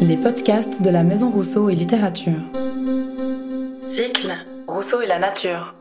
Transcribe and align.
Les 0.00 0.16
podcasts 0.16 0.80
de 0.80 0.88
la 0.88 1.02
Maison 1.02 1.30
Rousseau 1.30 1.68
et 1.68 1.74
Littérature. 1.74 2.40
Cycle 3.82 4.32
Rousseau 4.66 5.02
et 5.02 5.06
la 5.06 5.18
nature. 5.18 5.74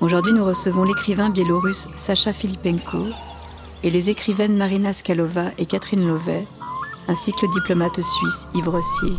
Aujourd'hui, 0.00 0.32
nous 0.32 0.44
recevons 0.44 0.84
l'écrivain 0.84 1.30
biélorusse 1.30 1.88
Sacha 1.96 2.32
Filipenko 2.32 3.04
et 3.82 3.90
les 3.90 4.10
écrivaines 4.10 4.56
Marina 4.56 4.92
Skalova 4.92 5.46
et 5.58 5.66
Catherine 5.66 6.06
Lovet, 6.06 6.46
ainsi 7.08 7.32
que 7.32 7.46
le 7.46 7.52
diplomate 7.52 8.00
suisse 8.00 8.46
Yves 8.54 8.68
Rossier. 8.68 9.16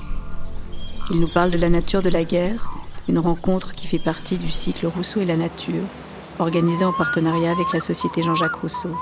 Ils 1.12 1.20
nous 1.20 1.28
parlent 1.28 1.52
de 1.52 1.58
la 1.58 1.70
nature 1.70 2.02
de 2.02 2.10
la 2.10 2.24
guerre, 2.24 2.72
une 3.10 3.20
rencontre 3.20 3.74
qui 3.74 3.88
fait 3.88 4.00
partie 4.00 4.38
du 4.38 4.50
cycle 4.50 4.88
Rousseau 4.88 5.20
et 5.20 5.26
la 5.26 5.36
nature, 5.36 5.84
organisé 6.40 6.86
en 6.86 6.94
partenariat 6.94 7.52
avec 7.52 7.74
la 7.74 7.82
Société 7.82 8.24
Jean-Jacques 8.24 8.56
Rousseau. 8.56 8.96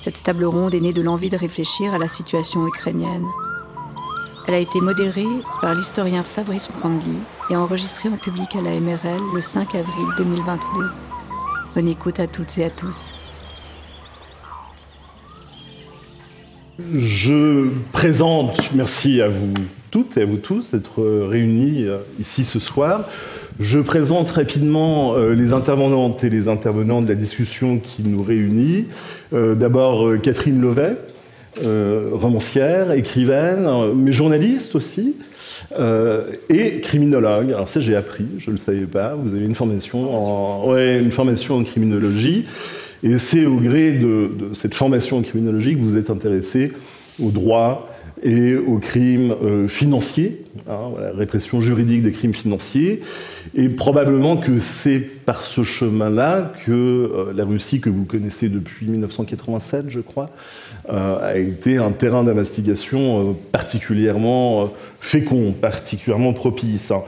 Cette 0.00 0.22
table 0.22 0.46
ronde 0.46 0.74
est 0.74 0.80
née 0.80 0.94
de 0.94 1.02
l'envie 1.02 1.28
de 1.28 1.36
réfléchir 1.36 1.92
à 1.92 1.98
la 1.98 2.08
situation 2.08 2.66
ukrainienne. 2.66 3.26
Elle 4.48 4.54
a 4.54 4.58
été 4.58 4.80
modérée 4.80 5.26
par 5.60 5.74
l'historien 5.74 6.22
Fabrice 6.22 6.70
Brandly 6.78 7.18
et 7.50 7.56
enregistrée 7.56 8.08
en 8.08 8.16
public 8.16 8.56
à 8.56 8.62
la 8.62 8.80
MRL 8.80 9.20
le 9.34 9.42
5 9.42 9.74
avril 9.74 10.06
2022. 10.16 10.90
Bonne 11.74 11.88
écoute 11.88 12.18
à 12.18 12.26
toutes 12.26 12.56
et 12.56 12.64
à 12.64 12.70
tous. 12.70 13.12
Je 16.78 17.68
présente, 17.92 18.72
merci 18.72 19.20
à 19.20 19.28
vous 19.28 19.52
toutes 19.90 20.16
et 20.16 20.22
à 20.22 20.24
vous 20.24 20.36
tous 20.36 20.70
d'être 20.70 21.02
réunis 21.02 21.84
euh, 21.84 21.98
ici 22.20 22.44
ce 22.44 22.58
soir. 22.58 23.08
Je 23.58 23.78
présente 23.78 24.30
rapidement 24.30 25.14
euh, 25.14 25.34
les 25.34 25.52
intervenantes 25.52 26.22
et 26.24 26.30
les 26.30 26.48
intervenants 26.48 27.02
de 27.02 27.08
la 27.08 27.14
discussion 27.14 27.78
qui 27.78 28.02
nous 28.02 28.22
réunit. 28.22 28.86
Euh, 29.32 29.54
d'abord 29.54 30.20
Catherine 30.22 30.60
Lovet, 30.60 30.96
romancière, 32.12 32.92
écrivaine, 32.92 33.68
mais 33.96 34.12
journaliste 34.12 34.76
aussi, 34.76 35.16
et 36.48 36.80
criminologue. 36.80 37.50
Alors 37.50 37.68
ça 37.68 37.80
j'ai 37.80 37.96
appris, 37.96 38.24
je 38.38 38.50
ne 38.50 38.52
le 38.52 38.58
savais 38.58 38.86
pas. 38.86 39.14
Vous 39.14 39.34
avez 39.34 39.44
une 39.44 39.56
formation 39.56 40.14
en, 40.14 40.70
ouais, 40.70 41.00
une 41.00 41.10
formation 41.10 41.56
en 41.56 41.64
criminologie. 41.64 42.46
Et 43.02 43.18
c'est 43.18 43.46
au 43.46 43.56
gré 43.56 43.92
de, 43.92 44.30
cette 44.52 44.74
formation 44.74 45.18
en 45.18 45.22
criminologie 45.22 45.74
que 45.74 45.80
vous 45.80 45.96
êtes 45.96 46.08
intéressé 46.08 46.72
au 47.20 47.30
droit 47.30 47.89
et 48.22 48.54
aux 48.54 48.78
crimes 48.78 49.34
euh, 49.42 49.68
financiers, 49.68 50.44
hein, 50.68 50.90
la 51.00 51.10
répression 51.10 51.60
juridique 51.60 52.02
des 52.02 52.12
crimes 52.12 52.34
financiers. 52.34 53.00
Et 53.54 53.68
probablement 53.68 54.36
que 54.36 54.58
c'est 54.58 54.98
par 54.98 55.44
ce 55.44 55.62
chemin-là 55.62 56.52
que 56.64 56.70
euh, 56.72 57.32
la 57.34 57.44
Russie, 57.44 57.80
que 57.80 57.90
vous 57.90 58.04
connaissez 58.04 58.48
depuis 58.48 58.86
1987, 58.86 59.86
je 59.88 60.00
crois, 60.00 60.26
euh, 60.90 61.18
a 61.22 61.38
été 61.38 61.78
un 61.78 61.92
terrain 61.92 62.24
d'investigation 62.24 63.36
particulièrement 63.52 64.70
fécond, 65.00 65.52
particulièrement 65.52 66.32
propice. 66.32 66.90
Hein. 66.90 67.02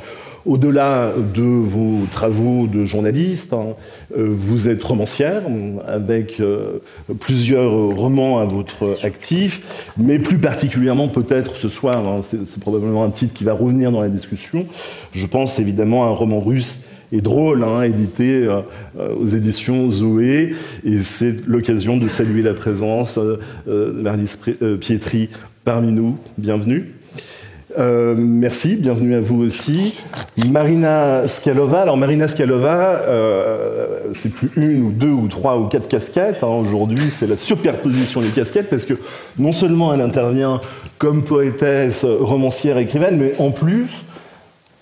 Au-delà 0.44 1.12
de 1.34 1.42
vos 1.42 2.04
travaux 2.10 2.66
de 2.66 2.84
journaliste, 2.84 3.52
hein, 3.52 3.76
euh, 4.16 4.34
vous 4.36 4.68
êtes 4.68 4.82
romancière 4.82 5.42
avec 5.86 6.40
euh, 6.40 6.80
plusieurs 7.20 7.70
romans 7.70 8.40
à 8.40 8.44
votre 8.46 8.98
actif, 9.04 9.62
mais 9.96 10.18
plus 10.18 10.38
particulièrement 10.38 11.06
peut-être 11.06 11.56
ce 11.56 11.68
soir, 11.68 12.08
hein, 12.08 12.22
c'est 12.22 12.58
probablement 12.58 13.04
un 13.04 13.10
titre 13.10 13.34
qui 13.34 13.44
va 13.44 13.52
revenir 13.52 13.92
dans 13.92 14.02
la 14.02 14.08
discussion, 14.08 14.66
je 15.12 15.26
pense 15.26 15.60
évidemment 15.60 16.04
à 16.04 16.08
un 16.08 16.14
roman 16.14 16.40
russe 16.40 16.80
et 17.12 17.20
drôle, 17.20 17.62
hein, 17.62 17.82
édité 17.82 18.32
euh, 18.34 18.62
aux 19.14 19.28
éditions 19.28 19.92
Zoé. 19.92 20.56
Et 20.84 20.98
c'est 21.04 21.46
l'occasion 21.46 21.98
de 21.98 22.08
saluer 22.08 22.42
la 22.42 22.54
présence 22.54 23.16
de 23.66 24.76
Pietri 24.76 25.28
parmi 25.64 25.92
nous. 25.92 26.18
Bienvenue. 26.36 26.90
Euh, 27.78 28.14
merci, 28.18 28.76
bienvenue 28.76 29.14
à 29.14 29.20
vous 29.20 29.42
aussi. 29.42 30.04
Marina 30.36 31.26
Skalova. 31.28 31.80
Alors 31.80 31.96
Marina 31.96 32.28
Skalova, 32.28 33.00
euh, 33.06 34.00
c'est 34.12 34.32
plus 34.32 34.50
une 34.56 34.82
ou 34.82 34.90
deux 34.90 35.10
ou 35.10 35.28
trois 35.28 35.58
ou 35.58 35.66
quatre 35.66 35.88
casquettes. 35.88 36.42
Hein. 36.42 36.48
Aujourd'hui, 36.48 37.08
c'est 37.08 37.26
la 37.26 37.36
superposition 37.36 38.20
des 38.20 38.28
casquettes 38.28 38.68
parce 38.68 38.84
que 38.84 38.94
non 39.38 39.52
seulement 39.52 39.94
elle 39.94 40.00
intervient 40.00 40.60
comme 40.98 41.22
poétesse, 41.22 42.04
romancière, 42.04 42.78
écrivaine, 42.78 43.16
mais 43.18 43.34
en 43.38 43.50
plus 43.50 44.04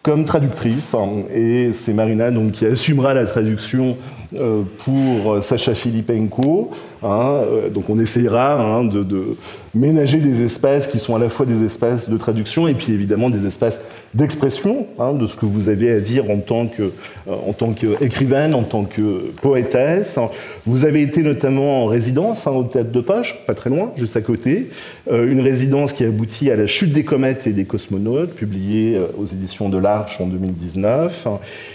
comme 0.03 0.25
traductrice. 0.25 0.95
Hein. 0.95 1.25
Et 1.33 1.73
c'est 1.73 1.93
Marina 1.93 2.31
donc, 2.31 2.53
qui 2.53 2.67
assumera 2.67 3.15
la 3.15 3.27
traduction 3.27 3.97
pour 4.33 5.43
Sacha 5.43 5.75
Filipenko. 5.75 6.71
Hein, 7.03 7.45
euh, 7.47 7.71
donc 7.71 7.89
on 7.89 7.99
essayera 7.99 8.61
hein, 8.61 8.85
de, 8.85 9.37
ménager 9.75 10.19
des 10.19 10.43
espaces 10.43 10.87
qui 10.87 10.99
sont 10.99 11.17
à 11.17 11.19
la 11.19 11.31
fois 11.31 11.47
des 11.47 11.65
espaces 11.65 12.11
de 12.11 12.19
traduction 12.19 12.69
et 12.69 12.75
puis 12.75 12.93
évidemment 12.93 13.31
des 13.31 13.47
espaces 13.47 13.81
d'expression 14.13 14.87
de 15.15 15.27
ce 15.27 15.37
que 15.37 15.47
vous 15.47 15.71
avez 15.71 15.93
à 15.93 16.01
dire 16.01 16.31
en 16.31 16.39
tant 16.39 16.67
que 16.67 16.83
euh, 16.83 17.35
en 17.49 17.53
tant 17.55 17.73
qu'écrivaine, 17.73 18.55
en 18.55 18.65
tant 18.65 18.85
que 18.85 19.31
poétesse. 19.41 20.19
Vous 20.67 20.85
avez 20.85 21.03
été 21.03 21.23
notamment 21.23 21.85
en 21.85 21.87
résidence 21.87 22.47
au 22.47 22.65
théâtre 22.65 22.91
de 22.91 23.01
Poche, 23.01 23.39
pas 23.47 23.55
très 23.55 23.71
loin, 23.71 23.93
juste 23.97 24.17
à 24.17 24.21
côté, 24.21 24.69
une 25.11 25.41
résidence 25.41 25.93
qui 25.93 26.05
aboutit 26.05 26.51
à 26.51 26.57
la 26.57 26.67
chute 26.67 26.93
des 26.93 27.05
comètes 27.05 27.47
et 27.47 27.53
des 27.53 27.65
cosmonautes, 27.65 28.35
publiée 28.35 28.99
aux 29.19 29.25
éditions 29.25 29.69
de 29.69 29.79
l'Arche 29.79 30.21
en 30.21 30.27
2019. 30.27 31.27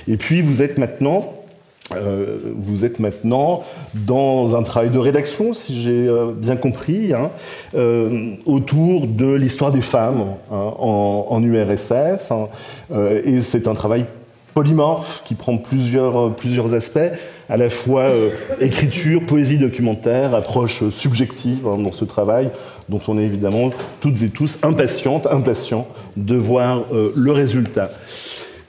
Et 0.07 0.17
puis 0.17 0.41
vous 0.41 0.61
êtes 0.61 0.77
maintenant 0.77 1.44
euh, 1.93 2.37
vous 2.55 2.83
êtes 2.83 2.99
maintenant 2.99 3.63
dans 3.93 4.55
un 4.55 4.63
travail 4.63 4.89
de 4.89 4.97
rédaction, 4.97 5.53
si 5.53 5.79
j'ai 5.79 6.07
euh, 6.07 6.31
bien 6.35 6.55
compris, 6.55 7.13
hein, 7.13 7.29
euh, 7.75 8.31
autour 8.47 9.05
de 9.05 9.31
l'histoire 9.31 9.71
des 9.71 9.81
femmes 9.81 10.25
hein, 10.51 10.73
en, 10.79 11.43
URSS. 11.43 12.31
Hein, 12.31 12.47
et 13.23 13.41
c'est 13.41 13.67
un 13.67 13.75
travail 13.75 14.05
polymorphe 14.55 15.21
qui 15.25 15.35
prend 15.35 15.57
plusieurs, 15.57 16.33
plusieurs 16.33 16.73
aspects, 16.73 17.11
à 17.49 17.57
la 17.57 17.69
fois 17.69 18.05
écriture, 18.59 19.23
poésie 19.25 19.57
documentaire, 19.57 20.33
approche 20.33 20.89
subjective 20.89 21.63
dans 21.63 21.91
ce 21.91 22.05
travail, 22.05 22.49
dont 22.89 23.01
on 23.07 23.19
est 23.19 23.23
évidemment 23.23 23.69
toutes 23.99 24.23
et 24.23 24.29
tous 24.29 24.57
impatientes, 24.63 25.27
impatients 25.27 25.87
de 26.15 26.35
voir 26.35 26.85
le 27.15 27.31
résultat. 27.31 27.91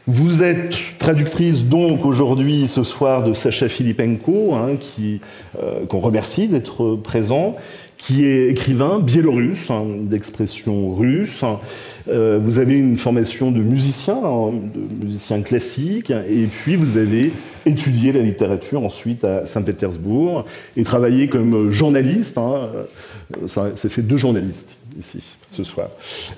Vous 0.09 0.45
êtes 0.45 0.73
traductrice 0.99 1.65
donc 1.65 2.07
aujourd'hui, 2.07 2.69
ce 2.69 2.85
soir, 2.85 3.25
de 3.25 3.33
Sacha 3.33 3.69
Filipenko, 3.69 4.55
hein, 4.55 4.77
euh, 5.01 5.85
qu'on 5.87 5.99
remercie 5.99 6.47
d'être 6.47 6.95
présent, 6.95 7.57
qui 7.97 8.25
est 8.25 8.49
écrivain 8.49 9.01
biélorusse, 9.01 9.69
hein, 9.69 9.83
d'expression 10.03 10.95
russe. 10.95 11.43
Euh, 12.09 12.39
vous 12.41 12.61
avez 12.61 12.79
une 12.79 12.97
formation 12.97 13.51
de 13.51 13.61
musicien, 13.61 14.21
hein, 14.23 14.53
de 14.53 15.05
musicien 15.05 15.43
classique, 15.43 16.13
et 16.13 16.45
puis 16.45 16.77
vous 16.77 16.99
avez 16.99 17.33
étudié 17.65 18.13
la 18.13 18.21
littérature 18.21 18.85
ensuite 18.85 19.25
à 19.25 19.45
Saint-Pétersbourg 19.45 20.45
et 20.77 20.85
travaillé 20.85 21.27
comme 21.27 21.73
journaliste. 21.73 22.39
ça, 23.47 23.73
ça 23.75 23.89
fait 23.89 24.03
deux 24.03 24.17
journalistes 24.17 24.77
ici 25.01 25.19
ce 25.57 25.65
soir. 25.65 25.89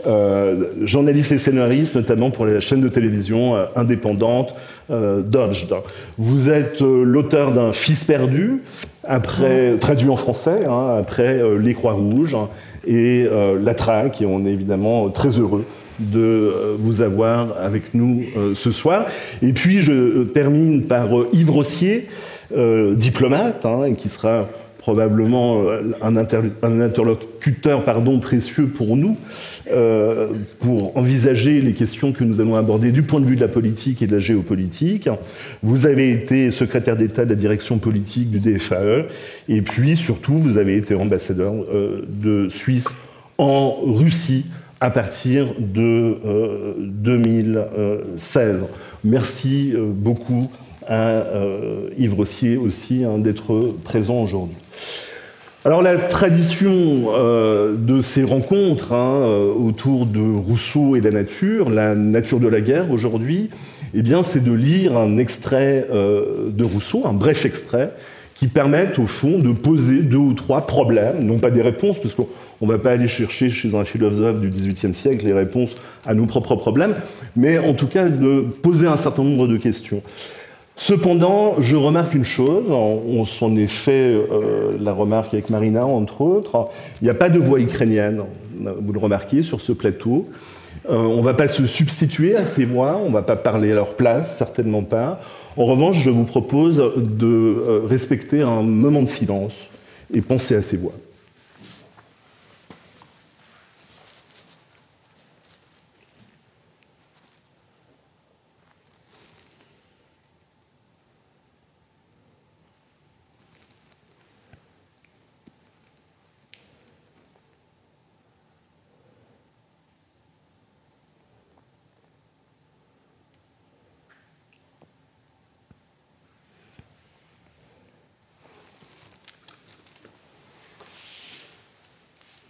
Euh, 0.07 0.65
journaliste 0.85 1.33
et 1.33 1.39
scénariste, 1.39 1.95
notamment 1.97 2.31
pour 2.31 2.47
la 2.47 2.61
chaîne 2.61 2.81
de 2.81 2.89
télévision 2.89 3.57
euh, 3.57 3.65
indépendante 3.75 4.55
euh, 4.91 5.21
Dodged. 5.21 5.75
Vous 6.17 6.49
êtes 6.49 6.81
l'auteur 6.81 7.53
d'un 7.53 7.73
Fils 7.73 8.05
perdu, 8.05 8.63
après, 9.05 9.77
traduit 9.79 10.09
en 10.09 10.17
français, 10.17 10.61
hein, 10.67 10.97
après 10.99 11.41
Les 11.59 11.75
Croix-Rouges 11.75 12.37
et 12.87 13.27
La 13.63 13.75
Traque, 13.75 14.23
et 14.23 14.27
on 14.27 14.45
est 14.47 14.51
évidemment 14.51 15.09
très 15.09 15.39
heureux 15.39 15.65
de 15.99 16.77
vous 16.79 17.01
avoir 17.03 17.57
avec 17.59 17.95
nous 17.95 18.25
ce 18.55 18.71
soir. 18.71 19.07
Et 19.43 19.53
puis 19.53 19.81
je 19.81 20.25
termine 20.25 20.83
par 20.83 21.09
Yves 21.33 21.51
Rossier, 21.51 22.09
diplomate, 22.97 23.65
hein, 23.65 23.95
qui 23.97 24.09
sera 24.09 24.47
probablement 24.89 25.65
euh, 25.69 25.83
un, 26.01 26.17
interlocuteur 26.17 27.85
pardon, 27.85 28.21
précieux 28.21 28.69
pour 28.69 28.97
nous, 28.97 29.19
euh, 29.71 30.29
pour 30.61 30.97
envisager 30.97 31.61
les 31.61 31.75
questions 31.75 32.13
que 32.13 32.25
nous 32.25 32.41
allons 32.41 32.57
aborder 32.57 32.91
du 32.91 33.03
point 33.03 33.21
de 33.21 33.27
vue 33.27 33.37
de 33.37 33.43
la 33.43 33.49
politique 33.49 34.01
et 34.01 34.07
de 34.07 34.15
la 34.15 34.19
géopolitique. 34.19 35.11
Vous 35.63 35.85
avez 35.85 36.11
été 36.11 36.51
secrétaire 36.51 36.97
d'État 36.97 37.27
de 37.27 37.29
la 37.29 37.35
direction 37.35 37.77
politique 37.77 38.31
du 38.31 38.39
DFAE, 38.39 39.09
et 39.51 39.61
puis 39.61 39.95
surtout, 39.95 40.39
vous 40.39 40.57
avez 40.57 40.79
été 40.79 40.95
ambassadeur 40.95 41.53
euh, 41.53 42.07
de 42.09 42.49
Suisse 42.49 42.89
en 43.37 43.77
Russie 43.85 44.47
à 44.81 44.89
partir 44.91 45.49
de 45.59 46.17
2016. 46.79 48.65
Merci 49.05 49.75
beaucoup 49.77 50.51
à 50.87 51.25
Yves 51.99 52.15
Rossier 52.15 52.57
aussi 52.57 53.03
hein, 53.03 53.19
d'être 53.19 53.75
présent 53.85 54.23
aujourd'hui. 54.23 54.57
Alors 55.65 55.83
la 55.83 55.97
tradition 55.97 57.09
euh, 57.09 57.75
de 57.77 58.01
ces 58.01 58.23
rencontres 58.23 58.93
hein, 58.93 59.23
euh, 59.25 59.53
autour 59.53 60.07
de 60.07 60.21
Rousseau 60.21 60.95
et 60.95 61.01
de 61.01 61.07
la 61.07 61.11
nature, 61.11 61.69
la 61.69 61.97
nature 61.97 62.39
de 62.39 62.47
la 62.47 62.61
guerre 62.61 62.93
aujourd'hui, 62.93 63.51
eh 63.93 64.03
bien 64.03 64.23
c'est 64.23 64.43
de 64.43 64.53
lire 64.53 64.97
un 64.97 65.17
extrait 65.17 65.87
euh, 65.91 66.49
de 66.51 66.65
Rousseau, 66.65 67.03
un 67.07 67.13
bref 67.13 67.45
extrait, 67.45 67.93
qui 68.37 68.47
permettent 68.47 69.01
au 69.01 69.09
fond 69.09 69.41
de 69.41 69.51
poser 69.51 70.03
deux 70.03 70.17
ou 70.17 70.33
trois 70.33 70.67
problèmes, 70.67 71.25
non 71.25 71.39
pas 71.39 71.51
des 71.51 71.61
réponses, 71.61 71.99
parce 72.01 72.15
qu'on 72.15 72.29
ne 72.63 72.69
va 72.69 72.79
pas 72.79 72.93
aller 72.93 73.09
chercher 73.09 73.51
chez 73.51 73.75
un 73.75 73.85
philosophe 73.85 74.41
du 74.41 74.51
XVIIIe 74.51 74.95
siècle 74.95 75.27
les 75.27 75.33
réponses 75.33 75.75
à 76.07 76.15
nos 76.15 76.27
propres 76.27 76.55
problèmes, 76.55 76.95
mais 77.35 77.59
en 77.59 77.75
tout 77.75 77.89
cas 77.89 78.09
de 78.09 78.47
poser 78.63 78.87
un 78.87 78.97
certain 78.97 79.25
nombre 79.25 79.49
de 79.49 79.57
questions. 79.57 80.03
Cependant, 80.81 81.57
je 81.59 81.75
remarque 81.75 82.15
une 82.15 82.25
chose, 82.25 82.71
on 82.71 83.25
s'en 83.25 83.57
est 83.57 83.67
fait 83.67 84.13
euh, 84.13 84.77
la 84.81 84.93
remarque 84.93 85.35
avec 85.35 85.51
Marina, 85.51 85.85
entre 85.85 86.21
autres, 86.21 86.69
il 87.03 87.05
n'y 87.05 87.11
a 87.11 87.15
pas 87.15 87.29
de 87.29 87.41
voix 87.41 87.59
ukrainienne, 87.59 88.23
vous 88.57 88.93
le 88.93 89.01
remarquez, 89.01 89.43
sur 89.43 89.61
ce 89.61 89.73
plateau. 89.73 90.27
Euh, 90.89 90.95
on 90.95 91.17
ne 91.17 91.23
va 91.23 91.35
pas 91.35 91.49
se 91.49 91.67
substituer 91.67 92.37
à 92.37 92.45
ces 92.45 92.65
voix, 92.65 93.01
on 93.05 93.09
ne 93.09 93.13
va 93.13 93.23
pas 93.23 93.35
parler 93.35 93.73
à 93.73 93.75
leur 93.75 93.95
place, 93.95 94.37
certainement 94.39 94.85
pas. 94.85 95.21
En 95.57 95.65
revanche, 95.65 96.01
je 96.01 96.11
vous 96.11 96.25
propose 96.25 96.77
de 96.97 97.27
euh, 97.27 97.81
respecter 97.85 98.43
un 98.43 98.63
moment 98.63 99.03
de 99.03 99.09
silence 99.09 99.57
et 100.15 100.21
penser 100.21 100.55
à 100.55 100.63
ces 100.63 100.77
voix. 100.77 100.95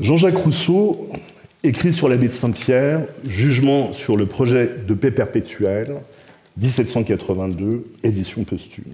Jean-Jacques 0.01 0.37
Rousseau 0.37 1.09
écrit 1.65 1.93
sur 1.93 2.09
l'abbé 2.09 2.29
de 2.29 2.33
Saint-Pierre, 2.33 3.01
Jugement 3.27 3.93
sur 3.93 4.17
le 4.17 4.27
projet 4.27 4.71
de 4.87 4.95
paix 4.95 5.11
perpétuelle, 5.11 5.97
1782, 6.57 7.85
édition 8.05 8.45
posthume. 8.45 8.93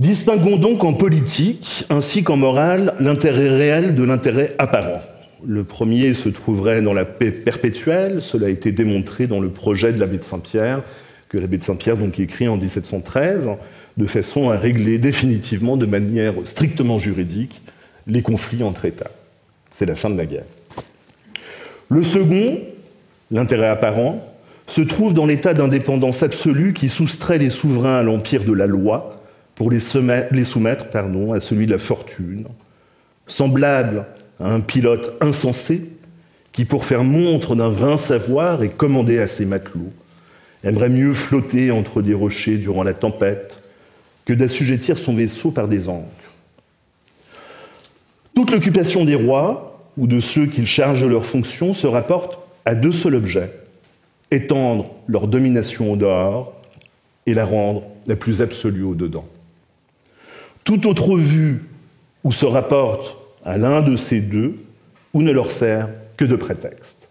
Distinguons 0.00 0.56
donc 0.56 0.82
en 0.82 0.94
politique 0.94 1.84
ainsi 1.90 2.24
qu'en 2.24 2.36
morale 2.36 2.94
l'intérêt 2.98 3.50
réel 3.50 3.94
de 3.94 4.02
l'intérêt 4.02 4.56
apparent. 4.58 5.02
Le 5.46 5.62
premier 5.62 6.12
se 6.12 6.28
trouverait 6.28 6.82
dans 6.82 6.92
la 6.92 7.04
paix 7.04 7.30
perpétuelle, 7.30 8.20
cela 8.20 8.48
a 8.48 8.50
été 8.50 8.72
démontré 8.72 9.28
dans 9.28 9.38
le 9.38 9.50
projet 9.50 9.92
de 9.92 10.00
l'abbé 10.00 10.18
de 10.18 10.24
Saint-Pierre, 10.24 10.82
que 11.28 11.38
l'abbé 11.38 11.58
de 11.58 11.62
Saint-Pierre 11.62 11.98
donc 11.98 12.18
écrit 12.18 12.48
en 12.48 12.56
1713, 12.56 13.50
de 13.96 14.06
façon 14.06 14.50
à 14.50 14.58
régler 14.58 14.98
définitivement 14.98 15.76
de 15.76 15.86
manière 15.86 16.34
strictement 16.42 16.98
juridique 16.98 17.62
les 18.06 18.22
conflits 18.22 18.62
entre 18.62 18.84
États. 18.84 19.10
C'est 19.72 19.86
la 19.86 19.96
fin 19.96 20.10
de 20.10 20.16
la 20.16 20.26
guerre. 20.26 20.44
Le 21.88 22.02
second, 22.02 22.58
l'intérêt 23.30 23.68
apparent, 23.68 24.24
se 24.66 24.80
trouve 24.80 25.12
dans 25.12 25.26
l'état 25.26 25.52
d'indépendance 25.52 26.22
absolue 26.22 26.72
qui 26.72 26.88
soustrait 26.88 27.38
les 27.38 27.50
souverains 27.50 27.98
à 27.98 28.02
l'empire 28.02 28.44
de 28.44 28.52
la 28.52 28.66
loi 28.66 29.20
pour 29.54 29.70
les 29.70 29.80
soumettre 29.80 30.88
pardon, 30.90 31.32
à 31.32 31.40
celui 31.40 31.66
de 31.66 31.72
la 31.72 31.78
fortune, 31.78 32.46
semblable 33.26 34.06
à 34.40 34.52
un 34.52 34.60
pilote 34.60 35.16
insensé 35.20 35.92
qui, 36.52 36.64
pour 36.64 36.84
faire 36.84 37.04
montre 37.04 37.54
d'un 37.54 37.68
vain 37.68 37.96
savoir 37.96 38.62
et 38.62 38.68
commander 38.68 39.18
à 39.18 39.26
ses 39.26 39.44
matelots, 39.44 39.92
aimerait 40.64 40.88
mieux 40.88 41.14
flotter 41.14 41.70
entre 41.70 42.02
des 42.02 42.14
rochers 42.14 42.56
durant 42.58 42.82
la 42.82 42.94
tempête 42.94 43.60
que 44.24 44.32
d'assujettir 44.32 44.98
son 44.98 45.14
vaisseau 45.14 45.50
par 45.50 45.68
des 45.68 45.88
ancres. 45.88 46.23
Toute 48.34 48.50
l'occupation 48.50 49.04
des 49.04 49.14
rois 49.14 49.80
ou 49.96 50.06
de 50.06 50.20
ceux 50.20 50.46
qu'ils 50.46 50.66
chargent 50.66 51.04
leurs 51.04 51.26
fonctions 51.26 51.72
se 51.72 51.86
rapporte 51.86 52.38
à 52.64 52.74
deux 52.74 52.92
seuls 52.92 53.14
objets 53.14 53.52
étendre 54.30 54.90
leur 55.06 55.28
domination 55.28 55.92
au 55.92 55.96
dehors 55.96 56.60
et 57.26 57.34
la 57.34 57.44
rendre 57.44 57.84
la 58.06 58.16
plus 58.16 58.42
absolue 58.42 58.82
au 58.82 58.94
dedans. 58.94 59.26
Toute 60.64 60.86
autre 60.86 61.16
vue 61.16 61.62
ou 62.24 62.32
se 62.32 62.46
rapporte 62.46 63.16
à 63.44 63.58
l'un 63.58 63.82
de 63.82 63.96
ces 63.96 64.20
deux 64.20 64.56
ou 65.12 65.22
ne 65.22 65.30
leur 65.30 65.52
sert 65.52 65.88
que 66.16 66.24
de 66.24 66.36
prétexte. 66.36 67.08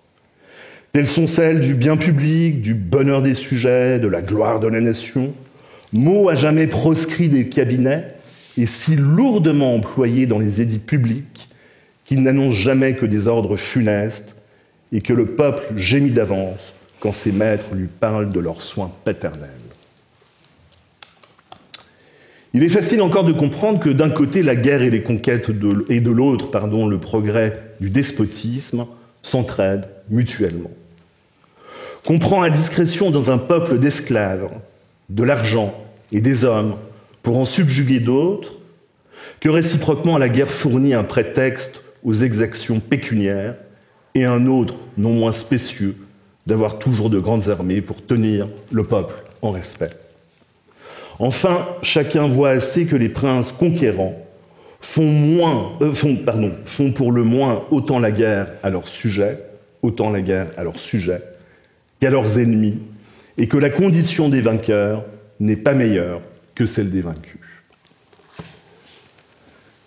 Telles 0.91 1.07
sont 1.07 1.27
celles 1.27 1.61
du 1.61 1.73
bien 1.73 1.97
public, 1.97 2.61
du 2.61 2.73
bonheur 2.73 3.21
des 3.21 3.33
sujets, 3.33 3.99
de 3.99 4.07
la 4.07 4.21
gloire 4.21 4.59
de 4.59 4.67
la 4.67 4.81
nation, 4.81 5.33
mots 5.93 6.29
à 6.29 6.35
jamais 6.35 6.67
proscrits 6.67 7.29
des 7.29 7.47
cabinets 7.47 8.12
et 8.57 8.65
si 8.65 8.95
lourdement 8.95 9.75
employé 9.75 10.25
dans 10.25 10.39
les 10.39 10.61
édits 10.61 10.79
publics 10.79 11.49
qu'il 12.05 12.21
n'annonce 12.21 12.53
jamais 12.53 12.95
que 12.95 13.05
des 13.05 13.27
ordres 13.27 13.57
funestes 13.57 14.35
et 14.91 15.01
que 15.01 15.13
le 15.13 15.25
peuple 15.25 15.77
gémit 15.77 16.11
d'avance 16.11 16.73
quand 16.99 17.11
ses 17.11 17.31
maîtres 17.31 17.73
lui 17.73 17.87
parlent 17.87 18.31
de 18.31 18.39
leurs 18.39 18.61
soins 18.61 18.91
paternels. 19.03 19.49
Il 22.53 22.63
est 22.63 22.69
facile 22.69 23.01
encore 23.01 23.23
de 23.23 23.33
comprendre 23.33 23.79
que 23.79 23.89
d'un 23.89 24.11
côté 24.11 24.43
la 24.43 24.55
guerre 24.55 24.83
et 24.83 24.91
les 24.91 25.01
conquêtes 25.01 25.49
et 25.89 25.99
de 25.99 26.11
l'autre 26.11 26.51
pardon, 26.51 26.85
le 26.87 26.99
progrès 26.99 27.59
du 27.81 27.89
despotisme 27.89 28.85
s'entraident 29.23 29.89
mutuellement. 30.09 30.69
Qu'on 32.05 32.19
prend 32.19 32.43
à 32.43 32.51
discrétion 32.51 33.09
dans 33.09 33.31
un 33.31 33.39
peuple 33.39 33.79
d'esclaves, 33.79 34.49
de 35.09 35.23
l'argent 35.23 35.73
et 36.11 36.21
des 36.21 36.45
hommes 36.45 36.75
pour 37.23 37.37
en 37.37 37.45
subjuguer 37.45 37.99
d'autres, 37.99 38.53
que 39.39 39.49
réciproquement 39.49 40.17
la 40.17 40.29
guerre 40.29 40.51
fournit 40.51 40.93
un 40.93 41.03
prétexte 41.03 41.81
aux 42.03 42.13
exactions 42.13 42.79
pécuniaires 42.79 43.55
et 44.13 44.25
un 44.25 44.45
autre, 44.45 44.75
non 44.97 45.13
moins 45.13 45.31
spécieux, 45.31 45.95
d'avoir 46.45 46.77
toujours 46.77 47.09
de 47.09 47.19
grandes 47.19 47.49
armées 47.49 47.81
pour 47.81 48.05
tenir 48.05 48.47
le 48.71 48.83
peuple 48.83 49.15
en 49.41 49.51
respect. 49.51 49.89
Enfin, 51.17 51.67
chacun 51.81 52.27
voit 52.27 52.49
assez 52.49 52.85
que 52.85 52.95
les 52.95 53.09
princes 53.09 53.51
conquérants 53.51 54.17
font, 54.81 55.05
moins, 55.05 55.71
euh, 55.81 55.93
font, 55.93 56.17
pardon, 56.17 56.51
font 56.65 56.91
pour 56.91 57.11
le 57.13 57.23
moins 57.23 57.63
autant 57.71 57.99
la 57.99 58.11
guerre 58.11 58.51
à 58.63 58.69
leurs 58.69 58.89
sujets, 58.89 59.39
autant 59.81 60.09
la 60.09 60.21
guerre 60.21 60.47
à 60.57 60.63
leurs 60.63 60.79
sujets, 60.79 61.21
qu'à 62.01 62.09
leurs 62.09 62.39
ennemis, 62.39 62.79
et 63.37 63.47
que 63.47 63.57
la 63.57 63.69
condition 63.69 64.27
des 64.27 64.41
vainqueurs 64.41 65.05
n'est 65.39 65.55
pas 65.55 65.73
meilleure 65.73 66.21
que 66.55 66.65
celle 66.65 66.91
des 66.91 67.01
vaincus. 67.01 67.39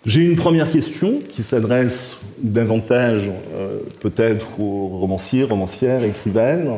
J'ai 0.05 0.21
une 0.21 0.37
première 0.37 0.69
question 0.69 1.19
qui 1.29 1.43
s'adresse 1.43 2.15
davantage 2.37 3.29
euh, 3.55 3.79
peut-être 3.99 4.59
aux 4.59 4.87
romanciers, 4.87 5.43
romancières, 5.43 6.03
écrivaines. 6.03 6.77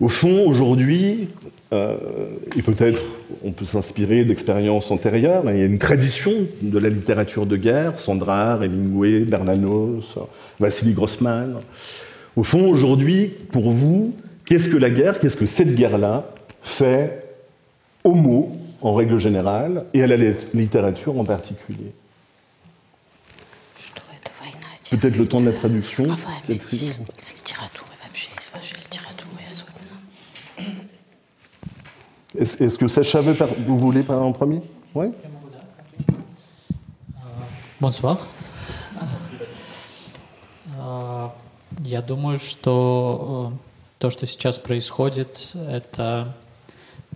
Au 0.00 0.08
fond, 0.08 0.46
aujourd'hui, 0.46 1.28
euh, 1.72 1.96
et 2.56 2.62
peut-être 2.62 3.02
on 3.42 3.50
peut 3.50 3.64
s'inspirer 3.64 4.24
d'expériences 4.24 4.92
antérieures, 4.92 5.42
il 5.50 5.58
y 5.58 5.62
a 5.62 5.66
une 5.66 5.78
tradition 5.78 6.32
de 6.62 6.78
la 6.78 6.90
littérature 6.90 7.46
de 7.46 7.56
guerre, 7.56 7.98
Sandra, 7.98 8.60
Hemingway, 8.62 9.20
Bernanos, 9.20 10.14
Vassili 10.60 10.92
Grossman. 10.92 11.56
Au 12.36 12.44
fond, 12.44 12.68
aujourd'hui, 12.68 13.32
pour 13.50 13.70
vous, 13.70 14.14
qu'est-ce 14.46 14.68
que 14.68 14.76
la 14.76 14.90
guerre, 14.90 15.18
qu'est-ce 15.18 15.36
que 15.36 15.46
cette 15.46 15.74
guerre-là 15.74 16.28
fait 16.62 17.24
au 18.04 18.14
mot 18.14 18.52
en 18.83 18.93
règle 18.93 19.17
générale 19.17 19.85
et 19.93 20.03
à 20.03 20.07
la 20.07 20.15
littérature 20.53 21.17
en 21.19 21.25
particulier. 21.25 21.93
Peut-être 24.89 25.17
le 25.17 25.27
temps 25.27 25.39
de 25.39 25.45
la 25.45 25.53
traduction. 25.53 26.05
Est-ce 32.37 32.77
que 32.77 32.87
Sacha 32.87 33.21
veut 33.21 33.37
vous 33.65 33.77
voulez 33.77 34.03
parler 34.03 34.23
en 34.23 34.31
premier 34.31 34.61
Oui. 34.95 35.07
Bonsoir. 37.79 38.17
Я 41.85 42.01
думаю, 42.01 42.39
что 42.39 43.53
то, 43.99 44.09
что 44.09 44.27
сейчас 44.27 44.59
происходит, 44.59 45.51
это, 45.55 46.35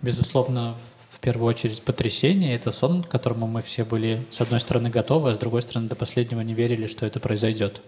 безусловно, 0.02 0.76
в 1.19 1.21
первую 1.21 1.49
очередь 1.49 1.81
потрясение. 1.83 2.55
Это 2.55 2.71
сон, 2.71 3.03
к 3.03 3.09
которому 3.09 3.45
мы 3.45 3.61
все 3.61 3.83
были, 3.83 4.25
с 4.29 4.39
одной 4.39 4.61
стороны, 4.61 4.89
готовы, 4.89 5.31
а 5.31 5.35
с 5.35 5.37
другой 5.37 5.61
стороны, 5.61 5.89
до 5.89 5.95
последнего 5.95 6.39
не 6.41 6.53
верили, 6.53 6.87
что 6.87 7.05
это 7.05 7.19
произойдет. 7.19 7.81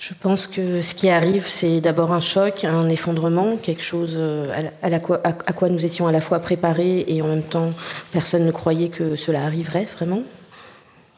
Je 0.00 0.14
pense 0.14 0.46
que 0.46 0.80
ce 0.82 0.94
qui 0.94 1.10
arrive, 1.10 1.48
c'est 1.48 1.82
d'abord 1.82 2.12
un 2.12 2.22
choc, 2.22 2.64
un 2.64 2.88
effondrement, 2.88 3.58
quelque 3.58 3.82
chose 3.82 4.14
euh, 4.16 4.70
à, 4.80 4.88
la, 4.88 4.96
à, 4.96 5.28
à, 5.28 5.52
quoi 5.52 5.68
nous 5.68 5.84
étions 5.84 6.06
à 6.06 6.12
la 6.12 6.22
fois 6.22 6.38
préparés 6.38 7.04
et 7.08 7.20
en 7.20 7.26
même 7.26 7.42
temps 7.42 7.72
personne 8.10 8.46
ne 8.46 8.52
croyait 8.52 8.88
que 8.88 9.16
cela 9.16 9.44
arriverait 9.44 9.86
vraiment. 9.96 10.22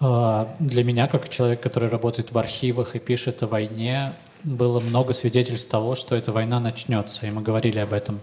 Для 0.01 0.83
меня, 0.83 1.07
как 1.09 1.29
человек, 1.29 1.61
который 1.61 1.91
работает 1.91 2.33
в 2.33 2.39
архивах 2.39 2.97
и 2.97 2.99
пишет 2.99 3.43
о 3.43 3.47
войне, 3.47 4.13
было 4.43 4.81
много 4.81 5.13
свидетельств 5.13 5.69
того, 5.69 5.95
что 5.95 6.17
эта 6.17 6.33
война 6.33 6.59
начнется, 6.59 7.27
и 7.27 7.31
мы 7.31 7.43
говорили 7.43 7.79
об 7.79 7.93
этом. 7.93 8.19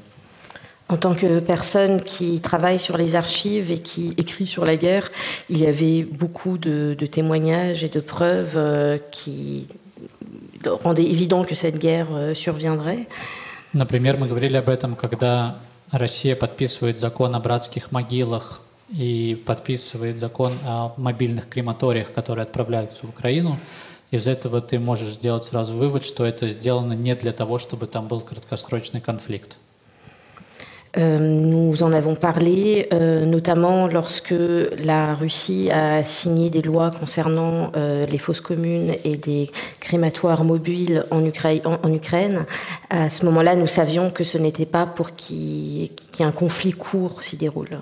En 0.90 0.96
tant 0.96 1.14
que 1.14 1.40
personne 1.40 2.02
qui 2.02 2.40
travaille 2.40 2.80
sur 2.80 2.98
les 2.98 3.16
archives 3.16 3.72
et 3.72 3.80
qui 3.80 4.14
écrit 4.18 4.48
sur 4.48 4.64
la 4.64 4.78
guerre, 4.78 5.12
il 5.50 5.58
y 5.58 5.66
avait 5.66 6.04
beaucoup 6.04 6.58
de, 6.58 6.96
témoignages 7.12 7.84
et 7.84 7.90
de 7.90 8.00
preuves 8.00 8.56
euh, 8.56 8.98
qui 9.12 9.68
rendaient 10.66 11.04
évident 11.04 11.44
que 11.44 11.56
cette 11.56 11.78
guerre 11.78 12.08
euh, 12.14 12.34
surviendrait. 12.34 13.08
Например, 13.74 14.18
мы 14.18 14.28
говорили 14.28 14.56
об 14.56 14.70
этом, 14.70 14.96
когда 14.96 15.60
Россия 15.92 16.38
подписывает 16.38 16.98
закон 16.98 17.36
о 17.36 17.40
братских 17.40 17.92
могилах 17.92 18.62
и 18.90 19.42
подписывает 19.46 20.18
закон 20.18 20.54
о 20.66 20.94
мобильных 20.96 21.50
крематориях, 21.50 22.14
которые 22.14 22.44
отправляются 22.44 23.06
в 23.06 23.10
Украину. 23.10 23.60
Из 24.12 24.26
этого 24.26 24.62
ты 24.62 24.80
можешь 24.80 25.10
сделать 25.10 25.44
сразу 25.44 25.76
вывод, 25.76 26.06
что 26.06 26.26
это 26.26 26.48
сделано 26.50 26.94
не 26.94 27.14
для 27.14 27.34
того, 27.34 27.58
чтобы 27.58 27.88
там 27.88 28.08
был 28.08 28.22
краткосрочный 28.22 29.02
конфликт. 29.02 29.58
Euh, 30.99 31.19
nous 31.19 31.83
en 31.83 31.93
avons 31.93 32.17
parlé, 32.17 32.87
euh, 32.93 33.25
notamment 33.25 33.87
lorsque 33.87 34.35
la 34.85 35.15
Russie 35.15 35.71
a 35.71 36.05
signé 36.05 36.51
des 36.51 36.61
lois 36.61 36.91
concernant 36.91 37.73
euh, 37.77 38.05
les 38.05 38.19
fosses 38.19 38.43
communes 38.43 38.93
et 39.05 39.17
des 39.17 39.51
crématoires 39.81 40.45
mobiles 40.45 41.07
en, 41.11 41.25
Ukraine. 41.25 42.45
À 42.91 43.09
ce 43.09 43.25
moment-là, 43.25 43.57
nous 43.57 43.67
savions 43.67 44.11
que 44.11 44.23
ce 44.23 44.37
n'était 44.37 44.67
pas 44.67 44.85
pour 44.85 45.15
qu'il 45.15 45.37
y 45.39 45.91
ait 46.21 46.25
un 46.25 46.33
conflit 46.33 46.73
court 46.73 47.23
s'y 47.23 47.37
déroule. 47.37 47.81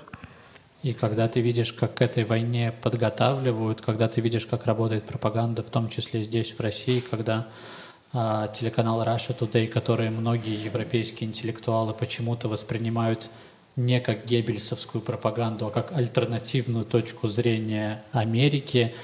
И 0.83 0.93
когда 0.93 1.27
ты 1.27 1.41
видишь, 1.41 1.73
как 1.73 1.93
к 1.93 2.01
этой 2.01 2.23
войне 2.23 2.73
подготавливают, 2.81 3.81
когда 3.81 4.07
ты 4.07 4.19
видишь, 4.19 4.47
как 4.47 4.65
работает 4.65 5.03
пропаганда, 5.03 5.61
в 5.61 5.69
том 5.69 5.89
числе 5.89 6.23
здесь, 6.23 6.53
в 6.53 6.59
России, 6.59 7.03
когда 7.11 7.35
а, 7.35 7.74
телеканал 8.12 9.02
Russia 9.02 9.36
Today, 9.38 9.66
который 9.66 10.10
многие 10.10 10.54
европейские 10.54 11.28
интеллектуалы 11.28 11.92
почему-то 11.92 12.48
воспринимают 12.48 13.30
не 13.76 14.00
как 14.00 14.24
геббельсовскую 14.24 15.02
пропаганду, 15.02 15.66
а 15.66 15.70
как 15.70 15.92
альтернативную 15.92 16.84
точку 16.84 17.28
зрения 17.28 18.02
Америки, 18.12 18.94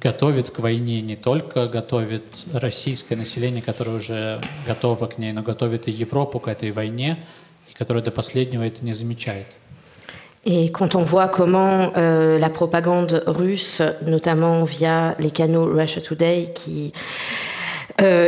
готовит 0.00 0.50
к 0.50 0.60
войне 0.60 1.00
не 1.00 1.16
только 1.16 1.66
готовит 1.66 2.24
российское 2.52 3.16
население, 3.16 3.62
которое 3.62 3.96
уже 3.96 4.40
готово 4.66 5.06
к 5.06 5.18
ней, 5.18 5.32
но 5.32 5.42
готовит 5.42 5.88
и 5.88 5.90
Европу 5.90 6.38
к 6.38 6.46
этой 6.46 6.70
войне, 6.70 7.24
и 7.68 7.74
которое 7.74 8.02
до 8.02 8.12
последнего 8.12 8.62
это 8.62 8.84
не 8.84 8.92
замечает. 8.92 9.46
Et 10.44 10.72
quand 10.72 10.96
on 10.96 11.04
voit 11.04 11.28
comment 11.28 11.92
euh, 11.94 12.36
la 12.36 12.48
propagande 12.48 13.22
russe, 13.26 13.80
notamment 14.02 14.64
via 14.64 15.14
les 15.20 15.30
canaux 15.30 15.66
Russia 15.66 16.00
Today, 16.00 16.52
qui 16.52 16.92
Euh, 16.92 17.51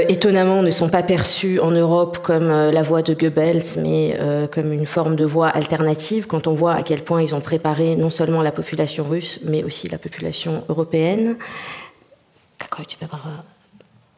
étonnamment, 0.07 0.61
ne 0.63 0.71
sont 0.71 0.89
pas 0.89 1.03
perçus 1.03 1.59
en 1.59 1.71
Europe 1.71 2.19
comme 2.23 2.49
euh, 2.49 2.71
la 2.71 2.81
voix 2.81 3.01
de 3.01 3.13
Goebbels, 3.13 3.77
mais 3.77 4.15
euh, 4.19 4.47
comme 4.47 4.73
une 4.73 4.85
forme 4.85 5.15
de 5.15 5.25
voix 5.25 5.47
alternative, 5.47 6.25
quand 6.27 6.47
on 6.47 6.53
voit 6.53 6.73
à 6.73 6.83
quel 6.83 7.03
point 7.03 7.21
ils 7.21 7.35
ont 7.35 7.41
préparé 7.41 7.95
non 7.95 8.09
seulement 8.09 8.41
la 8.41 8.51
population 8.51 9.03
russe, 9.03 9.39
mais 9.45 9.63
aussi 9.63 9.87
la 9.87 9.97
population 9.97 10.63
européenne. 10.69 11.37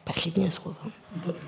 Последнее 0.04 0.50
слово. 0.50 0.76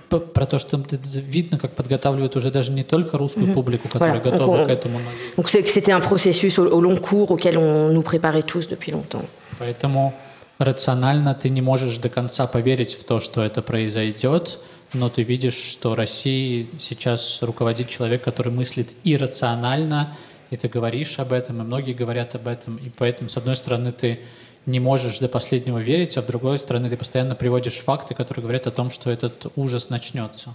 Про 0.09 0.47
то, 0.47 0.61
что 0.61 0.81
видно, 1.03 1.59
как 1.59 1.73
подготавливают 1.75 2.37
уже 2.37 2.53
даже 2.53 2.71
не 2.71 2.85
только 2.85 3.19
русскую 3.19 3.53
публику, 3.53 3.89
которая 3.89 4.21
voilà. 4.21 4.31
готова 4.31 4.67
к 4.67 4.71
этому. 4.71 5.01
Donc 5.37 5.49
c'était 5.49 5.91
un 5.91 6.01
processus 6.01 6.59
au, 6.61 6.67
au 6.67 6.81
long 6.81 6.97
cours 6.97 7.33
auquel 7.33 7.59
on 7.59 7.89
nous 7.89 8.03
préparait 8.03 8.45
tous 8.45 8.69
depuis 8.69 8.93
longtemps. 8.93 9.25
Поэтому 9.59 10.13
рационально 10.60 11.34
ты 11.34 11.50
не 11.50 11.62
можешь 11.62 11.98
до 11.98 12.10
конца 12.10 12.46
поверить 12.46 12.94
в 12.94 13.04
то, 13.06 13.20
что 13.20 13.44
это 13.44 13.62
произойдет, 13.62 14.60
но 14.94 15.10
ты 15.10 15.24
видишь, 15.24 15.56
что 15.56 15.96
России 15.96 16.70
сейчас 16.78 17.42
руководит 17.42 17.88
человек, 17.88 18.24
который 18.24 18.52
мыслит 18.52 18.90
иррационально, 19.04 20.16
и 20.52 20.58
ты 20.58 20.68
говоришь 20.68 21.18
об 21.20 21.32
этом, 21.32 21.62
и 21.62 21.64
многие 21.64 21.94
говорят 21.94 22.36
об 22.36 22.48
этом, 22.48 22.78
и 22.78 22.90
поэтому, 22.90 23.30
с 23.30 23.38
одной 23.38 23.56
стороны, 23.56 23.92
ты 23.92 24.20
не 24.66 24.80
можешь 24.80 25.20
до 25.20 25.30
последнего 25.30 25.80
верить, 25.80 26.18
а 26.18 26.22
с 26.22 26.26
другой 26.26 26.58
стороны, 26.60 26.90
ты 26.90 26.98
постоянно 26.98 27.36
приводишь 27.36 27.78
факты, 27.78 28.14
которые 28.14 28.44
говорят 28.44 28.68
о 28.68 28.72
том, 28.72 28.92
что 28.92 29.10
этот 29.10 29.48
ужас 29.56 29.90
начнется. 29.90 30.54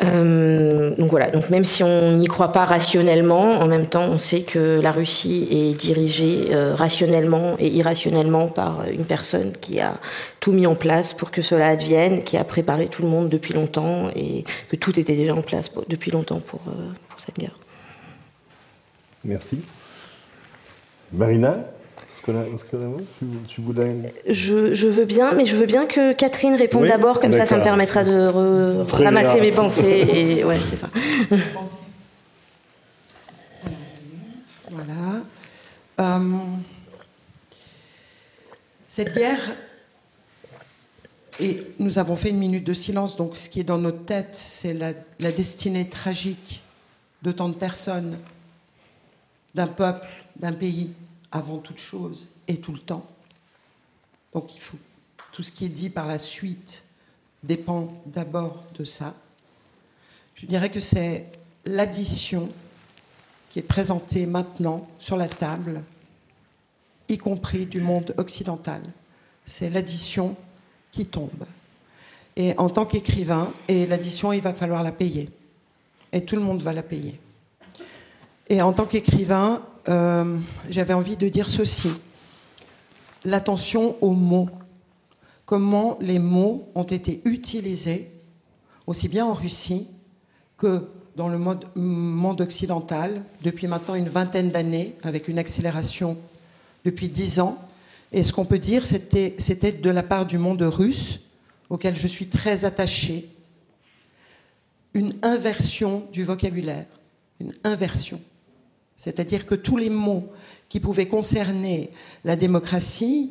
Euh, 0.00 0.94
donc 0.94 1.10
voilà, 1.10 1.28
donc 1.30 1.50
même 1.50 1.64
si 1.64 1.82
on 1.82 2.12
n'y 2.12 2.28
croit 2.28 2.52
pas 2.52 2.64
rationnellement, 2.64 3.58
en 3.58 3.66
même 3.66 3.86
temps 3.86 4.04
on 4.04 4.18
sait 4.18 4.42
que 4.42 4.78
la 4.80 4.92
Russie 4.92 5.48
est 5.50 5.74
dirigée 5.74 6.50
euh, 6.52 6.76
rationnellement 6.76 7.56
et 7.58 7.66
irrationnellement 7.66 8.46
par 8.46 8.84
une 8.88 9.04
personne 9.04 9.52
qui 9.60 9.80
a 9.80 9.94
tout 10.38 10.52
mis 10.52 10.68
en 10.68 10.76
place 10.76 11.14
pour 11.14 11.32
que 11.32 11.42
cela 11.42 11.66
advienne, 11.66 12.22
qui 12.22 12.36
a 12.36 12.44
préparé 12.44 12.86
tout 12.86 13.02
le 13.02 13.08
monde 13.08 13.28
depuis 13.28 13.54
longtemps 13.54 14.08
et 14.14 14.44
que 14.68 14.76
tout 14.76 15.00
était 15.00 15.16
déjà 15.16 15.34
en 15.34 15.42
place 15.42 15.72
depuis 15.88 16.12
longtemps 16.12 16.36
euh, 16.36 16.70
pour 17.08 17.20
cette 17.20 17.36
guerre. 17.36 17.58
Merci. 19.24 19.60
Marina? 21.12 21.58
Tu, 23.48 23.62
je, 24.28 24.74
je, 24.74 24.88
veux 24.88 25.04
bien, 25.04 25.32
mais 25.32 25.46
je 25.46 25.56
veux 25.56 25.66
bien 25.66 25.86
que 25.86 26.12
Catherine 26.12 26.54
réponde 26.54 26.86
d'abord, 26.86 27.20
comme 27.20 27.32
ça, 27.32 27.46
ça 27.46 27.56
me 27.56 27.62
permettra 27.62 28.04
de 28.04 28.84
ramasser 29.02 29.40
mes 29.40 29.52
pensées. 29.52 30.06
Et, 30.12 30.44
ouais, 30.46 30.58
c'est 30.58 30.76
ça. 30.76 30.88
voilà. 34.70 35.22
Euh, 36.00 36.38
cette 38.86 39.14
guerre, 39.14 39.56
et 41.40 41.62
nous 41.78 41.98
avons 41.98 42.16
fait 42.16 42.30
une 42.30 42.38
minute 42.38 42.64
de 42.64 42.74
silence, 42.74 43.16
donc 43.16 43.36
ce 43.36 43.48
qui 43.48 43.60
est 43.60 43.64
dans 43.64 43.78
notre 43.78 44.04
tête, 44.04 44.30
c'est 44.32 44.74
la, 44.74 44.92
la 45.20 45.32
destinée 45.32 45.88
tragique 45.88 46.62
de 47.22 47.32
tant 47.32 47.48
de 47.48 47.54
personnes, 47.54 48.16
d'un 49.54 49.66
peuple, 49.66 50.06
d'un 50.36 50.52
pays 50.52 50.90
avant 51.30 51.58
toute 51.58 51.80
chose 51.80 52.28
et 52.46 52.58
tout 52.58 52.72
le 52.72 52.78
temps. 52.78 53.06
Donc 54.32 54.54
il 54.54 54.60
faut 54.60 54.78
tout 55.32 55.42
ce 55.42 55.52
qui 55.52 55.66
est 55.66 55.70
dit 55.70 55.90
par 55.90 56.06
la 56.06 56.18
suite 56.18 56.84
dépend 57.42 57.88
d'abord 58.06 58.64
de 58.74 58.84
ça. 58.84 59.14
Je 60.34 60.46
dirais 60.46 60.70
que 60.70 60.80
c'est 60.80 61.26
l'addition 61.64 62.50
qui 63.50 63.58
est 63.58 63.62
présentée 63.62 64.26
maintenant 64.26 64.88
sur 64.98 65.16
la 65.16 65.28
table, 65.28 65.82
y 67.08 67.18
compris 67.18 67.66
du 67.66 67.80
monde 67.80 68.14
occidental. 68.18 68.82
C'est 69.46 69.70
l'addition 69.70 70.36
qui 70.90 71.06
tombe. 71.06 71.46
Et 72.36 72.54
en 72.58 72.70
tant 72.70 72.86
qu'écrivain, 72.86 73.52
et 73.66 73.86
l'addition, 73.86 74.32
il 74.32 74.40
va 74.40 74.52
falloir 74.52 74.82
la 74.82 74.92
payer. 74.92 75.28
Et 76.12 76.24
tout 76.24 76.36
le 76.36 76.42
monde 76.42 76.62
va 76.62 76.72
la 76.72 76.82
payer. 76.82 77.18
Et 78.48 78.62
en 78.62 78.72
tant 78.72 78.86
qu'écrivain, 78.86 79.62
euh, 79.88 80.38
j'avais 80.68 80.94
envie 80.94 81.16
de 81.16 81.28
dire 81.28 81.48
ceci. 81.48 81.90
L'attention 83.24 83.96
aux 84.00 84.12
mots. 84.12 84.48
Comment 85.46 85.98
les 86.00 86.18
mots 86.18 86.68
ont 86.74 86.84
été 86.84 87.22
utilisés, 87.24 88.10
aussi 88.86 89.08
bien 89.08 89.24
en 89.24 89.32
Russie 89.32 89.88
que 90.58 90.88
dans 91.16 91.28
le 91.28 91.38
monde 91.38 92.40
occidental, 92.40 93.24
depuis 93.42 93.66
maintenant 93.66 93.94
une 93.94 94.08
vingtaine 94.08 94.50
d'années, 94.50 94.94
avec 95.02 95.26
une 95.26 95.38
accélération 95.38 96.16
depuis 96.84 97.08
dix 97.08 97.40
ans. 97.40 97.58
Et 98.12 98.22
ce 98.22 98.32
qu'on 98.32 98.44
peut 98.44 98.58
dire, 98.58 98.86
c'était 98.86 99.72
de 99.72 99.90
la 99.90 100.02
part 100.02 100.26
du 100.26 100.38
monde 100.38 100.62
russe, 100.62 101.20
auquel 101.70 101.96
je 101.96 102.06
suis 102.06 102.28
très 102.28 102.64
attachée, 102.64 103.28
une 104.94 105.14
inversion 105.22 106.06
du 106.12 106.24
vocabulaire, 106.24 106.86
une 107.40 107.52
inversion. 107.64 108.20
C'est-à-dire 108.98 109.46
que 109.46 109.54
tous 109.54 109.76
les 109.76 109.90
mots 109.90 110.24
qui 110.68 110.80
pouvaient 110.80 111.06
concerner 111.06 111.90
la 112.24 112.34
démocratie 112.34 113.30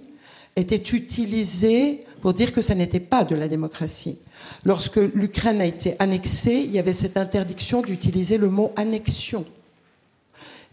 étaient 0.55 0.77
utilisés 0.77 2.05
pour 2.21 2.33
dire 2.33 2.53
que 2.53 2.62
ça 2.62 2.74
n'était 2.74 3.01
pas 3.01 3.25
de 3.25 3.36
la 3.36 3.50
démocratie. 3.50 4.17
Lorsque 4.63 4.95
l'Ukraine 4.95 5.59
a 5.59 5.65
été 5.65 5.97
annexée, 6.00 6.63
il 6.63 6.71
y 6.71 6.79
avait 6.79 6.93
cette 6.93 7.17
interdiction 7.17 7.81
d'utiliser 7.81 8.38
le 8.38 8.50
mot 8.50 8.71
annexion. 8.77 9.45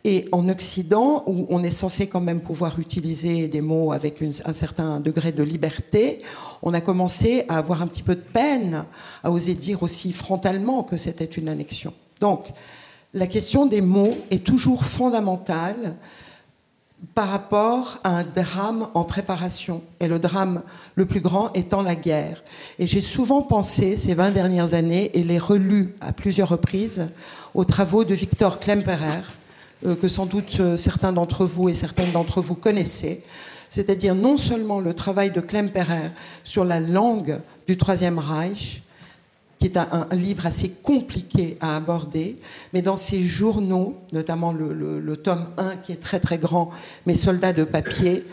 Et 0.04 0.28
en 0.30 0.48
Occident, 0.48 1.24
où 1.26 1.46
on 1.48 1.64
est 1.64 1.70
censé 1.70 2.06
quand 2.06 2.20
même 2.20 2.40
pouvoir 2.40 2.78
utiliser 2.78 3.48
des 3.48 3.62
mots 3.62 3.90
avec 3.90 4.22
un 4.22 4.52
certain 4.52 5.00
degré 5.00 5.32
de 5.32 5.42
liberté, 5.42 6.20
on 6.62 6.72
a 6.72 6.80
commencé 6.80 7.44
à 7.48 7.58
avoir 7.58 7.82
un 7.82 7.88
petit 7.88 8.02
peu 8.04 8.14
de 8.14 8.20
peine 8.20 8.84
à 9.24 9.32
oser 9.32 9.54
dire 9.54 9.82
aussi 9.82 10.12
frontalement 10.12 10.84
que 10.84 10.96
c'était 10.96 11.24
une 11.24 11.48
annexion. 11.48 11.92
Donc, 12.20 12.46
la 13.14 13.28
question 13.28 13.66
des 13.66 13.80
mots 13.80 14.16
est 14.30 14.44
toujours 14.44 14.85
fondamentale 14.85 15.94
par 17.14 17.28
rapport 17.28 17.99
à 18.02 18.18
un 18.18 18.25
drame 18.25 18.88
en 18.94 19.04
préparation, 19.04 19.83
et 20.00 20.09
le 20.09 20.18
drame 20.18 20.62
le 20.94 21.06
plus 21.06 21.21
grand 21.21 21.52
étant 21.52 21.83
la 21.83 21.94
guerre. 21.94 22.42
Et 22.78 22.87
j'ai 22.87 23.02
souvent 23.02 23.42
pensé 23.42 23.97
ces 23.97 24.14
20 24.14 24.30
dernières 24.30 24.75
années, 24.75 25.11
et 25.14 25.23
les 25.23 25.38
relu 25.38 25.94
à 26.00 26.12
plusieurs 26.12 26.49
reprises, 26.49 27.09
aux 27.54 27.64
travaux 27.64 28.04
de 28.04 28.14
Victor 28.14 28.59
Klemperer, 28.59 29.23
euh, 29.87 29.94
que 29.94 30.09
sans 30.09 30.26
doute 30.26 30.56
euh, 30.61 30.76
certains 30.76 31.12
d'entre 31.12 31.44
vous 31.44 31.68
et 31.68 31.75
certaines 31.75 32.11
d'entre 32.11 32.40
vous 32.40 32.54
connaissez, 32.54 33.23
c'est-à-dire 33.68 34.14
non 34.14 34.37
seulement 34.37 34.80
le 34.80 34.94
travail 34.94 35.30
de 35.30 35.40
Klemperer 35.40 36.11
sur 36.42 36.64
la 36.64 36.80
langue 36.80 37.38
du 37.68 37.76
Troisième 37.76 38.18
Reich, 38.18 38.83
qui 39.64 39.71
est 39.71 39.78
un, 39.78 40.06
livre 40.12 40.44
assez 40.44 40.68
compliqué 40.68 41.56
à 41.59 41.75
aborder, 41.76 42.37
mais 42.75 42.83
dans 42.83 42.97
ses 42.97 43.23
journaux, 43.23 43.97
notamment 44.12 44.52
le, 44.52 45.16
tome 45.16 45.47
1 45.56 45.76
qui 45.76 45.92
est 45.92 46.02
très 46.02 46.21
très 46.21 46.37
grand, 46.37 46.68
Mes 47.06 47.14
soldats 47.14 47.54
de 47.54 47.64
papier, 47.64 48.25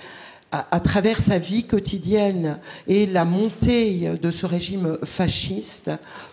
à, 0.51 0.79
travers 0.81 1.21
sa 1.21 1.39
vie 1.39 1.63
quotidienne 1.63 2.59
et 2.85 3.05
la 3.05 3.23
montée 3.23 4.09
de 4.21 4.29
ce 4.29 4.45
régime 4.45 4.97
fasciste, 5.05 5.89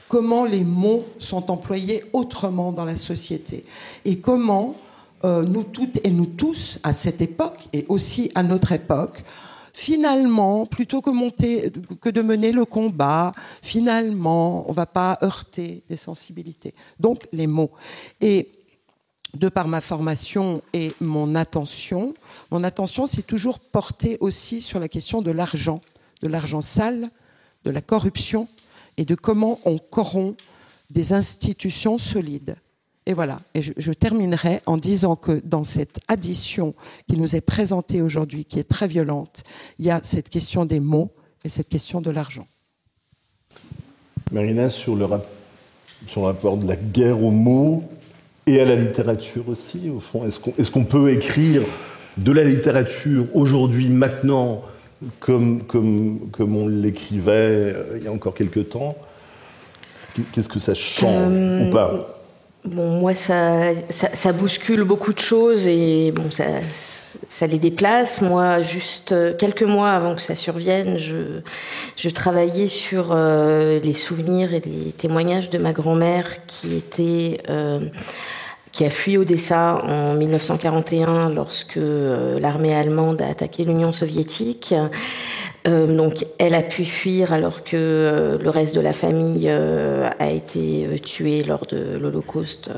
comment 0.08 0.44
les 0.44 0.64
mots 0.64 1.06
sont 1.20 1.52
employés 1.52 2.02
autrement 2.12 2.72
dans 2.72 2.84
la 2.84 2.96
société 2.96 3.64
et 4.04 4.18
comment 4.18 4.74
euh, 5.24 5.44
nous 5.44 5.62
toutes 5.62 6.04
et 6.04 6.10
nous 6.10 6.26
tous, 6.26 6.80
à 6.82 6.92
cette 6.92 7.20
époque 7.20 7.68
et 7.72 7.86
aussi 7.88 8.32
à 8.34 8.42
notre 8.42 8.72
époque, 8.72 9.22
finalement, 9.72 10.66
plutôt 10.66 11.00
que, 11.00 12.10
de 12.10 12.22
mener 12.22 12.52
le 12.52 12.64
combat, 12.64 13.32
finalement, 13.62 14.66
on 14.68 14.72
ne 14.72 14.76
va 14.76 14.86
pas 14.86 15.18
heurter 15.22 15.82
des 15.88 15.96
sensibilités. 15.96 16.74
Donc, 17.00 17.26
les 17.32 17.46
mots. 17.46 17.70
Et 18.20 18.50
de 19.34 19.48
par 19.48 19.68
ma 19.68 19.80
formation 19.80 20.62
et 20.72 20.92
mon 21.00 21.34
attention, 21.34 22.14
mon 22.50 22.64
attention 22.64 23.06
s'est 23.06 23.22
toujours 23.22 23.58
portée 23.58 24.16
aussi 24.20 24.60
sur 24.60 24.78
la 24.78 24.88
question 24.88 25.22
de 25.22 25.30
l'argent, 25.30 25.80
de 26.22 26.28
l'argent 26.28 26.60
sale, 26.60 27.10
de 27.64 27.70
la 27.70 27.82
corruption 27.82 28.48
et 28.96 29.04
de 29.04 29.14
comment 29.14 29.60
on 29.64 29.78
corrompt 29.78 30.38
des 30.90 31.12
institutions 31.12 31.98
solides. 31.98 32.56
Et 33.08 33.14
voilà, 33.14 33.38
et 33.54 33.62
je, 33.62 33.92
terminerai 33.92 34.60
en 34.66 34.76
disant 34.76 35.16
que 35.16 35.40
dans 35.42 35.64
cette 35.64 35.98
addition 36.08 36.74
qui 37.08 37.16
nous 37.16 37.34
est 37.34 37.40
présentée 37.40 38.02
aujourd'hui, 38.02 38.44
qui 38.44 38.58
est 38.58 38.68
très 38.68 38.86
violente, 38.86 39.44
il 39.78 39.86
y 39.86 39.90
a 39.90 40.00
cette 40.02 40.28
question 40.28 40.66
des 40.66 40.78
mots 40.78 41.10
et 41.42 41.48
cette 41.48 41.70
question 41.70 42.02
de 42.02 42.10
l'argent. 42.10 42.46
Marina, 44.30 44.68
sur 44.68 44.94
le, 44.94 45.06
sur 46.06 46.20
le 46.20 46.26
rapport 46.26 46.58
de 46.58 46.68
la 46.68 46.76
guerre 46.76 47.24
aux 47.24 47.30
mots 47.30 47.82
et 48.46 48.60
à 48.60 48.66
la 48.66 48.76
littérature 48.76 49.48
aussi, 49.48 49.88
au 49.88 50.00
fond, 50.00 50.26
est-ce 50.26 50.70
qu'on 50.70 50.84
peut 50.84 51.10
écrire 51.10 51.62
de 52.18 52.32
la 52.32 52.44
littérature 52.44 53.24
aujourd'hui, 53.34 53.88
maintenant, 53.88 54.60
comme, 55.18 55.62
comme, 55.62 56.28
comme 56.30 56.56
on 56.56 56.68
l'écrivait 56.68 57.32
euh, 57.32 57.96
il 57.96 58.04
y 58.04 58.06
a 58.06 58.12
encore 58.12 58.34
quelques 58.34 58.68
temps? 58.68 58.98
Qu'est-ce 60.34 60.48
que 60.50 60.60
ça 60.60 60.74
change 60.74 61.32
ou 61.32 61.72
pas? 61.72 61.94
euh, 61.94 62.17
Moi, 62.64 63.14
ça, 63.14 64.32
bouscule 64.32 64.82
beaucoup 64.82 65.12
de 65.12 65.18
choses 65.18 65.66
et 65.66 66.12
ça, 67.28 67.46
les 67.46 67.58
déplace. 67.58 68.20
Moi, 68.20 68.60
juste 68.60 69.12
euh, 69.12 69.32
quelques 69.34 69.62
mois 69.62 69.92
avant 69.92 70.14
que 70.14 70.20
ça 70.20 70.34
survienne, 70.34 70.98
je, 70.98 71.40
je 71.96 72.08
travaillais 72.08 72.68
sur 72.68 73.10
euh, 73.12 73.78
les 73.80 73.94
souvenirs 73.94 74.52
et 74.52 74.60
les 74.60 74.92
témoignages 74.92 75.50
de 75.50 75.58
ma 75.58 75.72
grand-mère 75.72 76.26
qui 76.46 76.76
était. 76.76 77.40
Euh, 77.48 77.80
qui 78.70 78.84
a 78.84 78.90
fui 78.90 79.16
Odessa 79.16 79.78
en 79.82 80.14
1941 80.14 81.30
lorsque 81.30 81.78
l'armée 81.80 82.74
allemande 82.74 83.20
a 83.22 83.28
attaqué 83.28 83.64
l'Union 83.64 83.92
soviétique. 83.92 84.74
Euh, 85.68 85.86
donc, 85.86 86.24
elle 86.38 86.54
a 86.54 86.62
pu 86.62 86.84
fuir 86.84 87.32
alors 87.32 87.62
que 87.62 87.76
euh, 87.76 88.38
le 88.38 88.50
reste 88.50 88.74
de 88.74 88.80
la 88.80 88.92
famille 88.92 89.48
euh, 89.48 90.08
a 90.18 90.30
été 90.30 90.88
tué 91.04 91.42
lors 91.42 91.66
de 91.66 91.98
l'Holocauste 91.98 92.70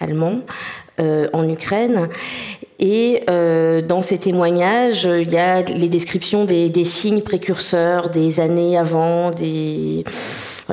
allemand 0.00 0.40
en 0.98 1.48
Ukraine. 1.48 2.08
Et 2.78 3.22
dans 3.26 4.02
ces 4.02 4.18
témoignages, 4.18 5.04
il 5.04 5.30
y 5.30 5.38
a 5.38 5.62
les 5.62 5.88
descriptions 5.88 6.44
des, 6.44 6.68
des 6.68 6.84
signes 6.84 7.22
précurseurs 7.22 8.10
des 8.10 8.40
années 8.40 8.76
avant, 8.76 9.30
des 9.30 10.04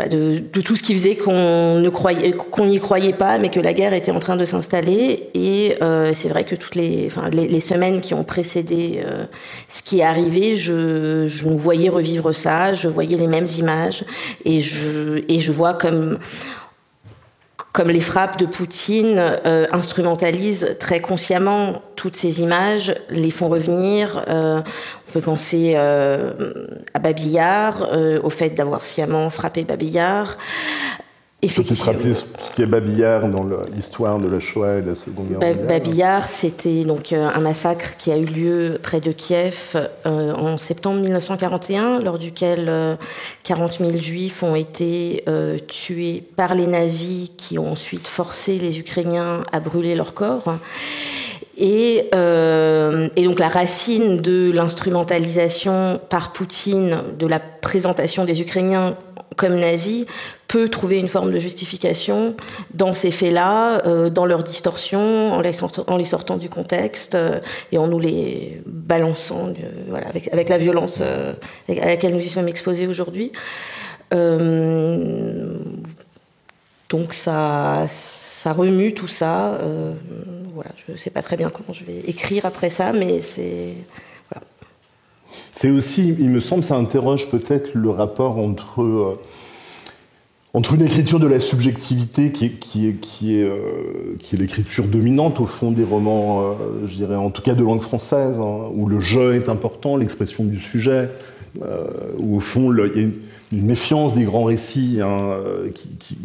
de, 0.05 0.61
tout 0.61 0.75
ce 0.75 0.83
qui 0.83 0.93
faisait 0.93 1.15
qu'on 1.15 1.79
ne 1.79 1.89
croyait, 1.89 2.33
qu'on 2.33 2.65
n'y 2.65 2.79
croyait 2.79 3.13
pas, 3.13 3.37
mais 3.37 3.49
que 3.49 3.59
la 3.59 3.73
guerre 3.73 3.93
était 3.93 4.11
en 4.11 4.19
train 4.19 4.35
de 4.35 4.45
s'installer. 4.45 5.29
Et 5.33 5.77
euh, 5.81 6.13
c'est 6.13 6.29
vrai 6.29 6.43
que 6.43 6.55
toutes 6.55 6.75
les, 6.75 7.07
enfin, 7.07 7.29
les, 7.29 7.59
semaines 7.59 8.01
qui 8.01 8.13
ont 8.13 8.23
précédé 8.23 9.01
euh, 9.03 9.25
ce 9.67 9.81
qui 9.81 9.99
est 9.99 10.03
arrivé, 10.03 10.55
je, 10.55 11.25
je 11.27 11.47
voyais 11.47 11.89
revivre 11.89 12.33
ça, 12.33 12.73
je 12.73 12.87
voyais 12.87 13.17
les 13.17 13.27
mêmes 13.27 13.47
images, 13.57 14.03
et 14.45 14.59
je, 14.59 15.23
et 15.27 15.39
je 15.39 15.51
vois 15.51 15.73
comme 15.73 16.19
comme 17.77 17.89
les 17.89 18.01
frappes 18.01 18.39
de 18.39 18.47
Poutine 18.47 19.19
euh, 19.19 19.67
instrumentalisent 19.71 20.77
très 20.79 20.99
consciemment 20.99 21.83
toutes 21.95 22.15
ces 22.15 22.41
images, 22.41 22.95
les 23.11 23.29
font 23.29 23.49
revenir. 23.49 24.25
Euh, 24.27 24.61
on 25.07 25.11
peut 25.11 25.21
penser 25.21 25.73
euh, 25.75 26.33
à 26.95 26.99
Babillard, 26.99 27.87
au 28.23 28.31
fait 28.31 28.49
d'avoir 28.49 28.83
sciemment 28.83 29.29
frappé 29.29 29.63
Babillard. 29.63 30.39
Peut-être 31.39 31.83
rappeler 31.83 32.15
ce 32.15 32.23
qu'est 32.55 32.65
Babillard 32.65 33.29
dans 33.29 33.47
l'histoire 33.71 34.17
de 34.17 34.27
la 34.27 34.39
Shoah 34.39 34.79
et 34.79 34.81
de 34.81 34.89
la 34.89 34.95
Seconde 34.95 35.29
Guerre 35.29 35.39
mondiale 35.39 35.67
Babillard, 35.67 36.27
c'était 36.29 36.83
donc 36.83 37.13
euh, 37.13 37.29
un 37.31 37.39
massacre 37.39 37.95
qui 37.97 38.11
a 38.11 38.17
eu 38.17 38.25
lieu 38.25 38.79
près 38.81 39.01
de 39.01 39.11
Kiev 39.11 39.75
euh, 40.07 40.33
en 40.33 40.57
septembre 40.57 40.99
1941, 40.99 41.99
lors 41.99 42.17
duquel 42.17 42.97
40 43.43 43.81
euh, 43.81 43.91
000 43.91 44.01
juifs 44.01 44.41
ont 44.41 44.55
été 44.55 45.23
tués 45.67 46.23
par 46.35 46.55
les 46.55 46.65
nazis 46.65 47.29
qui 47.37 47.59
ont 47.59 47.71
ensuite 47.71 48.07
forcé 48.07 48.57
les 48.57 48.79
Ukrainiens 48.79 49.43
à 49.51 49.59
brûler 49.59 49.93
leurs 49.93 50.15
corps. 50.15 50.57
Et, 51.59 52.09
et, 52.11 53.23
donc 53.23 53.39
la 53.39 53.49
racine 53.49 54.21
de 54.21 54.51
l'instrumentalisation 54.51 55.99
par 56.07 56.31
Poutine 56.31 56.97
de 57.17 57.25
la 57.25 57.39
présentation 57.39 58.25
des 58.25 58.41
Ukrainiens 58.41 58.95
comme 59.37 59.57
nazis 59.59 60.05
peut 60.47 60.67
trouver 60.67 60.97
une 60.97 61.07
forme 61.07 61.31
de 61.31 61.39
justification 61.39 62.35
dans 62.73 62.93
ces 62.93 63.11
faits-là, 63.11 63.85
euh, 63.85 64.09
dans 64.09 64.25
leur 64.25 64.43
distorsion, 64.43 65.33
en 65.33 65.41
les, 65.41 65.53
sortant, 65.53 66.37
du 66.37 66.49
contexte 66.49 67.15
euh, 67.15 67.39
et 67.71 67.77
en 67.77 67.87
nous 67.87 67.99
les 67.99 68.61
balançant 68.65 69.53
avec, 69.93 70.49
la 70.49 70.57
violence 70.57 70.99
euh, 71.01 71.33
à 71.69 71.85
laquelle 71.85 72.13
nous 72.13 72.25
y 72.25 72.29
sommes 72.29 72.47
exposés 72.47 72.87
aujourd'hui. 72.87 73.31
donc 76.89 77.13
ça 77.13 77.87
remue 78.45 78.93
tout 78.93 79.07
ça. 79.07 79.59
Voilà, 80.57 80.71
je 80.87 80.91
ne 80.91 80.97
sais 80.97 81.11
pas 81.11 81.21
très 81.21 81.37
bien 81.37 81.49
comment 81.49 81.71
je 81.71 81.85
vais 81.85 81.99
écrire 82.07 82.45
après 82.45 82.69
ça, 82.69 82.93
mais 82.93 83.21
c'est... 83.21 83.73
C'est 85.51 85.71
aussi, 85.71 86.15
il 86.19 86.29
me 86.29 86.39
semble, 86.39 86.63
ça 86.63 86.75
interroge 86.75 87.29
peut-être 87.29 87.73
le 87.73 87.89
rapport 87.89 88.37
entre 88.37 89.17
entre 90.57 90.73
une 90.73 90.81
écriture 90.81 91.19
de 91.19 91.27
la 91.27 91.39
subjectivité 91.39 92.31
qui 92.31 92.45
est, 92.45 92.49
qui 92.49 92.87
est, 92.87 92.93
qui 92.93 93.37
est, 93.39 93.43
euh, 93.43 94.17
l'écriture 94.33 94.85
dominante 94.85 95.39
au 95.39 95.45
fond 95.45 95.71
des 95.71 95.83
romans, 95.83 96.41
euh, 96.41 96.87
je 96.87 96.95
dirais 96.95 97.15
en 97.15 97.29
tout 97.29 97.43
cas 97.43 97.53
de 97.53 97.63
langue 97.63 97.81
française, 97.81 98.39
hein, 98.39 98.69
où 98.73 98.87
le 98.87 98.99
jeu 98.99 99.35
est 99.35 99.49
important, 99.49 99.97
l'expression 99.97 100.43
du 100.43 100.59
sujet, 100.59 101.09
euh, 101.61 101.85
où 102.17 102.37
au 102.37 102.39
fond 102.39 102.73
il 102.73 102.79
y 102.79 102.99
a 102.99 103.03
une, 103.03 103.13
méfiance 103.51 104.15
des 104.15 104.23
grands 104.23 104.45
récits 104.45 104.99
hein, 105.01 105.37
qui, 105.99 106.17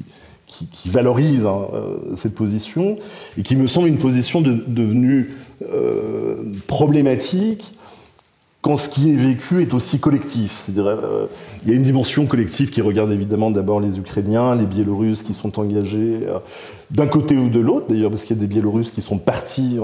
qui, 0.70 0.88
valorise 0.88 1.46
hein, 1.46 1.66
cette 2.16 2.34
position, 2.34 2.98
et 3.38 3.42
qui 3.42 3.56
me 3.56 3.66
semble 3.66 3.88
une 3.88 3.98
position 3.98 4.40
devenue 4.40 5.30
problématique 6.66 7.74
quand 8.62 8.76
ce 8.76 8.88
qui 8.88 9.10
est 9.10 9.16
vécu 9.16 9.60
est 9.60 9.74
aussi 9.74 9.98
collectif. 9.98 10.60
C'est-à-dire, 10.60 10.86
euh, 10.86 11.26
il 11.64 11.70
y 11.70 11.74
a 11.74 11.76
une 11.76 11.82
dimension 11.82 12.26
collective 12.26 12.70
qui 12.70 12.80
regarde 12.80 13.10
évidemment 13.10 13.50
d'abord 13.50 13.80
les 13.80 13.98
Ukrainiens, 13.98 14.54
les 14.54 14.66
Biélorusses 14.66 15.24
qui 15.24 15.34
sont 15.34 15.58
engagés 15.58 16.20
euh, 16.22 16.38
d'un 16.92 17.08
côté 17.08 17.36
ou 17.36 17.48
de 17.48 17.58
l'autre, 17.58 17.86
d'ailleurs, 17.88 18.10
parce 18.10 18.22
qu'il 18.22 18.36
y 18.36 18.38
a 18.38 18.40
des 18.40 18.46
Biélorusses 18.46 18.92
qui 18.92 19.02
sont 19.02 19.18
partis 19.18 19.78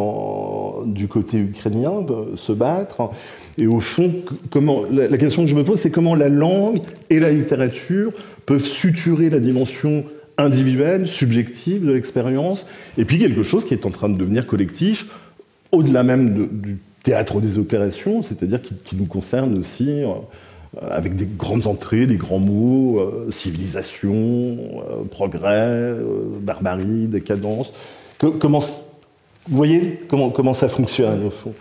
du 0.86 1.08
côté 1.08 1.38
ukrainien 1.38 2.06
se 2.36 2.52
battre. 2.52 3.10
Et 3.56 3.66
au 3.66 3.80
fond, 3.80 4.12
comment, 4.50 4.82
la 4.92 5.18
question 5.18 5.42
que 5.42 5.48
je 5.48 5.56
me 5.56 5.64
pose, 5.64 5.80
c'est 5.80 5.90
comment 5.90 6.14
la 6.14 6.28
langue 6.28 6.80
et 7.10 7.18
la 7.18 7.30
littérature 7.30 8.12
peuvent 8.46 8.64
suturer 8.64 9.30
la 9.30 9.40
dimension 9.40 10.04
individuelle, 10.38 11.06
subjective 11.06 11.84
de 11.84 11.92
l'expérience, 11.92 12.66
et 12.96 13.04
puis 13.04 13.18
quelque 13.18 13.42
chose 13.42 13.64
qui 13.64 13.74
est 13.74 13.84
en 13.84 13.90
train 13.90 14.08
de 14.08 14.16
devenir 14.16 14.46
collectif, 14.46 15.06
au-delà 15.72 16.04
même 16.04 16.48
du 16.50 16.78
théâtre 17.02 17.40
des 17.40 17.58
opérations, 17.58 18.22
c'est-à-dire 18.22 18.62
qui, 18.62 18.96
nous 18.96 19.06
concerne 19.06 19.58
aussi 19.58 19.88
euh, 19.90 20.14
avec 20.80 21.16
des 21.16 21.26
grandes 21.26 21.66
entrées, 21.66 22.06
des 22.06 22.16
grands 22.16 22.38
mots, 22.38 23.00
euh, 23.00 23.30
civilisation, 23.30 24.12
euh, 24.12 25.04
progrès, 25.10 25.94
barbarie, 26.40 27.08
décadence. 27.08 27.72
comment, 28.18 28.60
vous 28.60 29.56
voyez 29.56 30.00
comment, 30.08 30.30
comment 30.30 30.54
ça 30.54 30.68
fonctionne 30.68 31.26
au 31.26 31.30
fond? 31.30 31.54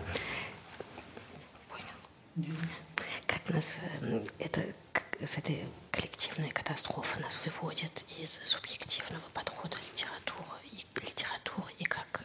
Cette 5.26 5.50
коллективная 5.90 6.50
катастрофа 6.50 7.20
нас 7.20 7.40
выводит 7.44 8.04
из 8.18 8.40
субъективного 8.44 9.22
подхода 9.34 9.76
литературы 9.90 10.58
и 10.70 10.84
литературы 11.04 11.72
и 11.78 11.84
как 11.84 12.22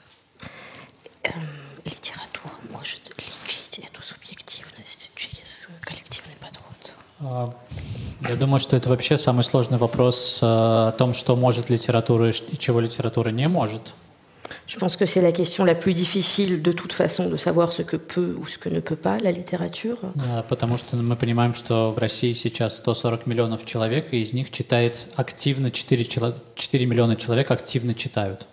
литература 1.85 2.53
может 2.71 3.09
лечить 3.17 3.79
эту 3.79 4.03
субъективность 4.03 5.11
через 5.15 5.69
коллективный 5.81 6.35
подход? 6.35 6.95
Я 8.29 8.35
думаю, 8.35 8.59
что 8.59 8.77
это 8.77 8.89
вообще 8.89 9.17
самый 9.17 9.43
сложный 9.43 9.77
вопрос 9.77 10.39
э, 10.41 10.45
о 10.45 10.91
том, 10.97 11.13
что 11.13 11.35
может 11.35 11.69
литература 11.69 12.29
и 12.29 12.57
чего 12.57 12.79
литература 12.79 13.29
не 13.29 13.47
может. 13.47 13.93
Je 14.72 14.78
pense 14.78 14.96
que 14.96 15.06
c'est 15.06 15.20
la 15.22 15.32
question 15.32 15.64
la 15.64 15.74
plus 15.74 15.94
difficile 15.94 16.62
de 16.62 16.72
toute 16.72 16.92
façon 16.92 17.28
de 17.28 17.36
savoir 17.36 17.72
ce 17.72 17.82
que 17.82 17.96
peut 17.96 18.36
ou 18.38 18.46
ce 18.46 18.58
que 18.58 18.68
ne 18.68 18.80
peut 18.80 18.96
pas 18.96 19.18
la 19.18 19.32
littérature. 19.32 19.98
Потому 20.48 20.76
что 20.76 20.96
мы 20.96 21.16
понимаем, 21.16 21.54
что 21.54 21.92
в 21.92 21.98
России 21.98 22.32
сейчас 22.32 22.76
140 22.78 23.26
миллионов 23.26 23.64
человек, 23.64 24.12
и 24.12 24.20
из 24.20 24.32
них 24.32 24.50
читает 24.50 25.08
активно 25.16 25.70
4, 25.70 26.04
4 26.54 26.86
миллиона 26.86 27.16
человек 27.16 27.50
активно 27.50 27.94
читают. 27.94 28.46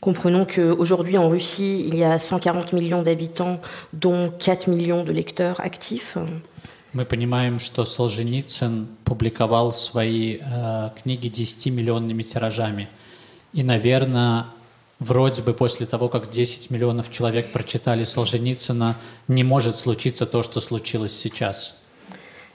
Comprenons 0.00 0.46
qu'aujourd'hui 0.46 1.16
en 1.16 1.28
Russie, 1.28 1.86
il 1.86 1.96
y 1.96 2.02
a 2.02 2.18
140 2.18 2.72
millions 2.72 3.02
d'habitants, 3.02 3.60
dont 3.92 4.32
4 4.36 4.68
millions 4.68 5.04
de 5.04 5.12
lecteurs 5.12 5.60
actifs. 5.60 6.16
Мы 6.92 7.06
понимаем, 7.06 7.58
что 7.58 7.86
Солженицын 7.86 8.86
публиковал 9.04 9.72
свои 9.72 10.40
э, 10.42 10.90
книги 11.02 11.28
10 11.28 11.72
миллионными 11.72 12.22
тиражами. 12.22 12.88
И, 13.54 13.62
наверное, 13.62 14.46
вроде 14.99 15.41
бы 15.41 15.53
после 15.53 15.85
того, 15.85 16.09
как 16.09 16.29
10 16.29 16.71
миллионов 16.71 17.11
человек 17.11 17.51
прочитали 17.51 18.03
Солженицына, 18.03 18.97
не 19.27 19.43
может 19.43 19.75
случиться 19.75 20.25
то, 20.25 20.43
что 20.43 20.61
случилось 20.61 21.17
сейчас. 21.17 21.75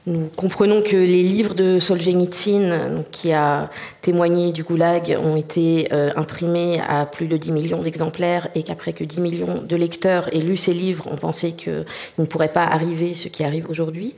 Nous 0.05 0.31
comprenons 0.35 0.83
que 0.83 0.97
les 0.97 1.23
livres 1.23 1.55
de 1.55 1.79
Solzhenitsyn, 1.79 3.05
qui 3.13 3.31
a 3.31 3.71
témoigné 4.01 4.51
du 4.51 4.65
goulag, 4.65 5.17
ont 5.23 5.37
été 5.37 5.93
euh, 5.93 6.11
imprimés 6.17 6.81
à 6.81 7.07
plus 7.07 7.29
de 7.29 7.37
10 7.37 7.53
millions 7.53 7.81
d'exemplaires 7.81 8.49
et 8.57 8.65
qu'après 8.65 8.95
que 8.95 9.05
10 9.05 9.21
millions 9.21 9.63
de 9.63 9.77
lecteurs 9.77 10.27
aient 10.35 10.41
lu 10.41 10.57
ces 10.57 10.75
livres, 10.75 11.07
on 11.09 11.15
pensait 11.15 11.53
qu'il 11.53 11.87
ne 12.19 12.25
pourrait 12.25 12.49
pas 12.49 12.65
arriver 12.65 13.15
ce 13.15 13.29
qui 13.29 13.45
arrive 13.45 13.71
aujourd'hui. 13.71 14.17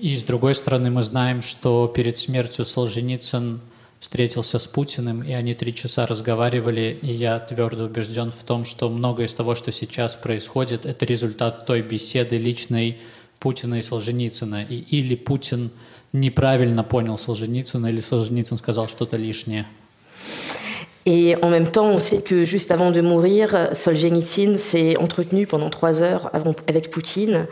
И 0.00 0.16
с 0.16 0.24
другой 0.24 0.54
стороны, 0.54 0.90
мы 0.90 1.02
знаем, 1.02 1.42
что 1.42 1.86
перед 1.86 2.16
смертью 2.16 2.64
Солженицын 2.64 3.60
встретился 4.00 4.58
с 4.58 4.66
Путиным, 4.66 5.22
и 5.22 5.32
они 5.32 5.54
три 5.54 5.74
часа 5.74 6.06
разговаривали, 6.06 6.98
и 7.02 7.12
я 7.12 7.38
твердо 7.38 7.84
убежден 7.84 8.32
в 8.32 8.42
том, 8.42 8.64
что 8.64 8.88
многое 8.88 9.26
из 9.26 9.34
того, 9.34 9.54
что 9.54 9.70
сейчас 9.70 10.16
происходит, 10.16 10.86
это 10.86 11.04
результат 11.04 11.66
той 11.66 11.82
беседы 11.82 12.38
личной 12.38 12.98
Путина 13.38 13.74
и 13.74 13.82
Солженицына. 13.82 14.64
И 14.64 14.76
или 14.76 15.14
Путин 15.14 15.70
неправильно 16.12 16.82
понял 16.82 17.18
Солженицына, 17.18 17.88
или 17.88 18.00
Солженицын 18.00 18.56
сказал 18.56 18.88
что-то 18.88 19.18
лишнее. 19.18 19.66
Et 21.09 21.35
en 21.43 21.49
même 21.49 21.69
temps, 21.69 21.85
on 21.85 21.99
sait 21.99 22.23
que 22.23 22.45
juste 22.45 22.71
avant 22.71 22.89
de 22.89 22.99
mourir, 22.99 23.69
Solzhenitsyn 23.73 24.57
s'est 24.57 24.97
entretenu 24.97 25.45
pendant 25.45 25.69
trois 25.69 26.01
heures 26.01 26.31
avec 26.67 26.89
Poutine. 26.89 27.45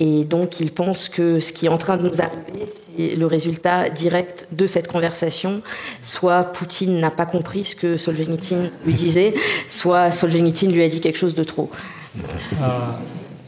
Et 0.00 0.24
donc, 0.24 0.58
il 0.60 0.72
pense 0.72 1.10
que 1.10 1.38
ce 1.38 1.52
qui 1.52 1.66
est 1.66 1.68
en 1.68 1.76
train 1.76 1.98
de 1.98 2.08
nous 2.08 2.22
arriver, 2.22 2.64
c'est 2.66 3.14
le 3.14 3.26
résultat 3.26 3.90
direct 3.90 4.46
de 4.52 4.66
cette 4.66 4.88
conversation. 4.88 5.60
Soit 6.00 6.44
Poutine 6.44 6.98
n'a 6.98 7.10
pas 7.10 7.26
compris 7.26 7.66
ce 7.66 7.76
que 7.76 7.98
Solzhenitsyn 7.98 8.70
lui 8.86 8.94
disait, 8.94 9.34
soit 9.68 10.10
Solzhenitsyn 10.10 10.70
lui 10.70 10.82
a 10.82 10.88
dit 10.88 11.02
quelque 11.02 11.18
chose 11.18 11.34
de 11.34 11.44
trop. 11.44 11.70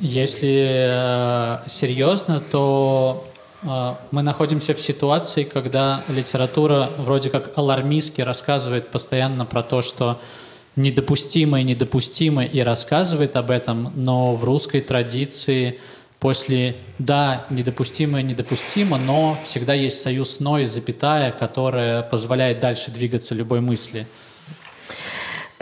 Если 0.02 0.68
серьезно, 1.66 2.42
то 2.50 3.24
мы 3.63 4.21
находимся 4.23 4.73
в 4.73 4.81
ситуации, 4.81 5.43
когда 5.43 6.03
литература 6.07 6.89
вроде 6.97 7.29
как 7.29 7.57
алармистски 7.57 8.21
рассказывает 8.21 8.89
постоянно 8.89 9.45
про 9.45 9.61
то, 9.61 9.81
что 9.81 10.19
недопустимо 10.75 11.59
и 11.59 11.63
недопустимо, 11.63 12.43
и 12.43 12.59
рассказывает 12.61 13.35
об 13.35 13.51
этом, 13.51 13.91
но 13.95 14.35
в 14.35 14.43
русской 14.43 14.81
традиции 14.81 15.79
после 16.19 16.75
«да, 16.97 17.45
недопустимо 17.49 18.19
и 18.19 18.23
недопустимо», 18.23 18.97
но 18.97 19.37
всегда 19.43 19.73
есть 19.73 20.01
союз 20.01 20.39
«но» 20.39 20.59
и 20.59 20.65
запятая, 20.65 21.31
которая 21.31 22.03
позволяет 22.03 22.59
дальше 22.59 22.91
двигаться 22.91 23.35
любой 23.35 23.61
мысли– 23.61 24.07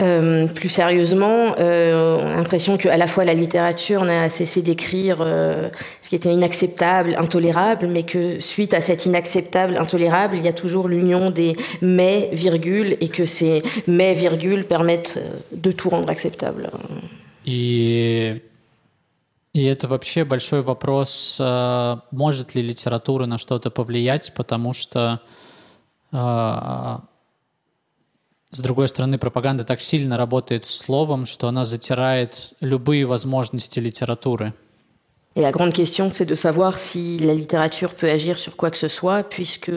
Euh, 0.01 0.47
plus 0.47 0.67
sérieusement, 0.67 1.55
euh, 1.57 2.17
on 2.19 2.27
a 2.27 2.35
l'impression 2.35 2.77
qu'à 2.77 2.97
la 2.97 3.07
fois 3.07 3.23
la 3.23 3.33
littérature 3.33 4.03
n'a 4.03 4.29
cessé 4.29 4.61
d'écrire 4.61 5.19
euh, 5.21 5.69
ce 6.01 6.09
qui 6.09 6.15
était 6.15 6.33
inacceptable, 6.33 7.15
intolérable, 7.17 7.87
mais 7.87 8.03
que 8.03 8.41
suite 8.41 8.73
à 8.73 8.81
cet 8.81 9.05
inacceptable, 9.05 9.77
intolérable, 9.77 10.35
il 10.35 10.43
y 10.43 10.49
a 10.49 10.53
toujours 10.53 10.89
l'union 10.89 11.31
des 11.31 11.55
mais, 11.81 12.29
virgule, 12.33 12.97
et 12.99 13.07
que 13.07 13.25
ces 13.25 13.63
mais, 13.87 14.13
virgule 14.13 14.65
permettent 14.65 15.17
de 15.53 15.71
tout 15.71 15.89
rendre 15.89 16.09
acceptable. 16.09 16.69
И, 17.45 18.41
и 19.53 19.63
это 19.65 19.87
вообще 19.87 20.25
большой 20.25 20.61
вопрос, 20.61 21.39
может 22.11 22.55
ли 22.55 22.61
литература 22.63 23.27
на 23.27 23.37
что-то 23.37 23.69
повлиять, 23.69 24.33
потому 24.35 24.73
что 24.73 25.21
С 28.52 28.60
другой 28.60 28.88
стороны, 28.88 29.16
пропаганда 29.16 29.64
так 29.64 29.80
сильно 29.80 30.16
работает 30.16 30.64
словом, 30.64 31.24
что 31.24 31.46
она 31.46 31.64
затирает 31.64 32.52
любые 32.60 33.04
возможности 33.04 33.78
литературы. 33.78 34.52
Et 35.36 35.42
la 35.42 35.52
grande 35.52 35.72
question, 35.72 36.10
c'est 36.12 36.24
de 36.24 36.34
savoir 36.34 36.80
si 36.80 37.16
la 37.20 37.34
littérature 37.34 37.94
peut 37.94 38.10
agir 38.10 38.40
sur 38.40 38.56
quoi 38.56 38.72
que 38.72 38.76
ce 38.76 38.88
soit, 38.88 39.22
puisque 39.22 39.70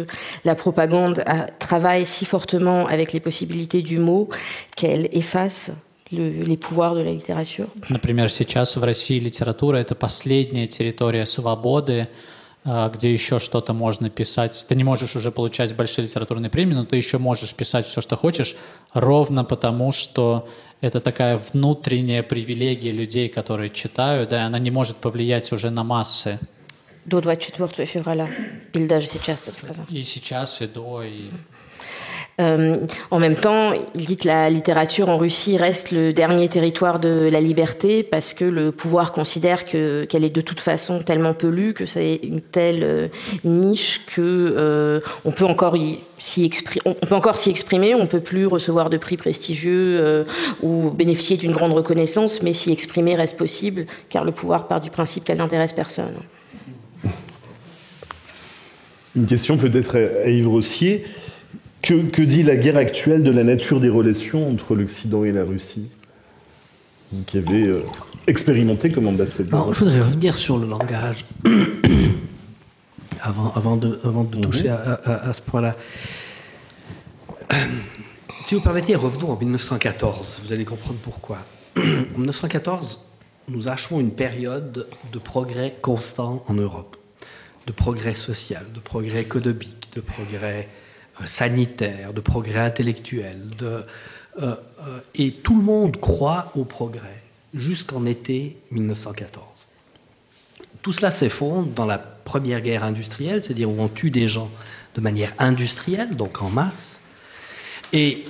la 0.44 0.56
propagande 0.56 1.24
travaille 1.60 2.08
si 2.08 2.26
fortement 2.26 2.88
avec 2.88 3.14
les 3.14 3.20
possibilités 3.20 3.84
du 3.84 4.00
mot 4.00 4.30
qu'elle 4.76 5.08
efface 5.12 5.72
le, 6.12 6.44
les 6.44 6.58
pouvoirs 6.58 6.96
de 6.96 7.02
la 7.02 7.12
littérature. 7.12 7.68
Например, 7.90 8.32
сейчас 8.32 8.76
в 8.76 8.84
России 8.84 9.20
литература— 9.20 9.78
это 9.78 9.94
последняя 9.94 10.66
территория 10.66 11.28
свободы, 11.28 12.08
где 12.66 13.12
еще 13.12 13.40
что-то 13.40 13.74
можно 13.74 14.10
писать. 14.10 14.66
Ты 14.70 14.76
не 14.76 14.84
можешь 14.84 15.16
уже 15.16 15.32
получать 15.32 15.76
большие 15.76 16.06
литературные 16.06 16.50
премии, 16.50 16.76
но 16.76 16.86
ты 16.86 16.96
еще 16.96 17.18
можешь 17.18 17.54
писать 17.54 17.86
все, 17.86 18.00
что 18.00 18.16
хочешь, 18.16 18.56
ровно 18.94 19.44
потому, 19.44 19.92
что 19.92 20.48
это 20.80 21.02
такая 21.02 21.38
внутренняя 21.38 22.24
привилегия 22.24 22.92
людей, 22.92 23.30
которые 23.30 23.70
читают, 23.70 24.30
да, 24.30 24.44
и 24.44 24.46
она 24.46 24.60
не 24.60 24.72
может 24.72 24.98
повлиять 24.98 25.52
уже 25.52 25.70
на 25.70 25.84
массы. 25.84 26.40
До 27.06 27.20
24 27.20 27.86
февраля. 27.86 28.30
Или 28.72 28.88
даже 28.88 29.08
сейчас, 29.08 29.42
ты 29.42 29.52
бы 29.52 29.58
сказал. 29.58 29.86
И 29.90 30.02
сейчас, 30.04 30.62
и 30.62 30.68
до, 30.68 31.04
и... 31.04 31.32
Euh, 32.42 32.78
en 33.12 33.20
même 33.20 33.36
temps, 33.36 33.74
il 33.94 34.06
dit 34.06 34.18
que 34.18 34.28
la 34.28 34.50
littérature 34.50 35.10
en 35.10 35.18
Russie 35.18 35.58
reste 35.58 35.92
le 35.92 36.14
dernier 36.14 36.50
territoire 36.50 37.00
de 37.00 37.30
la 37.32 37.40
liberté 37.40 38.02
parce 38.02 38.34
que 38.34 38.46
le 38.46 38.72
pouvoir 38.72 39.12
considère 39.12 39.66
que, 39.66 40.06
qu'elle 40.06 40.24
est 40.24 40.32
de 40.32 40.42
toute 40.42 40.60
façon 40.60 41.00
tellement 41.00 41.36
peu 41.36 41.50
lue, 41.50 41.74
que 41.76 41.86
c'est 41.86 42.20
une 42.24 42.42
telle 42.42 42.84
euh, 42.84 43.08
niche 43.44 44.02
que 44.08 44.22
euh, 44.22 45.00
on 45.26 45.32
peut 45.32 45.46
encore 45.46 45.78
s'y 46.18 46.46
exprimer, 46.46 46.82
on 46.86 47.06
peut 47.06 47.16
encore 47.16 47.38
s'y 47.38 47.52
exprimer, 47.52 47.94
on 47.94 48.08
peut 48.08 48.20
plus 48.20 48.48
recevoir 48.48 48.90
de 48.90 48.98
prix 48.98 49.18
prestigieux 49.18 50.26
ou 50.62 50.90
bénéficier 50.90 51.38
d'une 51.38 51.52
grande 51.52 51.74
reconnaissance, 51.74 52.42
mais 52.42 52.54
s'y 52.54 52.72
exprimer 52.72 53.16
reste 53.16 53.38
possible 53.38 53.86
car 54.10 54.24
le 54.24 54.32
pouvoir 54.32 54.68
part 54.68 54.82
du 54.82 54.90
principe 54.90 55.24
qu'elle 55.24 55.38
n'intéresse 55.38 55.74
personne. 55.74 56.16
Une 59.16 59.28
question 59.28 59.58
peut-être 59.58 59.98
à 60.26 60.30
Yves 60.30 60.50
Rossier. 60.50 61.06
Que, 61.84 62.02
que, 62.02 62.22
dit 62.22 62.44
la 62.44 62.56
guerre 62.56 62.78
actuelle 62.78 63.24
de 63.24 63.32
la 63.32 63.44
nature 63.44 63.82
des 63.82 63.90
relations 63.90 64.50
entre 64.50 64.74
l'Occident 64.74 65.26
et 65.26 65.34
la 65.34 65.44
Russie 65.44 65.90
Qui 67.28 67.40
avait 67.40 67.68
euh, 67.68 67.84
expérimenté 68.26 68.90
comme 68.90 69.06
ambassadeur. 69.06 69.74
je 69.74 69.80
voudrais 69.80 70.00
revenir 70.02 70.38
sur 70.38 70.58
le 70.58 70.66
langage 70.66 71.26
avant, 73.22 73.52
avant, 73.54 73.76
de, 73.76 74.00
avant 74.06 74.24
de 74.24 74.38
toucher 74.38 74.70
à, 74.70 74.78
à, 74.78 75.28
à, 75.28 75.34
ce 75.34 75.42
point-là. 75.42 75.76
Si 78.46 78.56
vous 78.56 78.62
permettez, 78.62 78.96
revenons 78.96 79.32
en 79.32 79.38
1914. 79.38 80.42
Vous 80.46 80.54
allez 80.54 80.66
comprendre 80.66 81.00
pourquoi. 81.04 81.40
En 81.78 82.18
1914, 82.18 83.02
nous 83.50 83.68
achevons 83.68 84.00
une 84.00 84.12
période 84.12 84.88
de 85.12 85.20
progrès 85.20 85.76
constant 85.82 86.46
en 86.48 86.54
Europe, 86.54 86.96
de 87.68 87.74
progrès 87.74 88.16
social, 88.16 88.66
de 88.74 88.80
progrès 88.80 89.20
économique, 89.20 89.90
de 89.94 90.00
progrès 90.00 90.70
sanitaire, 91.26 92.14
de 92.14 92.22
progrès 92.22 92.60
intellectuel. 92.60 93.42
Euh, 93.62 93.84
euh, 94.42 94.56
et 95.16 95.32
tout 95.32 95.56
le 95.56 95.64
monde 95.64 95.98
croit 95.98 96.52
au 96.56 96.64
progrès 96.64 97.22
jusqu'en 97.54 98.06
été 98.06 98.58
1914. 98.72 99.68
Tout 100.82 100.92
cela 100.92 101.12
s'effondre 101.12 101.68
dans 101.68 101.86
la 101.86 102.00
première 102.00 102.62
guerre 102.62 102.84
industrielle, 102.84 103.44
c'est-à-dire 103.44 103.70
où 103.70 103.80
on 103.80 103.88
tue 103.88 104.10
des 104.10 104.28
gens 104.28 104.50
de 104.96 105.02
manière 105.02 105.34
industrielle, 105.40 106.16
donc 106.16 106.42
en 106.42 106.50
masse. 106.50 107.02
Et 107.94 108.26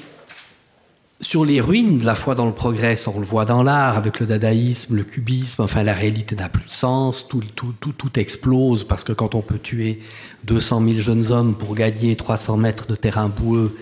sur 1.22 1.46
les 1.46 1.62
ruines 1.62 2.00
de 2.00 2.06
la 2.06 2.16
foi 2.16 2.36
dans 2.36 2.46
le 2.46 2.54
progrès, 2.54 2.96
on 3.08 3.20
le 3.20 3.26
voit 3.26 3.46
dans 3.46 3.64
l'art, 3.64 3.98
avec 3.98 4.20
le 4.20 4.26
dadaïsme, 4.26 4.96
le 4.96 5.04
cubisme, 5.04 5.62
enfin 5.62 5.84
la 5.84 5.94
réalité 5.94 6.36
n'a 6.36 6.50
plus 6.50 6.66
de 6.66 6.72
sens, 6.72 7.28
tout, 7.28 7.42
tout, 7.56 7.74
tout, 7.80 7.94
tout, 7.94 8.20
explose, 8.20 8.84
parce 8.84 9.04
que 9.04 9.14
quand 9.14 9.36
on 9.36 9.42
peut 9.42 9.60
tuer 9.60 10.00
200 10.46 10.84
000 10.86 11.00
jeunes 11.00 11.32
hommes 11.32 11.56
pour 11.56 11.76
gagner 11.76 12.16
300 12.16 12.58
mètres 12.58 12.88
de 12.88 12.96
terrain 12.96 13.30
boueux, 13.30 13.78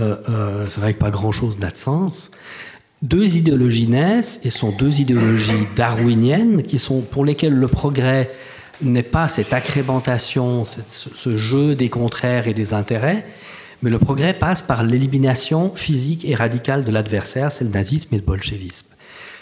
euh, 0.00 0.16
euh, 0.28 0.66
c'est 0.68 0.80
vrai 0.80 0.94
que 0.94 0.98
pas 0.98 1.10
grand-chose 1.10 1.58
n'a 1.58 1.70
de 1.70 1.76
sens. 1.76 2.30
Deux 3.00 3.36
idéologies 3.36 3.88
naissent, 3.88 4.40
et 4.44 4.50
sont 4.50 4.70
deux 4.70 5.00
idéologies 5.00 5.66
darwiniennes, 5.74 6.62
qui 6.62 6.78
sont, 6.78 7.00
pour 7.00 7.24
lesquelles 7.24 7.54
le 7.54 7.68
progrès 7.68 8.30
n'est 8.82 9.02
pas 9.02 9.28
cette 9.28 9.52
accrémentation, 9.52 10.64
ce 10.64 11.36
jeu 11.36 11.74
des 11.74 11.88
contraires 11.88 12.48
et 12.48 12.54
des 12.54 12.74
intérêts, 12.74 13.24
mais 13.82 13.90
le 13.90 13.98
progrès 13.98 14.32
passe 14.32 14.62
par 14.62 14.84
l'élimination 14.84 15.74
physique 15.74 16.24
et 16.24 16.34
radicale 16.34 16.84
de 16.84 16.92
l'adversaire, 16.92 17.52
c'est 17.52 17.64
le 17.64 17.70
nazisme 17.70 18.14
et 18.14 18.18
le 18.18 18.22
bolchevisme. 18.22 18.86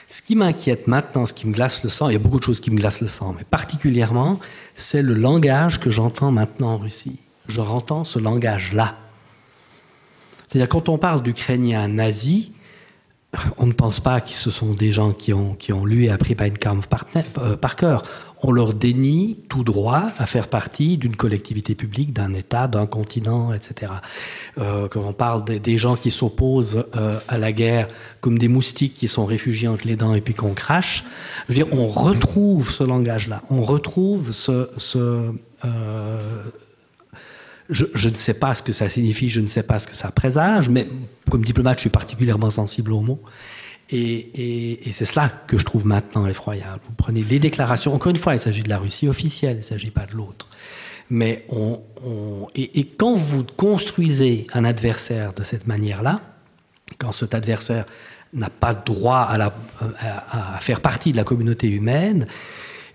Ce 0.09 0.22
qui 0.22 0.35
m'inquiète 0.35 0.88
maintenant, 0.88 1.26
ce 1.26 1.35
qui 1.35 1.46
me 1.46 1.53
glace 1.53 1.85
le 1.85 1.88
sang, 1.88 2.09
il 2.09 2.14
y 2.14 2.16
a 2.16 2.18
beaucoup 2.18 2.38
de 2.38 2.44
choses 2.44 2.59
qui 2.59 2.70
me 2.72 2.76
glacent 2.76 3.00
le 3.00 3.09
sang, 3.09 3.35
mais 3.37 3.44
particulièrement, 3.44 4.40
c'est 4.74 5.03
le 5.03 5.14
langage 5.14 5.79
que 5.79 5.90
j'entends 5.90 6.33
maintenant 6.33 6.72
en 6.72 6.79
Russie. 6.79 7.18
Je 7.46 7.61
entends 7.61 8.03
ce 8.03 8.18
langage-là. 8.18 8.96
C'est-à-dire 10.48 10.68
quand 10.68 10.88
on 10.88 10.98
parle 10.98 11.22
d'Ukrainiens 11.22 11.87
nazis, 11.87 12.50
on 13.59 13.66
ne 13.66 13.72
pense 13.72 14.00
pas 14.00 14.20
que 14.20 14.31
ce 14.31 14.50
sont 14.50 14.72
des 14.72 14.90
gens 14.90 15.12
qui 15.12 15.33
ont, 15.33 15.85
lu 15.85 16.07
et 16.07 16.11
appris 16.11 16.35
Mein 16.35 16.59
Kampf 16.59 16.88
par, 16.88 17.07
euh, 17.38 17.57
par 17.57 17.76
cœur. 17.76 18.03
On 18.42 18.53
leur 18.53 18.74
dénie 18.74 19.38
tout 19.48 19.64
droit 19.64 20.11
à 20.18 20.26
faire 20.26 20.48
partie 20.48 20.96
d'une 20.96 21.16
collectivité 21.16 21.74
publique, 21.74 22.12
d'un 22.12 22.33
État, 22.35 22.68
d'un 22.68 22.87
continent, 22.87 23.53
etc. 23.53 23.92
Euh, 24.59 24.88
quand 24.88 25.03
on 25.03 25.12
parle 25.12 25.44
des 25.44 25.79
gens 25.79 25.96
qui 25.96 26.11
s'opposent 26.11 26.85
euh, 26.96 27.18
à 27.29 27.38
la 27.38 27.53
guerre 27.53 27.88
comme 28.20 28.38
des 28.38 28.48
moustiques 28.48 28.94
qui 28.94 29.09
sont 29.09 29.26
réfugiés 29.26 29.68
entre 29.68 29.87
les 29.87 29.96
dents 29.96 30.14
et 30.14 30.20
puis 30.20 30.35
qu'on 30.35 30.55
crache, 30.55 31.05
je 31.48 31.55
veux 31.55 31.64
dire, 31.64 31.72
on 31.72 31.87
retrouve 31.87 32.70
ce 32.70 32.85
langage-là. 32.85 33.42
On 33.50 33.61
retrouve 33.61 34.33
ce, 34.33 34.70
ce 34.76 35.33
je, 37.70 38.09
ne 38.09 38.14
sais 38.14 38.35
pas 38.35 38.55
ce 38.55 38.62
que 38.62 38.72
ça 38.72 38.88
signifie, 38.88 39.31
je 39.31 39.40
ne 39.40 39.46
sais 39.46 39.62
pas 39.62 39.81
ce 39.81 39.87
que 39.87 39.96
ça 39.96 40.11
présage, 40.11 40.68
mais 40.68 40.88
comme 41.31 41.44
diplomate, 41.44 41.79
je 41.79 41.83
suis 41.83 41.90
particulièrement 41.90 42.50
sensible 42.50 42.92
aux 42.92 43.00
mots. 43.00 43.22
Et, 43.92 44.81
c'est 44.92 45.05
cela 45.05 45.29
que 45.46 45.59
je 45.59 45.64
trouve 45.64 45.87
maintenant 45.87 46.26
effroyable. 46.26 46.81
Vous 46.87 46.94
prenez 46.94 47.22
les 47.22 47.38
déclarations, 47.38 47.94
encore 47.94 48.11
une 48.11 48.16
fois, 48.16 48.35
il 48.35 48.40
s'agit 48.40 48.62
de 48.62 48.68
la 48.68 48.79
Russie 48.79 49.09
officielle, 49.09 49.57
il 49.57 49.59
ne 49.59 49.64
s'agit 49.64 49.90
pas 49.90 50.07
de 50.07 50.14
l'autre. 50.14 50.48
Mais 51.09 51.44
on, 51.48 51.81
et, 52.55 52.85
quand 52.85 53.14
vous 53.14 53.44
construisez 53.44 54.46
un 54.53 54.64
adversaire 54.64 55.33
de 55.33 55.42
cette 55.42 55.66
manière-là, 55.66 56.20
quand 56.98 57.12
cet 57.12 57.35
adversaire 57.35 57.85
n'a 58.33 58.50
pas 58.50 58.74
droit 58.74 59.26
à, 59.29 59.53
à, 60.55 60.61
faire 60.61 60.81
partie 60.81 61.11
de 61.11 61.16
la 61.16 61.24
communauté 61.24 61.68
humaine, 61.68 62.26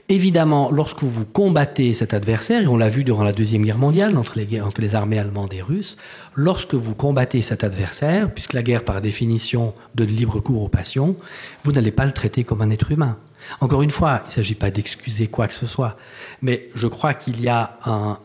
Évidemment, 0.07 0.69
lorsque 0.71 1.01
vous 1.01 1.25
combattez 1.25 1.95
cet 1.95 2.13
adversaire, 2.13 2.61
et 2.61 2.67
on 2.67 2.77
l'a 2.77 2.89
vu 2.89 3.03
durant 3.03 3.23
la 3.23 3.33
Deuxième 3.33 3.63
Guerre 3.63 3.79
mondiale 3.79 4.15
entre 4.19 4.37
les, 4.37 4.95
armées 4.95 5.17
allemandes 5.17 5.51
et 5.51 5.63
russes, 5.63 5.97
lorsque 6.35 6.75
vous 6.75 6.93
combattez 6.93 7.41
cet 7.41 7.63
adversaire, 7.63 8.31
puisque 8.31 8.53
la 8.53 8.61
guerre 8.61 8.85
par 8.85 9.01
définition 9.01 9.73
donne 9.95 10.09
libre 10.09 10.39
cours 10.41 10.61
aux 10.61 10.67
passions, 10.67 11.15
vous 11.63 11.71
n'allez 11.71 11.89
pas 11.89 12.05
le 12.05 12.11
traiter 12.11 12.43
comme 12.43 12.61
un 12.61 12.69
être 12.69 12.91
humain. 12.91 13.17
Encore 13.61 13.81
une 13.81 13.89
fois, 13.89 14.21
il 14.25 14.27
ne 14.27 14.31
s'agit 14.31 14.53
pas 14.53 14.69
d'excuser 14.69 15.25
quoi 15.25 15.47
que 15.47 15.55
ce 15.55 15.65
soit, 15.65 15.97
mais 16.43 16.69
je 16.75 16.85
crois 16.85 17.15
qu'il 17.15 17.41
y 17.41 17.49
a 17.49 17.79
un, 17.85 18.19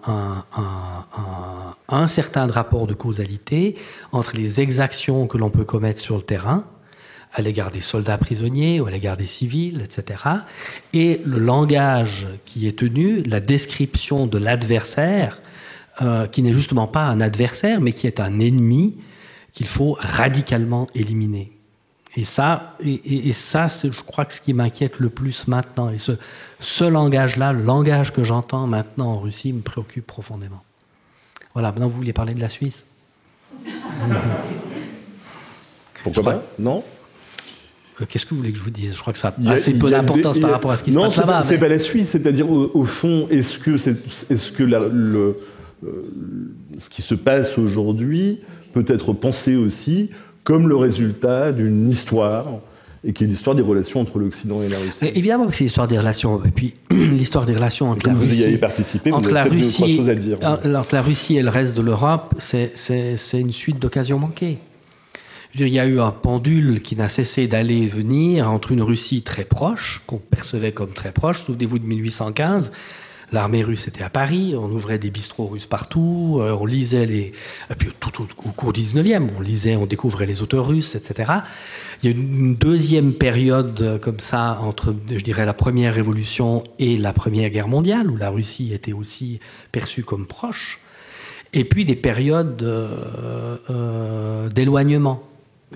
un 1.88 2.06
certain 2.06 2.46
rapport 2.46 2.86
de 2.88 2.94
causalité 2.94 3.74
entre 4.12 4.36
les 4.36 4.60
exactions 4.60 5.26
que 5.26 5.38
l'on 5.38 5.48
peut 5.48 5.64
commettre 5.64 6.00
sur 6.00 6.16
le 6.16 6.22
terrain, 6.22 6.64
à 7.32 7.42
l'égard 7.42 7.70
des 7.70 7.80
soldats 7.80 8.18
prisonniers 8.18 8.80
ou 8.80 8.86
à 8.86 8.90
l'égard 8.90 9.16
des 9.16 9.26
civils, 9.26 9.82
etc. 9.82 10.24
Et 10.92 11.20
le 11.24 11.38
langage 11.38 12.26
qui 12.44 12.66
est 12.66 12.78
tenu, 12.78 13.22
la 13.22 13.40
description 13.40 14.26
de 14.26 14.38
l'adversaire, 14.38 15.40
euh, 16.02 16.26
qui 16.26 16.42
n'est 16.42 16.52
justement 16.52 16.86
pas 16.86 17.04
un 17.04 17.20
adversaire, 17.20 17.80
mais 17.80 17.92
qui 17.92 18.06
est 18.06 18.20
un 18.20 18.40
ennemi 18.40 18.96
qu'il 19.52 19.66
faut 19.66 19.96
radicalement 20.00 20.88
éliminer. 20.94 21.52
Et 22.16 22.24
ça, 22.24 22.76
et, 22.82 23.32
ça 23.32 23.68
c'est, 23.68 23.92
je 23.92 24.02
crois 24.02 24.24
que 24.24 24.34
ce 24.34 24.40
qui 24.40 24.52
m'inquiète 24.52 24.98
le 24.98 25.10
plus 25.10 25.46
maintenant, 25.46 25.90
et 25.90 25.98
ce, 25.98 26.12
ce 26.58 26.84
langage-là, 26.84 27.52
le 27.52 27.62
langage 27.62 28.12
que 28.12 28.24
j'entends 28.24 28.66
maintenant 28.66 29.12
en 29.12 29.20
Russie, 29.20 29.52
me 29.52 29.60
préoccupe 29.60 30.06
profondément. 30.06 30.62
Voilà, 31.54 31.70
maintenant 31.70 31.86
vous 31.86 31.96
vouliez 31.96 32.12
parler 32.12 32.34
de 32.34 32.40
la 32.40 32.48
Suisse? 32.48 32.86
Pourquoi 36.02 36.22
pas? 36.22 36.42
Non? 36.58 36.82
Qu'est-ce 38.04 38.24
que 38.24 38.30
vous 38.30 38.38
voulez 38.38 38.52
que 38.52 38.58
je 38.58 38.62
vous 38.62 38.70
dise? 38.70 38.94
Je 38.94 39.00
crois 39.00 39.12
que 39.12 39.18
ça 39.18 39.34
a, 39.46 39.50
assez 39.50 39.72
peu 39.74 39.90
d'importance 39.90 40.38
par 40.38 40.50
rapport 40.50 40.70
à 40.70 40.76
ce 40.76 40.84
qui 40.84 40.92
se 40.92 40.98
passe 40.98 41.16
là-bas. 41.16 41.38
Non, 41.38 41.42
c'est 41.42 41.58
pas 41.58 41.68
la 41.68 41.78
Suisse. 41.78 42.08
C'est-à-dire, 42.08 42.50
au, 42.50 42.84
fond, 42.84 43.26
est-ce 43.30 43.58
que, 43.58 43.72
est, 43.72 44.56
que 44.56 44.62
le, 44.62 45.36
euh, 45.84 45.88
ce 46.78 46.90
qui 46.90 47.02
se 47.02 47.14
passe 47.14 47.58
aujourd'hui 47.58 48.40
peut 48.72 48.84
être 48.88 49.12
pensé 49.12 49.56
aussi 49.56 50.10
comme 50.44 50.68
le 50.68 50.76
résultat 50.76 51.52
d'une 51.52 51.88
histoire 51.88 52.60
et 53.02 53.14
qui 53.14 53.24
est 53.24 53.26
l'histoire 53.26 53.56
des 53.56 53.62
relations 53.62 54.00
entre 54.00 54.18
l'Occident 54.18 54.62
et 54.62 54.68
la 54.68 54.78
Russie? 54.78 55.06
évidemment 55.14 55.46
que 55.46 55.54
c'est 55.54 55.64
l'histoire 55.64 55.88
des 55.88 55.98
relations. 55.98 56.42
Et 56.44 56.50
puis 56.50 56.74
l'histoire 56.90 57.46
des 57.46 57.54
relations 57.54 57.90
entre 57.90 58.06
la 58.06 58.14
Russie. 58.14 58.28
Vous 58.28 58.42
y 58.42 58.44
avez 58.44 58.58
participé, 58.58 59.12
entre 59.12 59.30
la 59.32 59.44
Russie, 59.44 59.96
choses 59.96 60.10
à 60.10 60.14
dire. 60.14 60.38
Entre 60.42 60.94
la 60.94 61.02
Russie 61.02 61.36
et 61.36 61.42
le 61.42 61.50
reste 61.50 61.76
de 61.76 61.82
l'Europe, 61.82 62.34
c'est 62.38 63.10
une 63.32 63.52
suite 63.52 63.78
d'occasions 63.78 64.18
manquées 64.18 64.58
il 65.54 65.68
y 65.68 65.80
a 65.80 65.86
eu 65.86 66.00
un 66.00 66.12
pendule 66.12 66.82
qui 66.82 66.96
n'a 66.96 67.08
cessé 67.08 67.46
d'aller 67.48 67.78
et 67.78 67.86
venir 67.86 68.50
entre 68.50 68.72
une 68.72 68.82
Russie 68.82 69.22
très 69.22 69.44
proche, 69.44 70.02
qu'on 70.06 70.18
percevait 70.18 70.72
comme 70.72 70.92
très 70.92 71.12
proche. 71.12 71.40
Souvenez-vous 71.40 71.78
de 71.78 71.86
1815, 71.86 72.72
l'armée 73.32 73.62
russe 73.62 73.88
était 73.88 74.02
à 74.04 74.10
Paris, 74.10 74.54
on 74.56 74.70
ouvrait 74.70 74.98
des 74.98 75.10
bistrots 75.10 75.46
russes 75.46 75.66
partout, 75.66 76.38
euh, 76.40 76.56
on 76.58 76.66
lisait 76.66 77.06
les. 77.06 77.32
Et 77.70 77.74
puis 77.76 77.90
tout, 77.98 78.22
au 78.22 78.50
cours 78.50 78.72
du 78.72 78.80
19e, 78.82 79.28
on 79.36 79.40
lisait, 79.40 79.74
on 79.76 79.86
découvrait 79.86 80.26
les 80.26 80.40
auteurs 80.40 80.68
russes, 80.68 80.94
etc. 80.94 81.32
Il 82.02 82.10
y 82.10 82.12
a 82.12 82.16
une 82.16 82.54
deuxième 82.54 83.12
période 83.12 83.80
euh, 83.82 83.98
comme 83.98 84.20
ça 84.20 84.58
entre, 84.62 84.94
je 85.10 85.24
dirais, 85.24 85.46
la 85.46 85.54
première 85.54 85.94
révolution 85.94 86.62
et 86.78 86.96
la 86.96 87.12
première 87.12 87.50
guerre 87.50 87.68
mondiale, 87.68 88.08
où 88.08 88.16
la 88.16 88.30
Russie 88.30 88.72
était 88.72 88.92
aussi 88.92 89.40
perçue 89.72 90.04
comme 90.04 90.26
proche. 90.26 90.80
Et 91.52 91.64
puis 91.64 91.84
des 91.84 91.96
périodes 91.96 92.62
euh, 92.62 94.48
d'éloignement 94.50 95.24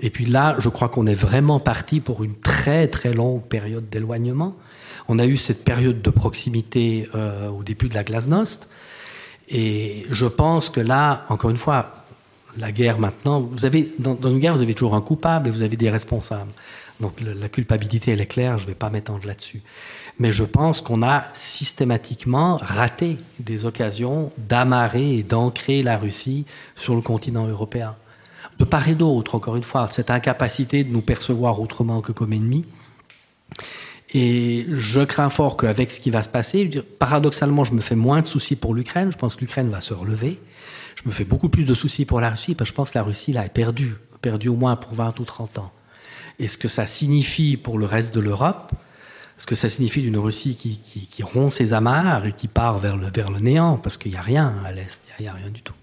et 0.01 0.09
puis 0.09 0.25
là, 0.25 0.55
je 0.59 0.69
crois 0.69 0.89
qu'on 0.89 1.07
est 1.07 1.13
vraiment 1.13 1.59
parti 1.59 1.99
pour 1.99 2.23
une 2.23 2.35
très 2.35 2.87
très 2.87 3.13
longue 3.13 3.43
période 3.43 3.89
d'éloignement. 3.89 4.55
On 5.07 5.19
a 5.19 5.25
eu 5.25 5.37
cette 5.37 5.63
période 5.63 6.01
de 6.01 6.09
proximité 6.09 7.07
euh, 7.15 7.49
au 7.49 7.63
début 7.63 7.87
de 7.87 7.93
la 7.93 8.03
glasnost. 8.03 8.67
Et 9.47 10.05
je 10.09 10.25
pense 10.25 10.69
que 10.69 10.81
là, 10.81 11.25
encore 11.29 11.51
une 11.51 11.57
fois, 11.57 12.05
la 12.57 12.71
guerre 12.71 12.99
maintenant, 12.99 13.41
vous 13.41 13.65
avez, 13.65 13.93
dans, 13.99 14.17
une 14.29 14.39
guerre, 14.39 14.55
vous 14.55 14.61
avez 14.61 14.73
toujours 14.73 14.95
un 14.95 15.01
coupable 15.01 15.47
et 15.47 15.51
vous 15.51 15.61
avez 15.61 15.77
des 15.77 15.89
responsables. 15.89 16.51
Donc 17.01 17.21
la 17.21 17.49
culpabilité, 17.49 18.11
elle 18.11 18.21
est 18.21 18.25
claire, 18.25 18.57
je 18.57 18.63
ne 18.63 18.69
vais 18.69 18.75
pas 18.75 18.89
m'étendre 18.89 19.27
là-dessus. 19.27 19.61
Mais 20.17 20.31
je 20.31 20.45
pense 20.45 20.79
qu'on 20.79 21.03
a 21.03 21.25
systématiquement 21.33 22.57
raté 22.61 23.17
des 23.39 23.65
occasions 23.65 24.31
d'amarrer 24.37 25.17
et 25.17 25.23
d'ancrer 25.23 25.83
la 25.83 25.97
Russie 25.97 26.45
sur 26.73 26.95
le 26.95 27.01
continent 27.01 27.47
européen 27.47 27.95
de 28.59 28.63
part 28.63 28.87
et 28.87 28.95
d'autre, 28.95 29.35
encore 29.35 29.55
une 29.55 29.63
fois, 29.63 29.87
cette 29.91 30.09
incapacité 30.09 30.83
de 30.83 30.91
nous 30.91 31.01
percevoir 31.01 31.59
autrement 31.59 32.01
que 32.01 32.11
comme 32.11 32.33
ennemis. 32.33 32.65
Et 34.13 34.65
je 34.69 35.01
crains 35.01 35.29
fort 35.29 35.57
qu'avec 35.57 35.91
ce 35.91 35.99
qui 35.99 36.09
va 36.09 36.23
se 36.23 36.29
passer, 36.29 36.69
paradoxalement, 36.99 37.63
je 37.63 37.73
me 37.73 37.81
fais 37.81 37.95
moins 37.95 38.21
de 38.21 38.27
soucis 38.27 38.55
pour 38.55 38.73
l'Ukraine. 38.73 39.11
Je 39.11 39.17
pense 39.17 39.35
que 39.35 39.41
l'Ukraine 39.41 39.69
va 39.69 39.81
se 39.81 39.93
relever. 39.93 40.39
Je 40.95 41.03
me 41.05 41.11
fais 41.11 41.25
beaucoup 41.25 41.49
plus 41.49 41.65
de 41.65 41.73
soucis 41.73 42.05
pour 42.05 42.21
la 42.21 42.29
Russie, 42.29 42.55
parce 42.55 42.69
que 42.69 42.73
je 42.73 42.75
pense 42.75 42.91
que 42.91 42.97
la 42.97 43.03
Russie, 43.03 43.33
là, 43.33 43.45
est 43.45 43.49
perdue. 43.49 43.95
Perdue 44.21 44.47
au 44.47 44.55
moins 44.55 44.75
pour 44.75 44.93
20 44.93 45.19
ou 45.19 45.25
30 45.25 45.57
ans. 45.59 45.71
Et 46.39 46.47
ce 46.47 46.57
que 46.57 46.67
ça 46.67 46.85
signifie 46.85 47.57
pour 47.57 47.77
le 47.77 47.85
reste 47.85 48.15
de 48.15 48.19
l'Europe, 48.19 48.71
ce 49.37 49.45
que 49.45 49.55
ça 49.55 49.69
signifie 49.69 50.01
d'une 50.01 50.17
Russie 50.17 50.55
qui, 50.55 51.23
rompt 51.23 51.51
ses 51.51 51.73
amarres 51.73 52.25
et 52.25 52.31
qui 52.31 52.47
part 52.47 52.79
vers 52.79 52.95
le, 52.97 53.07
vers 53.07 53.31
le 53.31 53.39
néant, 53.39 53.77
parce 53.77 53.97
qu'il 53.97 54.11
n'y 54.11 54.17
a 54.17 54.21
rien 54.21 54.55
à 54.65 54.71
l'Est, 54.71 55.01
il 55.19 55.23
n'y 55.23 55.27
a 55.27 55.33
rien 55.33 55.49
du 55.49 55.61
tout. 55.61 55.73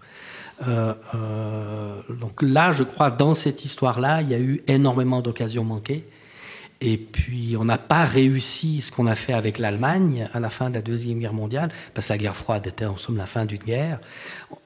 Euh, 0.66 0.94
euh, 1.14 2.00
donc 2.20 2.42
là, 2.42 2.72
je 2.72 2.84
crois, 2.84 3.10
dans 3.10 3.34
cette 3.34 3.64
histoire-là, 3.64 4.22
il 4.22 4.30
y 4.30 4.34
a 4.34 4.38
eu 4.38 4.62
énormément 4.66 5.20
d'occasions 5.20 5.64
manquées. 5.64 6.04
Et 6.80 6.98
puis, 6.98 7.56
on 7.58 7.64
n'a 7.64 7.78
pas 7.78 8.04
réussi 8.04 8.80
ce 8.80 8.90
qu'on 8.90 9.06
a 9.06 9.14
fait 9.14 9.32
avec 9.32 9.58
l'Allemagne 9.58 10.28
à 10.34 10.40
la 10.40 10.50
fin 10.50 10.68
de 10.68 10.74
la 10.74 10.82
Deuxième 10.82 11.20
Guerre 11.20 11.32
mondiale, 11.32 11.70
parce 11.94 12.08
que 12.08 12.12
la 12.12 12.18
guerre 12.18 12.36
froide 12.36 12.66
était 12.66 12.86
en 12.86 12.96
somme 12.96 13.16
la 13.16 13.26
fin 13.26 13.44
d'une 13.44 13.62
guerre. 13.62 14.00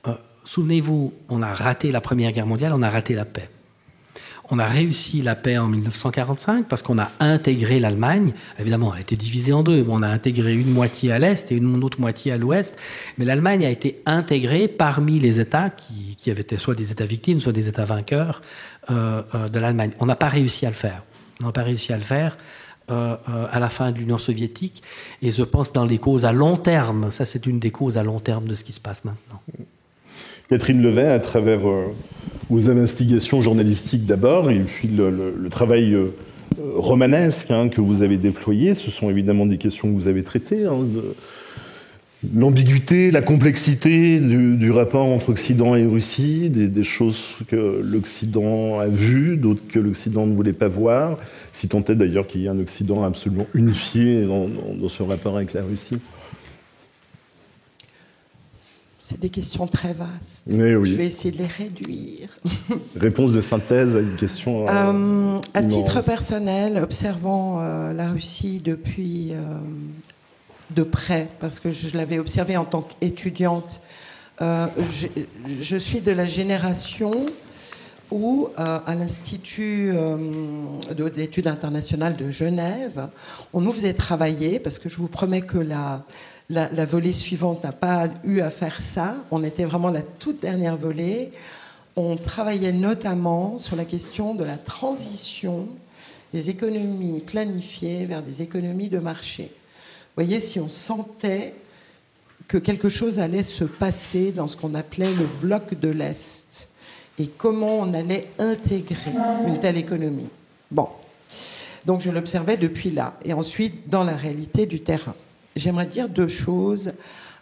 Euh, 0.06 0.14
souvenez-vous, 0.44 1.12
on 1.28 1.42
a 1.42 1.52
raté 1.52 1.92
la 1.92 2.00
Première 2.00 2.32
Guerre 2.32 2.46
mondiale, 2.46 2.72
on 2.74 2.82
a 2.82 2.88
raté 2.88 3.14
la 3.14 3.26
paix. 3.26 3.50
On 4.50 4.58
a 4.58 4.66
réussi 4.66 5.22
la 5.22 5.34
paix 5.34 5.58
en 5.58 5.66
1945 5.66 6.66
parce 6.68 6.82
qu'on 6.82 6.98
a 6.98 7.10
intégré 7.18 7.80
l'Allemagne. 7.80 8.32
Évidemment, 8.58 8.92
elle 8.92 8.98
a 8.98 9.00
été 9.00 9.16
divisée 9.16 9.52
en 9.52 9.62
deux. 9.62 9.84
On 9.88 10.02
a 10.02 10.08
intégré 10.08 10.54
une 10.54 10.70
moitié 10.70 11.10
à 11.10 11.18
l'Est 11.18 11.50
et 11.50 11.56
une 11.56 11.82
autre 11.82 12.00
moitié 12.00 12.32
à 12.32 12.36
l'Ouest. 12.36 12.78
Mais 13.18 13.24
l'Allemagne 13.24 13.66
a 13.66 13.70
été 13.70 14.02
intégrée 14.06 14.68
parmi 14.68 15.18
les 15.18 15.40
États 15.40 15.70
qui, 15.70 16.30
avaient 16.30 16.42
été 16.42 16.56
soit 16.56 16.74
des 16.74 16.92
États 16.92 17.06
victimes, 17.06 17.40
soit 17.40 17.52
des 17.52 17.68
États 17.68 17.84
vainqueurs 17.84 18.42
euh, 18.90 19.22
euh, 19.34 19.48
de 19.48 19.58
l'Allemagne. 19.58 19.90
On 20.00 20.06
n'a 20.06 20.16
pas 20.16 20.28
réussi 20.28 20.66
à 20.66 20.70
le 20.70 20.74
faire. 20.74 21.02
On 21.42 21.46
n'a 21.46 21.52
pas 21.52 21.62
réussi 21.62 21.92
à 21.92 21.96
le 21.96 22.04
faire. 22.04 22.36
Euh, 22.88 23.16
à 23.50 23.58
la 23.58 23.68
fin 23.68 23.90
de 23.90 23.98
l'Union 23.98 24.16
soviétique. 24.16 24.80
Et 25.20 25.32
je 25.32 25.42
pense 25.42 25.72
dans 25.72 25.84
les 25.84 25.98
causes 25.98 26.24
à 26.24 26.32
long 26.32 26.56
terme, 26.56 27.10
ça 27.10 27.24
c'est 27.24 27.44
une 27.46 27.58
des 27.58 27.72
causes 27.72 27.98
à 27.98 28.04
long 28.04 28.20
terme 28.20 28.46
de 28.46 28.54
ce 28.54 28.62
qui 28.62 28.72
se 28.72 28.80
passe 28.80 29.04
maintenant. 29.04 29.42
Catherine 30.48 30.82
Levet, 30.82 31.08
à 31.08 31.18
travers 31.18 31.60
vos 32.48 32.70
investigations 32.70 33.40
journalistiques 33.40 34.06
d'abord, 34.06 34.50
et 34.50 34.60
puis 34.60 34.88
le, 34.88 35.48
travail 35.50 35.92
euh, 35.94 36.14
romanesque 36.76 37.50
hein, 37.50 37.68
que 37.68 37.80
vous 37.80 38.02
avez 38.02 38.16
déployé. 38.16 38.74
Ce 38.74 38.90
sont 38.90 39.10
évidemment 39.10 39.46
des 39.46 39.58
questions 39.58 39.88
que 39.88 39.94
vous 39.94 40.08
avez 40.08 40.22
traitées. 40.22 40.64
Hein, 40.64 40.86
l'ambiguïté, 42.34 43.10
la 43.10 43.22
complexité 43.22 44.20
du, 44.20 44.70
rapport 44.70 45.06
entre 45.06 45.30
Occident 45.30 45.74
et 45.74 45.84
Russie, 45.84 46.50
des, 46.50 46.84
choses 46.84 47.36
que 47.48 47.80
l'Occident 47.82 48.78
a 48.78 48.86
vues, 48.86 49.36
d'autres 49.36 49.66
que 49.68 49.78
l'Occident 49.78 50.26
ne 50.26 50.34
voulait 50.34 50.52
pas 50.52 50.68
voir, 50.68 51.18
si 51.52 51.68
tant 51.68 51.84
est 51.84 51.94
d'ailleurs 51.94 52.26
qu'il 52.26 52.42
y 52.42 52.46
ait 52.46 52.50
un 52.50 52.58
Occident 52.58 53.04
absolument 53.04 53.46
unifié 53.54 54.22
dans 54.22 54.88
ce 54.88 55.02
rapport 55.02 55.36
avec 55.36 55.52
la 55.52 55.62
Russie. 55.62 55.98
C'est 59.08 59.20
des 59.20 59.28
questions 59.28 59.68
très 59.68 59.92
vastes. 59.92 60.46
Je 60.48 60.96
vais 60.96 61.06
essayer 61.06 61.30
de 61.30 61.38
les 61.38 61.46
réduire. 61.46 62.28
Réponse 62.96 63.30
de 63.30 63.40
synthèse 63.40 63.94
à 63.94 64.00
une 64.00 64.16
question. 64.16 64.66
Euh, 64.66 64.72
euh, 64.72 65.40
à 65.54 65.62
titre 65.62 66.00
personnel, 66.00 66.82
observant 66.82 67.60
euh, 67.60 67.92
la 67.92 68.10
Russie 68.10 68.60
depuis 68.64 69.30
de 70.70 70.82
près, 70.82 71.28
parce 71.38 71.60
que 71.60 71.70
je 71.70 71.96
l'avais 71.96 72.18
observée 72.18 72.56
en 72.56 72.64
tant 72.64 72.82
qu'étudiante, 72.82 73.80
je, 74.40 75.06
je, 75.60 75.76
suis 75.76 76.00
de 76.00 76.10
la 76.10 76.26
génération 76.26 77.26
où, 78.10 78.48
à 78.56 78.92
l'Institut 78.98 79.92
de 79.92 81.04
hautes 81.04 81.18
études 81.18 81.46
internationales 81.46 82.16
de 82.16 82.32
Genève, 82.32 83.06
on 83.52 83.60
nous 83.60 83.72
faisait 83.72 83.94
travailler, 83.94 84.58
parce 84.58 84.80
que 84.80 84.88
je 84.88 84.96
vous 84.96 85.06
promets 85.06 85.42
que 85.42 85.58
la 85.58 86.02
la, 86.48 86.84
volée 86.84 87.12
suivante 87.12 87.64
n'a 87.64 87.72
pas 87.72 88.08
eu 88.24 88.40
à 88.40 88.50
faire 88.50 88.80
ça. 88.80 89.16
On 89.30 89.42
était 89.42 89.64
vraiment 89.64 89.90
la 89.90 90.02
toute 90.02 90.40
dernière 90.40 90.76
volée. 90.76 91.30
On 91.96 92.16
travaillait 92.16 92.72
notamment 92.72 93.58
sur 93.58 93.76
la 93.76 93.84
question 93.84 94.34
de 94.34 94.44
la 94.44 94.56
transition 94.56 95.68
des 96.32 96.50
économies 96.50 97.20
planifiées 97.20 98.06
vers 98.06 98.22
des 98.22 98.42
économies 98.42 98.88
de 98.88 98.98
marché. 98.98 99.44
Vous 99.44 100.24
voyez, 100.24 100.40
si 100.40 100.60
on 100.60 100.68
sentait 100.68 101.54
que 102.48 102.58
quelque 102.58 102.88
chose 102.88 103.18
allait 103.18 103.42
se 103.42 103.64
passer 103.64 104.30
dans 104.30 104.46
ce 104.46 104.56
qu'on 104.56 104.74
appelait 104.74 105.12
le 105.12 105.26
bloc 105.40 105.78
de 105.80 105.88
l'Est 105.88 106.70
et 107.18 107.26
comment 107.26 107.78
on 107.78 107.94
allait 107.94 108.28
intégrer 108.38 109.12
une 109.48 109.58
telle 109.58 109.78
économie. 109.78 110.28
Bon, 110.70 110.88
donc 111.86 112.02
je 112.02 112.10
l'observais 112.10 112.56
depuis 112.56 112.90
là 112.90 113.18
et 113.24 113.32
ensuite 113.32 113.88
dans 113.88 114.04
la 114.04 114.14
réalité 114.14 114.66
du 114.66 114.80
terrain 114.80 115.14
j'aimerais 115.56 115.86
dire 115.86 116.08
deux 116.08 116.28
choses 116.28 116.92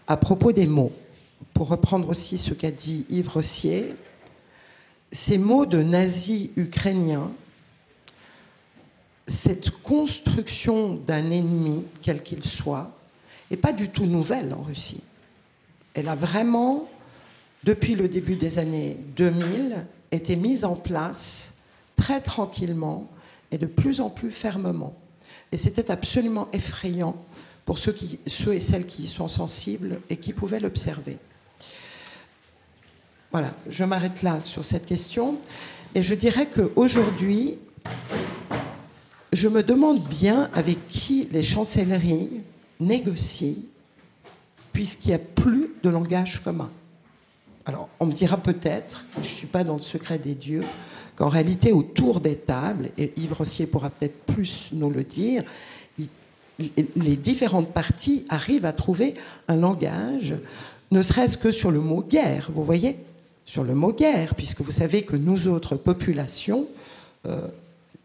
à 0.06 0.16
propos 0.16 0.52
des 0.52 0.66
mots. 0.66 0.92
Pour 1.52 1.68
reprendre 1.68 2.08
aussi 2.08 2.38
ce 2.38 2.54
qu'a 2.54 2.70
dit 2.70 3.06
Yves 3.10 3.28
Rossier, 3.28 3.94
ces 5.12 5.38
mots 5.38 5.66
de 5.66 5.82
nazis 5.82 6.50
ukrainiens, 6.56 7.30
cette 9.26 9.70
construction 9.70 10.94
d'un 10.94 11.30
ennemi, 11.30 11.84
quel 12.02 12.22
qu'il 12.22 12.44
soit, 12.44 12.90
n'est 13.50 13.56
pas 13.56 13.72
du 13.72 13.88
tout 13.88 14.06
nouvelle 14.06 14.52
en 14.54 14.62
Russie. 14.62 15.00
Elle 15.94 16.08
a 16.08 16.16
vraiment, 16.16 16.88
depuis 17.62 17.94
le 17.94 18.08
début 18.08 18.34
des 18.34 18.58
années 18.58 18.98
2000, 19.16 19.86
été 20.10 20.36
mise 20.36 20.64
en 20.64 20.74
place 20.74 21.54
très 21.96 22.20
tranquillement 22.20 23.08
et 23.50 23.58
de 23.58 23.66
plus 23.66 24.00
en 24.00 24.10
plus 24.10 24.30
fermement. 24.30 24.94
Et 25.52 25.56
c'était 25.56 25.90
absolument 25.90 26.48
effrayant 26.52 27.16
pour 27.64 27.78
ceux, 27.78 27.92
qui, 27.92 28.18
ceux 28.26 28.54
et 28.54 28.60
celles 28.60 28.86
qui 28.86 29.04
y 29.04 29.08
sont 29.08 29.28
sensibles 29.28 30.00
et 30.10 30.16
qui 30.16 30.32
pouvaient 30.32 30.60
l'observer. 30.60 31.18
Voilà, 33.32 33.52
je 33.68 33.84
m'arrête 33.84 34.22
là 34.22 34.40
sur 34.44 34.64
cette 34.64 34.86
question. 34.86 35.38
Et 35.94 36.02
je 36.02 36.14
dirais 36.14 36.46
qu'aujourd'hui, 36.46 37.58
je 39.32 39.48
me 39.48 39.62
demande 39.62 40.02
bien 40.04 40.50
avec 40.54 40.86
qui 40.88 41.28
les 41.32 41.42
chancelleries 41.42 42.42
négocient, 42.78 43.56
puisqu'il 44.72 45.08
n'y 45.08 45.14
a 45.14 45.18
plus 45.18 45.70
de 45.82 45.88
langage 45.88 46.42
commun. 46.42 46.70
Alors, 47.66 47.88
on 47.98 48.06
me 48.06 48.12
dira 48.12 48.36
peut-être, 48.36 49.04
je 49.16 49.20
ne 49.20 49.24
suis 49.24 49.46
pas 49.46 49.64
dans 49.64 49.74
le 49.74 49.80
secret 49.80 50.18
des 50.18 50.34
dieux, 50.34 50.62
qu'en 51.16 51.28
réalité, 51.28 51.72
autour 51.72 52.20
des 52.20 52.36
tables, 52.36 52.90
et 52.98 53.12
Yves 53.16 53.32
Rossier 53.32 53.66
pourra 53.66 53.90
peut-être 53.90 54.18
plus 54.26 54.70
nous 54.72 54.90
le 54.90 55.02
dire, 55.02 55.44
les 56.58 57.16
différentes 57.16 57.72
parties 57.72 58.24
arrivent 58.28 58.64
à 58.64 58.72
trouver 58.72 59.14
un 59.48 59.56
langage, 59.56 60.34
ne 60.90 61.02
serait-ce 61.02 61.36
que 61.36 61.50
sur 61.50 61.70
le 61.70 61.80
mot 61.80 62.02
guerre, 62.02 62.50
vous 62.54 62.64
voyez 62.64 62.96
Sur 63.44 63.64
le 63.64 63.74
mot 63.74 63.92
guerre, 63.92 64.34
puisque 64.34 64.60
vous 64.60 64.72
savez 64.72 65.02
que 65.02 65.16
nous 65.16 65.48
autres 65.48 65.76
populations, 65.76 66.66
euh, 67.26 67.48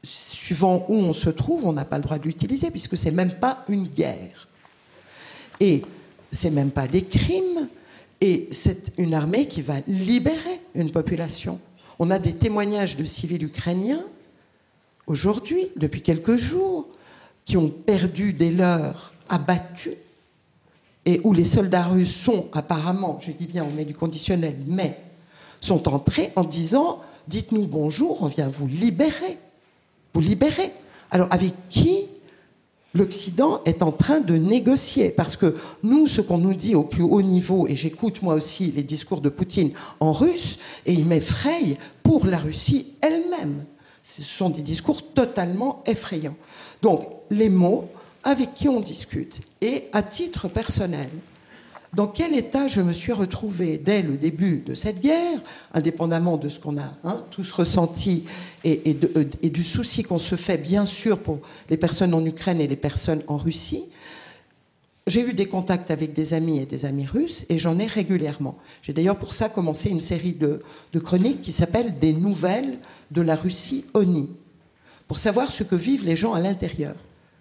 suivant 0.03 0.85
où 0.89 0.95
on 0.95 1.13
se 1.13 1.29
trouve, 1.29 1.65
on 1.65 1.73
n'a 1.73 1.85
pas 1.85 1.97
le 1.97 2.03
droit 2.03 2.17
de 2.17 2.23
l'utiliser, 2.23 2.71
puisque 2.71 2.97
c'est 2.97 3.11
même 3.11 3.33
pas 3.33 3.63
une 3.69 3.87
guerre. 3.87 4.47
Et 5.59 5.83
c'est 6.31 6.51
même 6.51 6.71
pas 6.71 6.87
des 6.87 7.03
crimes, 7.03 7.67
et 8.21 8.47
c'est 8.51 8.93
une 8.97 9.13
armée 9.13 9.47
qui 9.47 9.61
va 9.61 9.75
libérer 9.87 10.61
une 10.73 10.91
population. 10.91 11.59
On 11.99 12.11
a 12.11 12.19
des 12.19 12.33
témoignages 12.33 12.95
de 12.95 13.03
civils 13.03 13.43
ukrainiens 13.43 14.03
aujourd'hui, 15.05 15.67
depuis 15.75 16.01
quelques 16.01 16.37
jours, 16.37 16.87
qui 17.49 17.57
ont 17.57 17.69
perdu 17.69 18.31
des 18.31 18.51
leurs 18.51 19.11
abattus 19.27 19.95
et 21.03 21.19
où 21.23 21.33
les 21.33 21.45
soldats 21.45 21.85
russes 21.85 22.15
sont 22.15 22.45
apparemment, 22.53 23.17
je 23.21 23.31
dis 23.31 23.47
bien 23.47 23.65
on 23.67 23.75
met 23.75 23.85
du 23.85 23.95
conditionnel, 23.95 24.55
mais 24.67 24.99
sont 25.59 25.91
entrés 25.91 26.31
en 26.35 26.43
disant 26.43 26.99
dites-nous 27.27 27.65
bonjour, 27.65 28.21
on 28.21 28.27
vient 28.27 28.49
vous 28.49 28.67
libérer. 28.67 29.39
Vous 30.13 30.21
libérer. 30.21 30.71
Alors 31.09 31.27
avec 31.31 31.53
qui 31.69 32.05
l'Occident 32.93 33.61
est 33.65 33.81
en 33.81 33.91
train 33.91 34.19
de 34.19 34.35
négocier? 34.35 35.09
Parce 35.09 35.35
que 35.35 35.55
nous, 35.81 36.05
ce 36.05 36.21
qu'on 36.21 36.37
nous 36.37 36.53
dit 36.53 36.75
au 36.75 36.83
plus 36.83 37.01
haut 37.01 37.23
niveau, 37.23 37.67
et 37.67 37.75
j'écoute 37.75 38.21
moi 38.21 38.35
aussi 38.35 38.71
les 38.71 38.83
discours 38.83 39.21
de 39.21 39.29
Poutine 39.29 39.71
en 39.99 40.11
russe, 40.11 40.59
et 40.85 40.93
il 40.93 41.07
m'effraie 41.07 41.79
pour 42.03 42.27
la 42.27 42.37
Russie 42.37 42.93
elle-même. 43.01 43.65
Ce 44.03 44.21
sont 44.21 44.51
des 44.51 44.61
discours 44.61 45.01
totalement 45.13 45.83
effrayants. 45.87 46.35
Donc, 46.81 47.07
les 47.29 47.49
mots, 47.49 47.89
avec 48.23 48.53
qui 48.53 48.67
on 48.69 48.79
discute, 48.79 49.41
et 49.61 49.85
à 49.91 50.01
titre 50.01 50.47
personnel, 50.47 51.09
dans 51.93 52.07
quel 52.07 52.35
état 52.35 52.67
je 52.67 52.81
me 52.81 52.93
suis 52.93 53.11
retrouvée 53.11 53.79
dès 53.79 54.03
le 54.03 54.15
début 54.15 54.57
de 54.65 54.75
cette 54.75 55.01
guerre, 55.01 55.39
indépendamment 55.73 56.37
de 56.37 56.47
ce 56.47 56.59
qu'on 56.59 56.77
a 56.77 56.93
hein, 57.03 57.23
tous 57.31 57.51
ressenti 57.51 58.25
et, 58.63 58.95
euh, 59.15 59.25
et, 59.41 59.49
du 59.49 59.63
souci 59.63 60.03
qu'on 60.03 60.19
se 60.19 60.35
fait, 60.35 60.57
bien 60.57 60.85
sûr, 60.85 61.17
pour 61.19 61.39
les 61.69 61.77
personnes 61.77 62.13
en 62.13 62.23
Ukraine 62.23 62.61
et 62.61 62.67
les 62.67 62.75
personnes 62.75 63.23
en 63.27 63.37
Russie. 63.37 63.85
J'ai 65.07 65.21
eu 65.21 65.33
des 65.33 65.47
contacts 65.47 65.89
avec 65.89 66.13
des 66.13 66.35
amis 66.35 66.59
et 66.59 66.67
des 66.67 66.85
amis 66.85 67.07
russes 67.07 67.47
et 67.49 67.57
j'en 67.57 67.79
ai 67.79 67.87
régulièrement. 67.87 68.59
J'ai 68.83 68.93
d'ailleurs 68.93 69.17
pour 69.17 69.33
ça 69.33 69.49
commencé 69.49 69.89
une 69.89 70.01
série 70.01 70.33
de, 70.33 70.61
de 70.93 70.99
chroniques 70.99 71.41
qui 71.41 71.51
s'appelle 71.51 71.97
Des 71.97 72.13
nouvelles 72.13 72.77
de 73.09 73.21
la 73.21 73.35
Russie 73.35 73.85
ONI 73.95 74.29
pour 75.09 75.17
savoir 75.17 75.49
ce 75.49 75.63
que 75.63 75.75
vivent 75.75 76.05
les 76.05 76.15
gens 76.15 76.33
à 76.33 76.39
l'intérieur. 76.39 76.95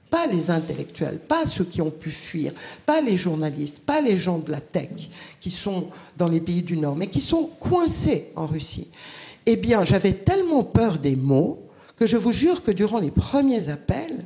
Pas 0.08 0.26
les 0.26 0.50
intellectuels, 0.50 1.18
pas 1.18 1.44
ceux 1.44 1.64
qui 1.64 1.82
ont 1.82 1.90
pu 1.90 2.10
fuir, 2.10 2.54
pas 2.86 3.02
les 3.02 3.18
journalistes, 3.18 3.80
pas 3.80 4.00
les 4.00 4.16
gens 4.16 4.38
de 4.38 4.50
la 4.50 4.60
tech 4.60 5.10
qui 5.38 5.50
sont 5.50 5.88
dans 6.16 6.28
les 6.28 6.40
pays 6.40 6.62
du 6.62 6.78
Nord, 6.78 6.96
mais 6.96 7.08
qui 7.08 7.20
sont 7.20 7.50
coincés 7.60 8.32
en 8.36 8.46
Russie. 8.46 8.88
Eh 9.44 9.56
bien, 9.56 9.84
j'avais 9.84 10.14
tellement 10.14 10.64
peur 10.64 10.98
des 10.98 11.14
mots 11.14 11.62
que 11.96 12.06
je 12.06 12.16
vous 12.16 12.32
jure 12.32 12.62
que 12.62 12.70
durant 12.70 13.00
les 13.00 13.10
premiers 13.10 13.68
appels, 13.68 14.24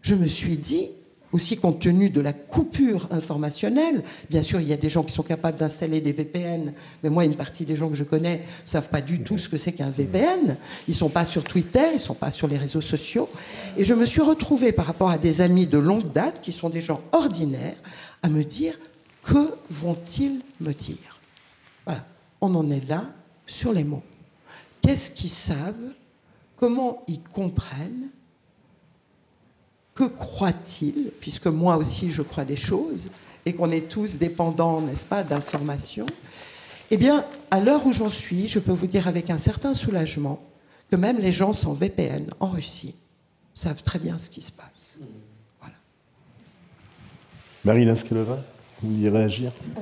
je 0.00 0.14
me 0.14 0.26
suis 0.26 0.56
dit, 0.56 0.92
aussi 1.34 1.56
compte 1.56 1.80
tenu 1.80 2.10
de 2.10 2.20
la 2.20 2.32
coupure 2.32 3.08
informationnelle. 3.10 4.04
Bien 4.30 4.42
sûr, 4.42 4.60
il 4.60 4.68
y 4.68 4.72
a 4.72 4.76
des 4.76 4.88
gens 4.88 5.02
qui 5.02 5.12
sont 5.12 5.24
capables 5.24 5.58
d'installer 5.58 6.00
des 6.00 6.12
VPN, 6.12 6.72
mais 7.02 7.10
moi, 7.10 7.24
une 7.24 7.34
partie 7.34 7.64
des 7.64 7.74
gens 7.74 7.88
que 7.88 7.96
je 7.96 8.04
connais 8.04 8.36
ne 8.36 8.68
savent 8.68 8.88
pas 8.88 9.00
du 9.00 9.20
tout 9.20 9.36
ce 9.36 9.48
que 9.48 9.58
c'est 9.58 9.72
qu'un 9.72 9.90
VPN. 9.90 10.56
Ils 10.86 10.92
ne 10.92 10.94
sont 10.94 11.08
pas 11.08 11.24
sur 11.24 11.42
Twitter, 11.42 11.88
ils 11.90 11.94
ne 11.94 11.98
sont 11.98 12.14
pas 12.14 12.30
sur 12.30 12.46
les 12.46 12.56
réseaux 12.56 12.80
sociaux. 12.80 13.28
Et 13.76 13.84
je 13.84 13.94
me 13.94 14.06
suis 14.06 14.20
retrouvée 14.20 14.70
par 14.70 14.86
rapport 14.86 15.10
à 15.10 15.18
des 15.18 15.40
amis 15.40 15.66
de 15.66 15.76
longue 15.76 16.12
date, 16.12 16.40
qui 16.40 16.52
sont 16.52 16.70
des 16.70 16.82
gens 16.82 17.00
ordinaires, 17.10 17.74
à 18.22 18.28
me 18.28 18.44
dire, 18.44 18.78
que 19.24 19.56
vont-ils 19.70 20.40
me 20.60 20.72
dire? 20.72 21.18
Voilà, 21.84 22.06
on 22.40 22.54
en 22.54 22.70
est 22.70 22.88
là 22.88 23.02
sur 23.44 23.72
les 23.72 23.82
mots. 23.82 24.04
Qu'est-ce 24.82 25.10
qu'ils 25.10 25.30
savent? 25.30 25.94
Comment 26.56 27.02
ils 27.08 27.22
comprennent? 27.22 28.10
Que 29.94 30.04
croit-il, 30.04 31.10
puisque 31.20 31.46
moi 31.46 31.76
aussi 31.76 32.10
je 32.10 32.22
crois 32.22 32.44
des 32.44 32.56
choses, 32.56 33.08
et 33.46 33.52
qu'on 33.54 33.70
est 33.70 33.88
tous 33.88 34.16
dépendants, 34.16 34.80
n'est-ce 34.80 35.06
pas, 35.06 35.22
d'informations 35.22 36.06
Eh 36.90 36.96
bien, 36.96 37.24
à 37.50 37.60
l'heure 37.60 37.86
où 37.86 37.92
j'en 37.92 38.10
suis, 38.10 38.48
je 38.48 38.58
peux 38.58 38.72
vous 38.72 38.86
dire 38.86 39.06
avec 39.06 39.30
un 39.30 39.38
certain 39.38 39.74
soulagement 39.74 40.38
que 40.90 40.96
même 40.96 41.18
les 41.18 41.32
gens 41.32 41.52
sans 41.52 41.74
VPN 41.74 42.26
en 42.40 42.48
Russie 42.48 42.94
savent 43.52 43.82
très 43.82 43.98
bien 43.98 44.18
ce 44.18 44.30
qui 44.30 44.42
se 44.42 44.52
passe. 44.52 44.98
Voilà. 45.60 45.74
Marina 47.64 47.96
Skelova 47.96 48.42
vous 48.84 48.94
vouliez 48.94 49.08
réagir 49.08 49.50
euh, 49.78 49.80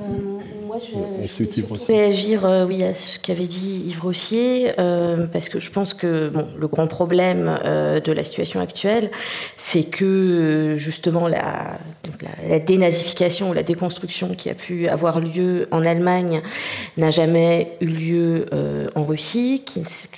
Moi, 0.66 0.78
je, 0.78 1.26
je 1.26 1.86
réagir 1.86 2.44
euh, 2.44 2.66
oui, 2.66 2.82
à 2.82 2.94
ce 2.94 3.18
qu'avait 3.18 3.46
dit 3.46 3.84
Yves 3.88 4.00
Rossier, 4.00 4.72
euh, 4.78 5.26
parce 5.26 5.48
que 5.48 5.61
je 5.61 5.70
pense 5.70 5.94
que 5.94 6.28
bon, 6.28 6.46
le 6.59 6.68
grand 6.68 6.86
problème 6.86 7.59
de 7.64 8.12
la 8.12 8.24
situation 8.24 8.61
actuelle, 8.61 9.11
c'est 9.57 9.84
que 9.84 10.74
justement 10.76 11.28
la, 11.28 11.78
la, 12.48 12.59
dénazification 12.59 13.50
ou 13.50 13.53
la 13.53 13.62
déconstruction 13.62 14.34
qui 14.34 14.50
a 14.50 14.55
pu 14.55 14.88
avoir 14.88 15.20
lieu 15.20 15.68
en 15.70 15.84
Allemagne 15.84 16.42
n'a 16.96 17.11
jamais 17.11 17.76
eu 17.80 17.86
lieu 17.86 18.46
en 18.94 19.05
Russie, 19.05 19.64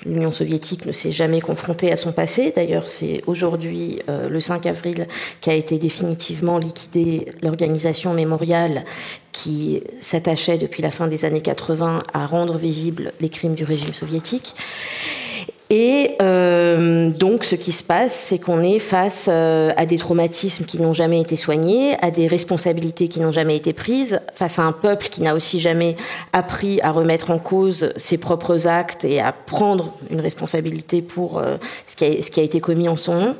l'Union 0.04 0.32
soviétique 0.32 0.86
ne 0.86 0.92
s'est 0.92 1.12
jamais 1.12 1.40
confrontée 1.40 1.92
à 1.92 1.96
son 1.96 2.12
passé. 2.12 2.52
D'ailleurs, 2.54 2.90
c'est 2.90 3.22
aujourd'hui, 3.26 4.00
le 4.08 4.40
5 4.40 4.66
avril, 4.66 5.06
qu'a 5.40 5.54
été 5.54 5.78
définitivement 5.78 6.58
liquidée 6.58 7.26
l'organisation 7.42 8.14
mémoriale 8.14 8.73
qui 9.32 9.82
s'attachait 10.00 10.58
depuis 10.58 10.82
la 10.82 10.90
fin 10.90 11.06
des 11.06 11.24
années 11.24 11.42
80 11.42 12.00
à 12.12 12.26
rendre 12.26 12.56
visibles 12.56 13.12
les 13.20 13.28
crimes 13.28 13.54
du 13.54 13.64
régime 13.64 13.94
soviétique. 13.94 14.54
Et 15.70 16.10
euh, 16.20 17.10
donc, 17.10 17.44
ce 17.44 17.54
qui 17.54 17.72
se 17.72 17.82
passe, 17.82 18.14
c'est 18.14 18.38
qu'on 18.38 18.62
est 18.62 18.78
face 18.78 19.28
euh, 19.28 19.72
à 19.76 19.86
des 19.86 19.96
traumatismes 19.96 20.66
qui 20.66 20.80
n'ont 20.80 20.92
jamais 20.92 21.20
été 21.20 21.36
soignés, 21.36 21.96
à 22.02 22.10
des 22.10 22.26
responsabilités 22.26 23.08
qui 23.08 23.18
n'ont 23.18 23.32
jamais 23.32 23.56
été 23.56 23.72
prises, 23.72 24.20
face 24.34 24.58
à 24.58 24.62
un 24.62 24.72
peuple 24.72 25.08
qui 25.08 25.22
n'a 25.22 25.34
aussi 25.34 25.60
jamais 25.60 25.96
appris 26.34 26.80
à 26.82 26.90
remettre 26.90 27.30
en 27.30 27.38
cause 27.38 27.92
ses 27.96 28.18
propres 28.18 28.66
actes 28.66 29.04
et 29.04 29.20
à 29.20 29.32
prendre 29.32 29.94
une 30.10 30.20
responsabilité 30.20 31.00
pour 31.00 31.38
euh, 31.38 31.56
ce, 31.86 31.96
qui 31.96 32.04
a, 32.04 32.22
ce, 32.22 32.30
qui 32.30 32.40
a, 32.40 32.42
été 32.42 32.60
commis 32.60 32.88
en 32.88 32.96
son 32.96 33.14
nom. 33.14 33.36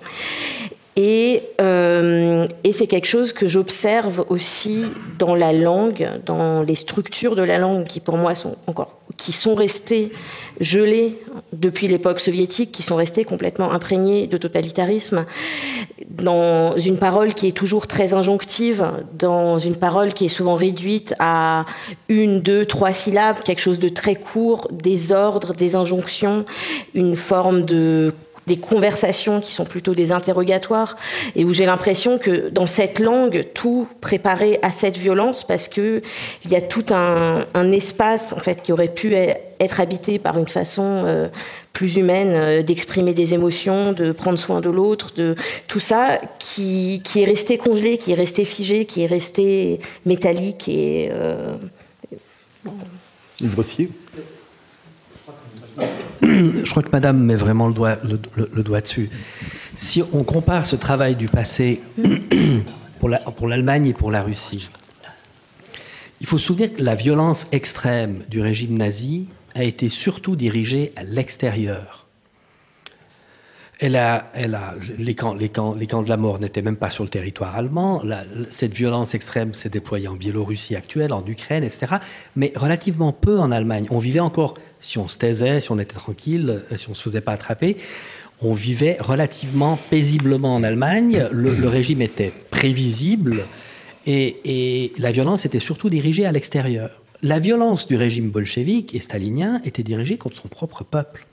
Et, 0.97 1.43
et 1.59 2.73
c'est 2.73 2.87
quelque 2.87 3.09
chose 3.09 3.33
que 3.33 3.49
j'observe 3.49 4.25
aussi 4.29 4.85
dans 5.19 5.35
la 5.35 5.53
langue, 5.53 6.09
dans 6.25 6.63
les 6.63 6.77
structures 6.77 7.35
de 7.35 7.43
la 7.43 7.59
langue 7.59 7.85
qui, 7.85 7.99
pour 8.01 8.17
moi, 8.17 8.35
sont 8.35 8.57
encore 8.67 8.99
qui 9.17 9.33
sont 9.33 9.55
restés 9.55 10.13
gelés 10.61 11.19
depuis 11.53 11.89
l'époque 11.89 12.21
soviétique, 12.21 12.73
qui 12.73 12.83
sont 12.83 12.97
restés 12.97 13.25
complètement 13.25 13.73
imprégnés 13.73 14.27
de 14.27 14.37
totalitarisme, 14.37 15.25
dans 16.09 16.77
une 16.77 16.99
parole 16.99 17.35
qui 17.35 17.49
est 17.49 17.53
toujours 17.53 17.87
très 17.87 18.15
injonctive, 18.15 18.85
dans 19.13 19.59
une 19.59 19.77
parole 19.77 20.13
qui 20.15 20.27
est 20.27 20.29
souvent 20.29 20.55
réduite 20.55 21.15
à 21.19 21.65
une, 22.09 22.41
deux, 22.41 22.67
trois 22.67 22.93
syllabes, 22.93 23.43
quelque 23.43 23.61
chose 23.61 23.79
de 23.79 23.89
très 23.89 24.15
court, 24.15 24.69
des 24.73 25.13
ordres, 25.13 25.55
des 25.55 25.77
injonctions, 25.77 26.45
une 26.95 27.17
forme 27.17 27.63
de 27.63 28.15
des 28.47 28.59
conversations 28.59 29.41
qui 29.41 29.53
sont 29.53 29.65
plutôt 29.65 29.95
des 29.95 30.13
interrogatoires 30.13 30.97
et 31.35 31.45
où 31.45 31.53
j'ai 31.53 31.67
l'impression 31.67 32.19
que 32.19 32.49
dans 32.51 32.67
cette 32.67 32.99
langue 32.99 33.45
tout 33.55 33.89
préparait 34.01 34.59
à 34.63 34.71
cette 34.71 34.97
violence 34.97 35.45
parce 35.45 35.69
que 35.69 36.03
il 36.45 36.51
y 36.51 36.57
a 36.57 36.61
tout 36.61 36.87
un, 36.91 37.45
espace 37.73 38.33
en 38.33 38.41
fait 38.41 38.63
qui 38.63 38.73
aurait 38.73 38.89
pu 38.89 39.15
e-, 39.15 39.35
être 39.59 39.81
habité 39.81 40.19
par 40.19 40.39
une 40.39 40.47
façon 40.47 41.03
euh, 41.07 41.29
plus 41.73 41.97
humaine 41.97 42.33
euh, 42.35 42.63
d'exprimer 42.63 43.15
des 43.15 43.35
émotions, 43.35 43.93
de 43.93 44.13
prendre 44.13 44.39
soin 44.39 44.61
de 44.61 44.71
l'autre, 44.71 45.15
de 45.15 45.35
tout 45.67 45.81
ça 45.81 46.21
qui, 46.39 47.01
qui, 47.05 47.23
est 47.23 47.25
resté 47.25 47.57
congelé, 47.59 47.99
qui 47.99 48.13
est 48.13 48.17
resté 48.17 48.45
figé, 48.45 48.85
qui 48.85 49.03
est 49.03 49.07
resté 49.07 49.81
métallique 50.05 50.69
et 50.69 51.09
euh, 51.11 51.57
je 56.23 56.71
crois 56.71 56.83
que 56.83 56.91
Madame 56.91 57.19
met 57.23 57.35
vraiment 57.35 57.69
le 57.69 57.75
doigt, 57.75 57.97
le, 58.05 58.63
dessus. 58.63 59.11
Si 59.79 60.03
on 60.13 60.25
compare 60.25 60.67
ce 60.67 60.77
travail 60.77 61.17
du 61.17 61.27
passé 61.27 61.81
pour 62.99 63.49
l'Allemagne 63.49 63.87
et 63.87 63.93
pour 63.93 64.11
la 64.11 64.23
Russie, 64.23 64.71
il 66.21 66.27
faut 66.27 66.39
se 66.39 66.47
souvenir 66.47 66.73
que 66.73 66.83
la 66.83 66.95
violence 66.95 67.47
extrême 67.53 68.21
du 68.31 68.41
régime 68.41 68.79
nazi 68.79 69.29
a 69.55 69.65
été 69.65 69.89
surtout 69.89 70.37
dirigée 70.37 70.93
à 70.97 71.05
l'extérieur. 71.05 72.04
Elle 73.81 73.97
a, 73.97 74.31
elle 74.35 74.55
a, 74.55 74.75
les, 74.99 75.15
camps, 75.15 75.35
les, 75.35 75.49
camps, 75.49 75.75
les 75.75 75.89
camps 75.89 76.03
de 76.03 76.09
la 76.09 76.17
mort 76.17 76.39
n'étaient 76.39 76.63
même 76.63 76.77
pas 76.77 76.91
sur 76.91 77.03
le 77.03 77.11
territoire 77.11 77.57
allemand. 77.57 78.03
cette 78.51 78.73
violence 78.73 79.15
extrême 79.15 79.53
s'est 79.53 79.69
déployée 79.69 80.07
en 80.07 80.15
Biélorussie 80.15 80.77
actuelle, 80.77 81.13
en 81.13 81.25
Ukraine, 81.27 81.65
etc. 81.65 81.97
Mais 82.37 82.53
relativement 82.55 83.13
peu 83.13 83.39
en 83.41 83.51
Allemagne. 83.51 83.87
On 83.91 83.99
vivait 83.99 84.21
encore, 84.21 84.55
si 84.79 84.99
on 84.99 85.09
se 85.09 85.19
taisait, 85.19 85.61
si 85.61 85.73
on 85.73 85.79
était 85.79 85.95
tranquille, 85.97 86.63
euh, 86.71 86.77
si 86.77 86.89
on 86.89 86.93
ne 86.93 86.97
se 86.97 87.03
faisait 87.03 87.21
pas 87.21 87.33
attraper, 87.33 87.77
on 88.41 88.55
vivait 88.55 88.97
relativement 89.01 89.77
paisiblement 89.91 90.55
en 90.55 90.63
Allemagne. 90.63 91.27
Le, 91.33 91.67
régime 91.67 92.03
était 92.03 92.33
prévisible 92.51 93.45
et, 94.07 94.37
et 94.45 94.93
la 94.99 95.11
violence 95.11 95.47
était 95.47 95.59
surtout 95.59 95.91
dirigée 95.91 96.27
à 96.27 96.33
l'extérieur. 96.33 97.03
La 97.23 97.39
violence 97.39 97.89
du 97.89 97.97
régime 97.97 98.31
bolchevique 98.31 98.95
et 98.95 99.01
stalinien 99.01 99.61
était 99.65 99.83
dirigée 99.83 100.19
contre 100.19 100.37
son 100.37 100.49
propre 100.49 100.85
peuple. 100.85 101.27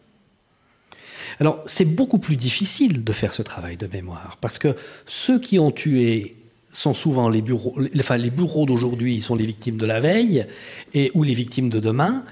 Alors, 1.41 1.63
c'est 1.65 1.85
beaucoup 1.85 2.19
plus 2.19 2.35
difficile 2.35 3.03
de 3.03 3.11
faire 3.11 3.33
ce 3.33 3.41
travail 3.41 3.75
de 3.75 3.87
mémoire, 3.87 4.37
parce 4.41 4.59
que 4.59 4.75
ceux 5.07 5.39
qui 5.39 5.57
ont 5.57 5.71
tué 5.71 6.35
sont 6.71 6.93
souvent 6.93 7.29
les 7.29 7.41
bureaux, 7.41 7.75
enfin 7.97 8.15
les 8.17 8.29
d'aujourd'hui 8.29 9.21
sont 9.21 9.33
les 9.33 9.45
victimes 9.45 9.77
de 9.77 9.87
la 9.87 9.99
veille 9.99 10.45
ou 11.15 11.23
les 11.23 11.33
victimes 11.33 11.71
de 11.71 11.79
demain. 11.79 12.23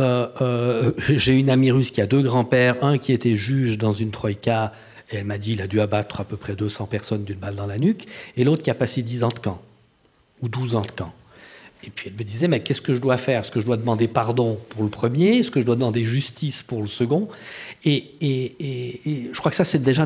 Euh, 0.00 0.26
euh, 0.40 0.90
j'ai 0.98 1.38
une 1.38 1.50
amie 1.50 1.70
russe 1.70 1.92
qui 1.92 2.00
a 2.00 2.08
deux 2.08 2.20
grands-pères, 2.20 2.82
un 2.82 2.98
qui 2.98 3.12
était 3.12 3.36
juge 3.36 3.78
dans 3.78 3.92
une 3.92 4.10
troïka, 4.10 4.72
et 5.12 5.18
elle 5.18 5.24
m'a 5.24 5.38
dit 5.38 5.52
qu'il 5.52 5.62
a 5.62 5.68
dû 5.68 5.80
abattre 5.80 6.20
à 6.20 6.24
peu 6.24 6.36
près 6.36 6.56
200 6.56 6.86
personnes 6.86 7.22
d'une 7.22 7.38
balle 7.38 7.54
dans 7.54 7.68
la 7.68 7.78
nuque, 7.78 8.06
et 8.36 8.42
l'autre 8.42 8.64
qui 8.64 8.70
a 8.70 8.74
passé 8.74 9.02
10 9.02 9.22
ans 9.22 9.28
de 9.28 9.38
camp, 9.38 9.62
ou 10.42 10.48
12 10.48 10.74
ans 10.74 10.82
de 10.82 10.90
camp. 10.90 11.12
Et 11.84 11.90
puis 11.90 12.08
elle 12.08 12.18
me 12.18 12.24
disait, 12.24 12.48
mais 12.48 12.60
qu'est-ce 12.60 12.80
que 12.80 12.92
je 12.92 13.00
dois 13.00 13.16
faire? 13.16 13.40
Est-ce 13.40 13.52
que 13.52 13.60
je 13.60 13.66
dois 13.66 13.76
demander 13.76 14.08
pardon 14.08 14.58
pour 14.70 14.82
le 14.82 14.88
premier? 14.88 15.38
Est-ce 15.38 15.50
que 15.50 15.60
je 15.60 15.66
dois 15.66 15.76
demander 15.76 16.04
justice 16.04 16.62
pour 16.62 16.82
le 16.82 16.88
second? 16.88 17.28
Et, 17.84 18.14
et, 18.20 19.30
je 19.32 19.38
crois 19.38 19.50
que 19.50 19.56
ça, 19.56 19.64
c'est 19.64 19.82
déjà 19.82 20.04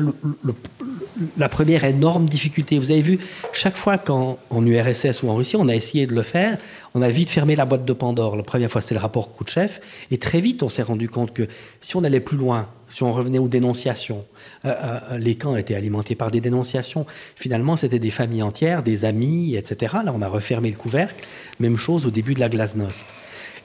la 1.37 1.49
première 1.49 1.83
énorme 1.83 2.27
difficulté. 2.27 2.77
Vous 2.77 2.91
avez 2.91 3.01
vu, 3.01 3.19
chaque 3.53 3.75
fois 3.75 3.97
qu'en 3.97 4.37
URSS 4.51 5.23
ou 5.23 5.29
en 5.29 5.35
Russie, 5.35 5.55
on 5.55 5.67
a 5.67 5.75
essayé 5.75 6.05
de 6.05 6.13
le 6.13 6.21
faire, 6.21 6.57
on 6.95 7.01
a 7.01 7.09
vite 7.09 7.29
fermé 7.29 7.55
la 7.55 7.65
boîte 7.65 7.85
de 7.85 7.93
Pandore. 7.93 8.35
La 8.35 8.43
première 8.43 8.69
fois, 8.69 8.81
c'était 8.81 8.95
le 8.95 9.01
rapport 9.01 9.31
Khrouchtchev. 9.31 9.79
Et 10.11 10.17
très 10.17 10.39
vite, 10.39 10.61
on 10.63 10.69
s'est 10.69 10.83
rendu 10.83 11.09
compte 11.09 11.33
que 11.33 11.47
si 11.81 11.95
on 11.95 12.03
allait 12.03 12.19
plus 12.19 12.37
loin, 12.37 12.69
si 12.87 13.03
on 13.03 13.11
revenait 13.11 13.39
aux 13.39 13.47
dénonciations, 13.47 14.25
euh, 14.65 14.73
euh, 14.83 15.17
les 15.17 15.35
camps 15.35 15.55
étaient 15.55 15.75
alimentés 15.75 16.15
par 16.15 16.29
des 16.29 16.39
dénonciations. 16.39 17.05
Finalement, 17.35 17.75
c'était 17.77 17.99
des 17.99 18.11
familles 18.11 18.43
entières, 18.43 18.83
des 18.83 19.05
amis, 19.05 19.55
etc. 19.55 19.95
Là, 20.05 20.13
on 20.15 20.21
a 20.21 20.27
refermé 20.27 20.69
le 20.69 20.77
couvercle. 20.77 21.25
Même 21.59 21.77
chose 21.77 22.05
au 22.05 22.11
début 22.11 22.35
de 22.35 22.39
la 22.39 22.49
glasnost. 22.49 23.05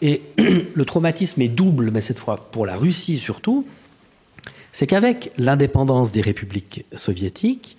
Et 0.01 0.23
le 0.75 0.85
traumatisme 0.85 1.43
est 1.43 1.49
double, 1.49 1.91
mais 1.91 2.01
cette 2.01 2.19
fois 2.19 2.37
pour 2.51 2.65
la 2.65 2.77
Russie 2.77 3.19
surtout, 3.19 3.67
c'est 4.73 4.87
qu'avec 4.87 5.33
l'indépendance 5.37 6.13
des 6.13 6.21
républiques 6.21 6.85
soviétiques, 6.95 7.77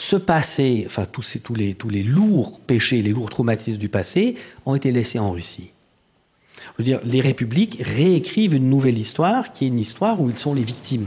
ce 0.00 0.16
passé, 0.16 0.84
enfin 0.86 1.04
tous, 1.04 1.20
ces, 1.20 1.40
tous, 1.40 1.54
les, 1.54 1.74
tous 1.74 1.90
les 1.90 2.02
lourds 2.02 2.58
péchés, 2.60 3.02
les 3.02 3.10
lourds 3.10 3.28
traumatismes 3.28 3.76
du 3.76 3.90
passé 3.90 4.34
ont 4.64 4.74
été 4.74 4.92
laissés 4.92 5.18
en 5.18 5.30
Russie. 5.30 5.72
Je 6.56 6.78
veux 6.78 6.84
dire, 6.84 7.00
les 7.04 7.20
républiques 7.20 7.82
réécrivent 7.84 8.54
une 8.54 8.70
nouvelle 8.70 8.96
histoire 8.96 9.52
qui 9.52 9.66
est 9.66 9.68
une 9.68 9.78
histoire 9.78 10.18
où 10.18 10.30
ils 10.30 10.36
sont 10.36 10.54
les 10.54 10.62
victimes. 10.62 11.06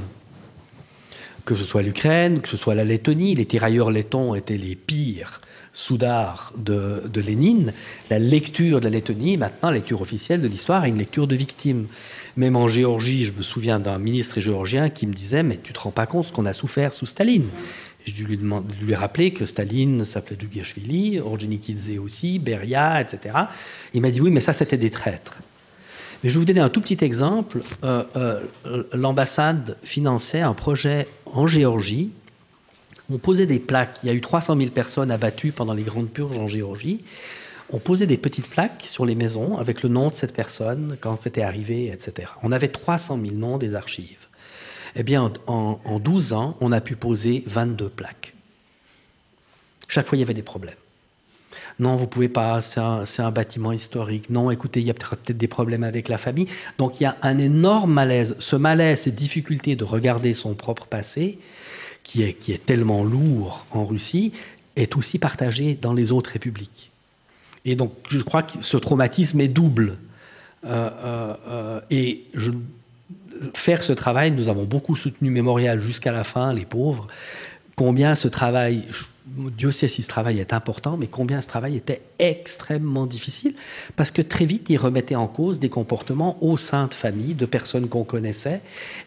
Que 1.43 1.55
ce 1.55 1.65
soit 1.65 1.81
l'Ukraine, 1.81 2.39
que 2.39 2.47
ce 2.47 2.55
soit 2.55 2.75
la 2.75 2.85
Lettonie, 2.85 3.33
les 3.33 3.45
tirailleurs 3.45 3.89
lettons 3.89 4.35
étaient 4.35 4.57
les 4.57 4.75
pires 4.75 5.41
soudards 5.73 6.53
de, 6.55 7.01
de 7.11 7.19
Lénine. 7.19 7.73
La 8.11 8.19
lecture 8.19 8.79
de 8.79 8.85
la 8.85 8.91
Lettonie, 8.91 9.37
maintenant, 9.37 9.71
lecture 9.71 10.01
officielle 10.01 10.39
de 10.39 10.47
l'histoire, 10.47 10.85
est 10.85 10.89
une 10.89 10.99
lecture 10.99 11.25
de 11.25 11.35
victimes. 11.35 11.87
Même 12.37 12.55
en 12.55 12.67
Géorgie, 12.67 13.25
je 13.25 13.33
me 13.33 13.41
souviens 13.41 13.79
d'un 13.79 13.97
ministre 13.97 14.39
géorgien 14.39 14.91
qui 14.91 15.07
me 15.07 15.13
disait 15.13 15.41
Mais 15.41 15.57
tu 15.61 15.73
te 15.73 15.79
rends 15.79 15.91
pas 15.91 16.05
compte 16.05 16.27
ce 16.27 16.31
qu'on 16.31 16.45
a 16.45 16.53
souffert 16.53 16.93
sous 16.93 17.07
Staline 17.07 17.49
J'ai 18.05 18.13
dû 18.13 18.25
lui, 18.25 18.39
lui 18.81 18.95
rappeler 18.95 19.31
que 19.31 19.45
Staline 19.45 20.03
s'appelait 20.05 20.37
Djugashvili, 20.39 21.19
Orgenikidze 21.19 21.97
aussi, 21.99 22.39
Beria, 22.39 23.01
etc. 23.01 23.35
Il 23.93 24.01
m'a 24.01 24.11
dit 24.11 24.21
Oui, 24.21 24.31
mais 24.31 24.41
ça, 24.41 24.53
c'était 24.53 24.77
des 24.77 24.89
traîtres. 24.89 25.39
Mais 26.23 26.29
je 26.29 26.35
vais 26.35 26.39
vous 26.39 26.45
donner 26.45 26.61
un 26.61 26.69
tout 26.69 26.81
petit 26.81 27.03
exemple. 27.03 27.61
Euh, 27.83 28.03
euh, 28.15 28.83
l'ambassade 28.93 29.77
finançait 29.83 30.41
un 30.41 30.53
projet 30.53 31.07
en 31.25 31.47
Géorgie. 31.47 32.11
On 33.11 33.17
posait 33.17 33.45
des 33.45 33.59
plaques. 33.59 33.99
Il 34.03 34.07
y 34.07 34.09
a 34.09 34.13
eu 34.13 34.21
300 34.21 34.55
000 34.55 34.69
personnes 34.69 35.11
abattues 35.11 35.51
pendant 35.51 35.73
les 35.73 35.83
grandes 35.83 36.09
purges 36.09 36.37
en 36.37 36.47
Géorgie. 36.47 37.03
On 37.71 37.79
posait 37.79 38.05
des 38.05 38.17
petites 38.17 38.47
plaques 38.47 38.83
sur 38.85 39.05
les 39.05 39.15
maisons 39.15 39.57
avec 39.57 39.83
le 39.83 39.89
nom 39.89 40.09
de 40.09 40.13
cette 40.13 40.33
personne, 40.33 40.97
quand 41.01 41.21
c'était 41.21 41.41
arrivé, 41.41 41.87
etc. 41.87 42.29
On 42.41 42.51
avait 42.51 42.69
300 42.69 43.19
000 43.21 43.35
noms 43.35 43.57
des 43.57 43.75
archives. 43.75 44.27
Eh 44.95 45.03
bien, 45.03 45.31
en, 45.47 45.79
en 45.83 45.99
12 45.99 46.33
ans, 46.33 46.57
on 46.61 46.71
a 46.71 46.81
pu 46.81 46.95
poser 46.95 47.43
22 47.47 47.89
plaques. 47.89 48.33
Chaque 49.87 50.07
fois, 50.07 50.17
il 50.17 50.21
y 50.21 50.23
avait 50.23 50.33
des 50.33 50.43
problèmes. 50.43 50.75
Non, 51.79 51.95
vous 51.95 52.07
pouvez 52.07 52.29
pas, 52.29 52.61
c'est 52.61 52.79
un, 52.79 53.31
bâtiment 53.31 53.71
historique. 53.71 54.29
Non, 54.29 54.51
écoutez, 54.51 54.79
il 54.79 54.85
y 54.85 54.91
a 54.91 54.93
peut-être 54.93 55.37
des 55.37 55.47
problèmes 55.47 55.83
avec 55.83 56.07
la 56.07 56.17
famille. 56.17 56.47
Donc 56.77 56.99
il 56.99 57.03
y 57.03 57.05
a 57.05 57.17
un 57.21 57.37
énorme 57.39 57.93
malaise. 57.93 58.35
Ce 58.39 58.55
malaise, 58.55 59.01
cette 59.01 59.15
difficulté 59.15 59.75
de 59.75 59.83
regarder 59.83 60.33
son 60.33 60.53
propre 60.53 60.85
passé, 60.85 61.39
qui 62.03 62.23
est, 62.23 62.33
qui 62.33 62.51
est 62.51 62.63
tellement 62.63 63.03
lourd 63.03 63.65
en 63.71 63.85
Russie, 63.85 64.33
est 64.75 64.95
aussi 64.95 65.19
partagé 65.19 65.77
dans 65.81 65.93
les 65.93 66.11
autres 66.11 66.31
républiques. 66.31 66.91
Et 67.65 67.75
donc 67.75 67.93
je 68.09 68.21
crois 68.21 68.43
que 68.43 68.61
ce 68.61 68.77
traumatisme 68.77 69.41
est 69.41 69.47
double. 69.47 69.97
Euh, 70.65 70.89
euh, 71.03 71.35
euh, 71.47 71.81
et 71.89 72.25
je, 72.33 72.51
faire 73.53 73.83
ce 73.83 73.93
travail, 73.93 74.31
nous 74.31 74.49
avons 74.49 74.65
beaucoup 74.65 74.95
soutenu 74.95 75.29
Mémorial 75.29 75.79
jusqu'à 75.79 76.11
la 76.11 76.23
fin, 76.23 76.53
les 76.53 76.65
pauvres. 76.65 77.07
Combien 77.75 78.13
ce 78.13 78.27
travail, 78.27 78.83
Dieu 79.25 79.71
sait 79.71 79.87
si 79.87 80.03
ce 80.03 80.07
travail 80.07 80.39
est 80.39 80.53
important, 80.53 80.95
mais 80.95 81.07
combien 81.07 81.41
ce 81.41 81.47
travail 81.47 81.75
était 81.75 82.01
extrêmement 82.19 83.07
difficile, 83.07 83.55
parce 83.95 84.11
que 84.11 84.21
très 84.21 84.45
vite, 84.45 84.69
il 84.69 84.77
remettait 84.77 85.15
en 85.15 85.27
cause 85.27 85.59
des 85.59 85.69
comportements 85.69 86.37
au 86.41 86.55
sein 86.55 86.85
de 86.85 86.93
familles, 86.93 87.33
de 87.33 87.47
personnes 87.47 87.87
qu'on 87.87 88.03
connaissait, 88.03 88.61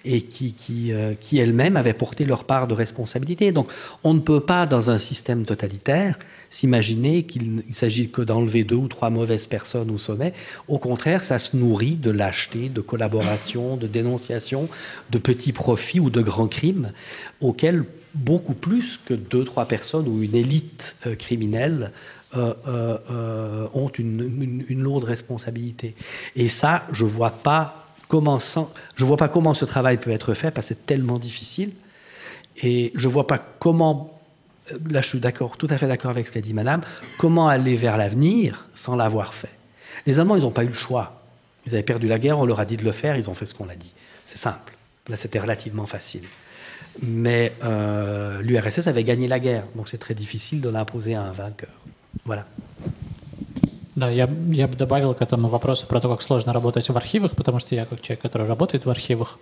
et 0.04 0.22
qui, 0.22 0.52
qui, 0.52 0.92
euh, 0.92 1.14
qui 1.20 1.38
elles-mêmes 1.38 1.76
avaient 1.76 1.92
porté 1.92 2.24
leur 2.24 2.42
part 2.42 2.66
de 2.66 2.74
responsabilité. 2.74 3.52
Donc, 3.52 3.70
on 4.02 4.14
ne 4.14 4.20
peut 4.20 4.40
pas, 4.40 4.66
dans 4.66 4.90
un 4.90 4.98
système 4.98 5.46
totalitaire, 5.46 6.18
s'imaginer 6.50 7.24
qu'il 7.24 7.56
ne 7.56 7.62
s'agit 7.72 8.08
que 8.08 8.22
d'enlever 8.22 8.64
deux 8.64 8.76
ou 8.76 8.88
trois 8.88 9.10
mauvaises 9.10 9.46
personnes 9.46 9.90
au 9.90 9.98
sommet. 9.98 10.32
Au 10.68 10.78
contraire, 10.78 11.22
ça 11.22 11.38
se 11.38 11.56
nourrit 11.56 11.96
de 11.96 12.10
lâcheté, 12.10 12.68
de 12.68 12.80
collaboration, 12.80 13.76
de 13.76 13.86
dénonciation, 13.86 14.68
de 15.10 15.18
petits 15.18 15.52
profits 15.52 16.00
ou 16.00 16.10
de 16.10 16.22
grands 16.22 16.48
crimes 16.48 16.92
auxquels 17.40 17.84
beaucoup 18.14 18.54
plus 18.54 18.98
que 19.04 19.14
deux, 19.14 19.44
trois 19.44 19.66
personnes 19.66 20.08
ou 20.08 20.22
une 20.22 20.34
élite 20.34 20.96
euh, 21.06 21.14
criminelle 21.14 21.92
euh, 22.36 22.54
euh, 22.66 23.68
ont 23.72 23.88
une, 23.88 24.82
lourde 24.82 25.04
responsabilité. 25.04 25.94
Et 26.34 26.48
ça, 26.48 26.84
je 26.92 27.04
ne 27.04 27.08
vois, 27.08 27.30
pas 27.30 27.86
comment 28.08 28.38
vois 28.98 29.16
pas 29.16 29.28
comment 29.28 29.54
ce 29.54 29.64
travail 29.64 29.98
peut 29.98 30.10
être 30.10 30.34
fait 30.34 30.50
parce 30.50 30.68
que 30.68 30.74
c'est 30.74 30.86
tellement 30.86 31.18
difficile. 31.18 31.72
Et 32.62 32.92
je 32.94 33.08
ne 33.08 33.12
vois 33.12 33.26
pas 33.26 33.38
comment, 33.38 34.15
là 34.89 35.01
je 35.01 35.07
suis 35.07 35.19
d'accord, 35.19 35.57
tout 35.57 35.67
à 35.69 35.77
fait 35.77 35.87
d'accord 35.87 36.11
avec 36.11 36.27
ce 36.27 36.31
qu'a 36.31 36.41
dit 36.41 36.53
Madame, 36.53 36.81
comment 37.17 37.47
aller 37.47 37.75
vers 37.75 37.97
l'avenir 37.97 38.69
sans 38.73 38.95
l'avoir 38.95 39.33
fait. 39.33 39.55
Les 40.05 40.19
Allemands, 40.19 40.35
ils 40.35 40.43
n'ont 40.43 40.51
pas 40.51 40.63
eu 40.63 40.67
le 40.67 40.73
choix. 40.73 41.21
Ils 41.65 41.73
avaient 41.73 41.83
perdu 41.83 42.07
la 42.07 42.17
guerre, 42.17 42.39
on 42.39 42.45
leur 42.45 42.59
a 42.59 42.65
dit 42.65 42.77
de 42.77 42.83
le 42.83 42.91
faire, 42.91 43.15
ils 43.15 43.29
ont 43.29 43.33
fait 43.33 43.45
ce 43.45 43.53
qu'on 43.53 43.69
a 43.69 43.75
dit. 43.75 43.93
C'est 44.25 44.37
simple. 44.37 44.73
Là, 45.07 45.17
c'était 45.17 45.39
relativement 45.39 45.85
facile. 45.85 46.23
Mais 47.01 47.53
euh, 47.63 48.41
l'URSS 48.41 48.87
avait 48.87 49.03
gagné 49.03 49.27
la 49.27 49.39
guerre, 49.39 49.65
donc 49.75 49.89
c'est 49.89 49.97
très 49.97 50.13
difficile 50.13 50.61
de 50.61 50.69
l'imposer 50.69 51.15
à 51.15 51.23
un 51.23 51.31
vainqueur. 51.31 51.69
Voilà. 52.25 52.45
Да, 53.95 54.09
я, 54.09 54.29
я 54.49 54.67
бы 54.67 54.75
добавил 54.75 55.13
к 55.13 55.21
этому 55.21 55.47
вопросу 55.47 55.85
про 55.85 55.99
то, 55.99 56.09
как 56.09 56.21
сложно 56.21 56.53
работать 56.53 56.89
в 56.89 56.95
архивах, 56.95 57.35
потому 57.35 57.59
что 57.59 57.75
я 57.75 57.85
как 57.85 58.01
человек, 58.01 58.21
который 58.21 58.47
работает 58.47 58.85
в 58.85 58.89
архивах. 58.89 59.37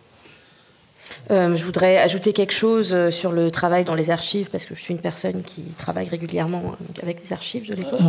Euh, 1.31 1.57
je 1.57 1.65
voudrais 1.65 1.97
ajouter 1.97 2.35
quelque 2.35 2.53
chose 2.53 2.93
euh, 2.93 3.11
sur 3.11 3.33
le 3.33 3.51
travail 3.51 3.85
dans 3.85 3.95
les 3.95 4.11
archives, 4.11 4.51
parce 4.51 4.67
que 4.67 4.75
je 4.75 4.81
suis 4.81 4.93
une 4.93 5.01
personne 5.01 5.43
qui 5.43 5.63
travaille 5.79 6.09
régulièrement 6.09 6.75
avec 7.03 7.23
les 7.25 7.33
archives 7.33 7.67
de 7.67 7.75
l'époque. 7.75 8.01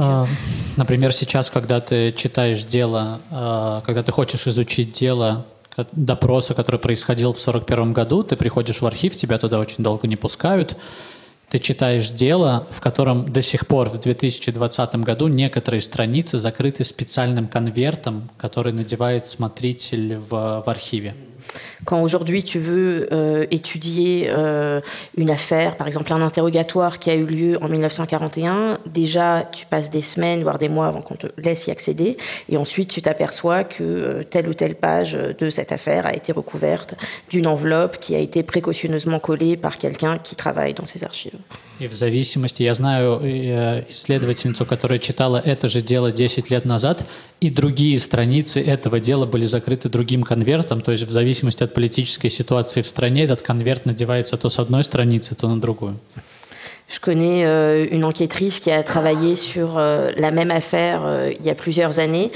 Например, 0.78 1.14
сейчас, 1.14 1.50
когда 1.50 1.80
ты 1.80 2.12
читаешь 2.12 2.66
дело, 2.66 3.22
uh, 3.32 3.82
когда 3.86 4.04
ты 4.04 4.12
хочешь 4.12 4.48
изучить 4.48 4.92
дело 4.92 5.46
допроса, 5.94 6.54
который 6.54 6.80
происходил 6.80 7.32
в 7.34 7.40
1941 7.40 7.94
году, 7.94 8.24
ты 8.24 8.36
приходишь 8.36 8.82
в 8.82 8.86
архив, 8.86 9.16
тебя 9.16 9.38
туда 9.38 9.60
очень 9.60 9.84
долго 9.84 10.08
не 10.08 10.16
пускают, 10.18 10.76
ты 11.50 11.60
читаешь 11.60 12.10
дело, 12.10 12.68
в 12.72 12.82
котором 12.82 13.32
до 13.32 13.42
сих 13.42 13.68
пор 13.68 13.90
в 13.90 14.00
2020 14.00 14.96
году 14.96 15.28
некоторые 15.28 15.82
страницы 15.82 16.38
закрыты 16.38 16.84
специальным 16.84 17.48
конвертом, 17.48 18.30
который 18.38 18.74
надевает 18.74 19.28
смотритель 19.28 20.18
в, 20.18 20.64
в 20.66 20.70
архиве. 20.70 21.16
Quand 21.86 22.02
aujourd'hui 22.02 22.44
tu 22.44 22.60
veux 22.60 23.08
euh, 23.12 23.46
étudier 23.52 24.28
euh, 24.30 24.82
une 25.18 25.30
affaire, 25.30 25.78
par 25.78 25.88
exemple 25.88 26.12
un 26.14 26.22
interrogatoire 26.22 27.00
qui 27.00 27.10
a 27.10 27.16
eu 27.16 27.26
lieu 27.26 27.58
en 27.62 27.70
1941, 27.70 28.80
déjà 28.86 29.48
tu 29.52 29.66
passes 29.66 29.90
des 29.90 30.02
semaines, 30.02 30.44
voire 30.44 30.58
des 30.58 30.70
mois 30.70 30.88
avant 30.88 31.02
qu'on 31.02 31.16
te 31.16 31.28
laisse 31.38 31.68
y 31.68 31.72
accéder, 31.72 32.18
et 32.50 32.58
ensuite 32.58 32.90
tu 32.90 33.02
t'aperçois 33.02 33.64
que 33.64 33.84
euh, 33.84 34.24
telle 34.24 34.48
ou 34.48 34.54
telle 34.54 34.76
page 34.76 35.14
de 35.14 35.50
cette 35.50 35.72
affaire 35.72 36.06
a 36.06 36.14
été 36.14 36.32
recouverte 36.32 36.96
d'une 37.30 37.48
enveloppe 37.48 38.00
qui 38.00 38.16
a 38.16 38.20
été 38.20 38.44
précautionneusement 38.44 39.20
collée 39.20 39.58
par 39.58 39.78
quelqu'un 39.78 40.18
qui 40.18 40.36
travaille 40.36 40.74
dans 40.74 40.86
ces 40.86 41.04
archives. 41.04 41.38
И 41.78 41.88
в 41.88 41.94
зависимости, 41.94 42.64
я 42.64 42.74
знаю 42.74 43.20
э, 43.22 43.84
исследовательницу, 43.90 44.66
которая 44.66 44.98
читала 44.98 45.42
это 45.44 45.68
же 45.68 45.82
дело 45.82 46.12
10 46.12 46.50
лет 46.50 46.64
назад, 46.64 47.10
и 47.42 47.50
другие 47.50 48.00
страницы 48.00 48.62
этого 48.62 49.02
дела 49.02 49.26
были 49.26 49.46
закрыты 49.46 49.90
другим 49.90 50.24
конвертом, 50.24 50.82
то 50.82 50.92
есть 50.92 51.04
в 51.04 51.12
зависимости 51.12 51.64
от 51.64 51.74
политической 51.74 52.30
ситуации 52.30 52.82
в 52.82 52.88
стране 52.88 53.24
этот 53.24 53.42
конверт 53.42 53.86
надевается 53.86 54.38
то 54.38 54.48
с 54.48 54.58
одной 54.58 54.86
страницы, 54.86 55.36
то 55.36 55.50
на 55.50 55.60
другую. 55.60 56.00
Je 56.91 56.99
connais 56.99 57.45
euh, 57.45 57.87
une 57.93 58.05
enquêtrice 58.05 58.59
qui 58.59 58.71
a 58.73 58.83
travaillé 58.83 59.37
sur 59.37 59.79
euh, 59.79 60.11
la 60.17 60.33
même 60.33 60.51
affaire 60.51 61.03
euh, 61.05 61.33
il 61.39 61.47
y 61.47 61.51
a 61.51 61.55
plusieurs 61.55 62.01
années 62.01 62.33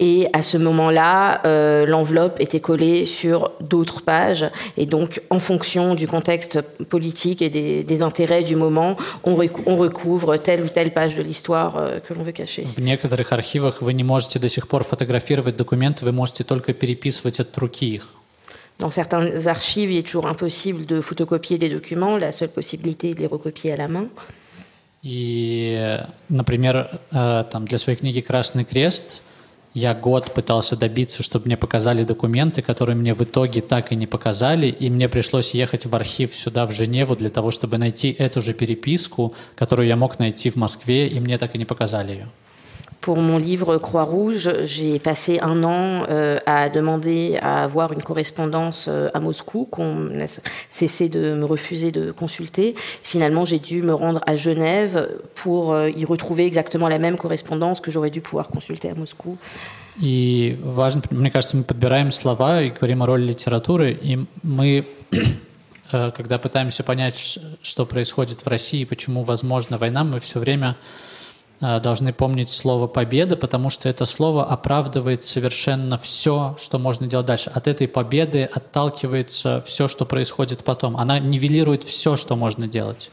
et 0.00 0.26
à 0.32 0.42
ce 0.42 0.58
moment-là, 0.58 1.40
l'enveloppe 1.86 2.40
était 2.40 2.58
collée 2.58 3.06
sur 3.06 3.52
d'autres 3.60 4.02
pages 4.02 4.46
et 4.76 4.84
donc 4.84 5.20
en 5.30 5.38
fonction 5.38 5.94
du 5.94 6.08
contexte 6.08 6.60
politique 6.88 7.40
et 7.40 7.50
des, 7.50 7.84
des 7.84 8.02
intérêts 8.02 8.42
du 8.42 8.56
moment, 8.56 8.96
on, 9.22 9.38
on, 9.66 9.76
recouvre 9.76 10.36
telle 10.38 10.62
ou 10.62 10.68
telle 10.68 10.92
page 10.92 11.14
de 11.14 11.22
l'histoire 11.22 11.74
que 12.04 12.14
l'on 12.14 12.24
veut 12.24 12.32
cacher. 12.32 12.66
В 12.76 12.80
некоторых 12.80 13.32
архивах 13.32 13.80
вы 13.80 13.94
не 13.94 14.02
можете 14.02 14.40
до 14.40 14.48
сих 14.48 14.66
пор 14.66 14.82
фотографировать 14.82 15.56
документы, 15.56 16.04
вы 16.04 16.10
можете 16.10 16.42
только 16.42 16.72
переписывать 16.72 17.38
от 17.38 17.56
руки 17.56 17.86
их. 17.94 18.16
Dans 18.79 18.91
certaines 18.91 19.47
archives, 19.47 19.91
il 19.91 19.97
est 19.97 20.07
toujours 20.07 20.27
impossible 20.27 20.85
de 20.85 21.01
photocopier 21.01 21.57
des 21.57 21.69
documents. 21.69 22.17
La 22.17 22.31
seule 22.31 22.49
possibilité 22.49 23.09
est 23.09 23.15
de 23.15 23.21
les 23.21 23.27
recopier 23.27 23.71
à 23.73 23.77
la 23.77 23.87
main. 23.87 24.09
И, 25.03 25.97
например, 26.29 26.99
там, 27.11 27.65
для 27.65 27.77
своей 27.77 27.97
книги 27.97 28.19
«Красный 28.19 28.65
крест» 28.65 29.21
я 29.73 29.93
год 29.93 30.33
пытался 30.33 30.75
добиться, 30.75 31.21
чтобы 31.21 31.45
мне 31.45 31.55
показали 31.55 32.03
документы, 32.03 32.61
которые 32.61 32.95
мне 32.95 33.13
в 33.13 33.21
итоге 33.21 33.61
так 33.61 33.91
и 33.91 33.95
не 33.95 34.07
показали, 34.07 34.67
и 34.67 34.89
мне 34.89 35.07
пришлось 35.07 35.53
ехать 35.53 35.85
в 35.85 35.93
archive 35.93 36.33
сюда, 36.33 36.65
в 36.65 36.71
Женеву, 36.71 37.15
для 37.15 37.29
того, 37.29 37.51
чтобы 37.51 37.77
найти 37.77 38.15
эту 38.17 38.41
же 38.41 38.53
переписку, 38.53 39.35
которую 39.55 39.87
я 39.87 39.95
мог 39.95 40.19
найти 40.19 40.49
в 40.49 40.55
Москве, 40.55 41.07
и 41.07 41.19
мне 41.19 41.37
так 41.37 41.53
и 41.55 41.57
не 41.59 41.65
показали 41.65 42.11
ее. 42.11 42.27
Pour 43.06 43.18
mon 43.18 43.36
livre 43.36 43.78
Croix-Rouge, 43.78 44.48
j'ai 44.62 45.00
passé 45.00 45.40
un 45.40 45.64
an 45.64 46.06
euh, 46.08 46.38
à 46.46 46.68
demander 46.68 47.36
à 47.42 47.64
avoir 47.64 47.92
une 47.92 48.00
correspondance 48.00 48.86
euh, 48.88 49.08
à 49.12 49.18
Moscou, 49.18 49.66
qu'on 49.68 50.20
a 50.20 50.26
cessé 50.70 51.08
de 51.08 51.34
me 51.34 51.44
refuser 51.44 51.90
de 51.90 52.12
consulter. 52.12 52.76
Finalement, 53.02 53.44
j'ai 53.44 53.58
dû 53.58 53.82
me 53.82 53.92
rendre 53.92 54.20
à 54.24 54.36
Genève 54.36 55.08
pour 55.34 55.72
euh, 55.72 55.90
y 55.90 56.04
retrouver 56.04 56.46
exactement 56.46 56.88
la 56.88 57.00
même 57.00 57.16
correspondance 57.16 57.80
que 57.80 57.90
j'aurais 57.90 58.10
dû 58.10 58.20
pouvoir 58.20 58.46
consulter 58.48 58.90
à 58.90 58.94
Moscou. 58.94 59.36
И 60.00 60.56
важно, 60.62 61.02
мне 61.10 61.32
кажется, 61.32 61.56
мы 61.56 61.64
подбираем 61.64 62.12
слова 62.12 62.62
и 62.62 62.70
говорим 62.70 63.02
о 63.02 63.06
роли 63.06 63.24
литературы, 63.24 63.98
и 64.00 64.20
мы, 64.44 64.86
когда 65.90 66.38
пытаемся 66.38 66.84
понять, 66.84 67.40
что 67.62 67.84
происходит 67.84 68.42
в 68.42 68.46
России, 68.46 68.84
почему 68.84 69.24
возможна 69.24 69.76
война, 69.76 70.04
мы 70.04 70.20
все 70.20 70.38
время 70.38 70.76
Э, 70.76 70.76
должны 71.59 72.13
помнить 72.13 72.49
слово 72.49 72.87
«победа», 72.87 73.35
потому 73.35 73.69
что 73.69 73.89
это 73.89 74.05
слово 74.05 74.45
оправдывает 74.45 75.23
совершенно 75.23 75.97
все, 75.97 76.55
что 76.59 76.77
можно 76.77 77.07
делать 77.07 77.25
дальше. 77.25 77.49
От 77.53 77.67
этой 77.67 77.87
победы 77.87 78.43
отталкивается 78.43 79.61
все, 79.65 79.87
что 79.87 80.05
происходит 80.05 80.63
потом. 80.63 80.97
Она 80.97 81.19
нивелирует 81.19 81.83
все, 81.83 82.15
что 82.15 82.35
можно 82.35 82.67
делать. 82.67 83.09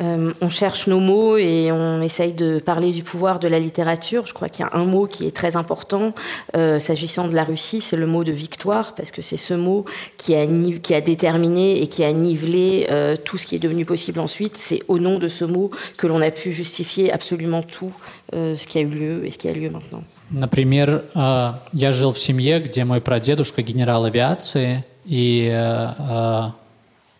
Euh, 0.00 0.32
on 0.40 0.48
cherche 0.48 0.86
nos 0.86 1.00
mots 1.00 1.36
et 1.36 1.72
on 1.72 2.00
essaye 2.00 2.32
de 2.32 2.60
parler 2.60 2.92
du 2.92 3.02
pouvoir 3.02 3.40
de 3.40 3.48
la 3.48 3.58
littérature. 3.58 4.26
Je 4.26 4.34
crois 4.34 4.48
qu'il 4.48 4.64
y 4.64 4.68
a 4.68 4.76
un 4.76 4.84
mot 4.84 5.06
qui 5.06 5.26
est 5.26 5.34
très 5.34 5.56
important 5.56 6.14
euh, 6.56 6.78
s'agissant 6.78 7.26
de 7.26 7.34
la 7.34 7.44
Russie, 7.44 7.80
c'est 7.80 7.96
le 7.96 8.06
mot 8.06 8.22
de 8.22 8.32
victoire, 8.32 8.94
parce 8.94 9.10
que 9.10 9.22
c'est 9.22 9.36
ce 9.36 9.54
mot 9.54 9.84
qui 10.16 10.34
a, 10.36 10.46
qui 10.82 10.94
a 10.94 11.00
déterminé 11.00 11.82
et 11.82 11.88
qui 11.88 12.04
a 12.04 12.12
nivelé 12.12 12.86
euh, 12.90 13.16
tout 13.16 13.38
ce 13.38 13.46
qui 13.46 13.56
est 13.56 13.58
devenu 13.58 13.84
possible 13.84 14.20
ensuite. 14.20 14.56
C'est 14.56 14.82
au 14.88 14.98
nom 14.98 15.18
de 15.18 15.28
ce 15.28 15.44
mot 15.44 15.70
que 15.96 16.06
l'on 16.06 16.20
a 16.20 16.30
pu 16.30 16.52
justifier 16.52 17.12
absolument 17.12 17.62
tout 17.62 17.92
ce 18.32 18.66
qui 18.66 18.78
a 18.78 18.82
eu 18.82 18.88
lieu 18.88 19.26
et 19.26 19.30
ce 19.30 19.38
qui 19.38 19.48
a 19.48 19.52
lieu 19.52 19.70
maintenant. 19.70 20.04
Например, 20.30 21.04
я 21.14 21.92
жил 21.92 22.12
в 22.12 22.18
семье, 22.18 22.60
где 22.60 22.84
мой 22.84 23.00
прадедушка 23.00 23.62
генерал 23.62 24.04
авиации, 24.04 24.84
и 25.06 25.48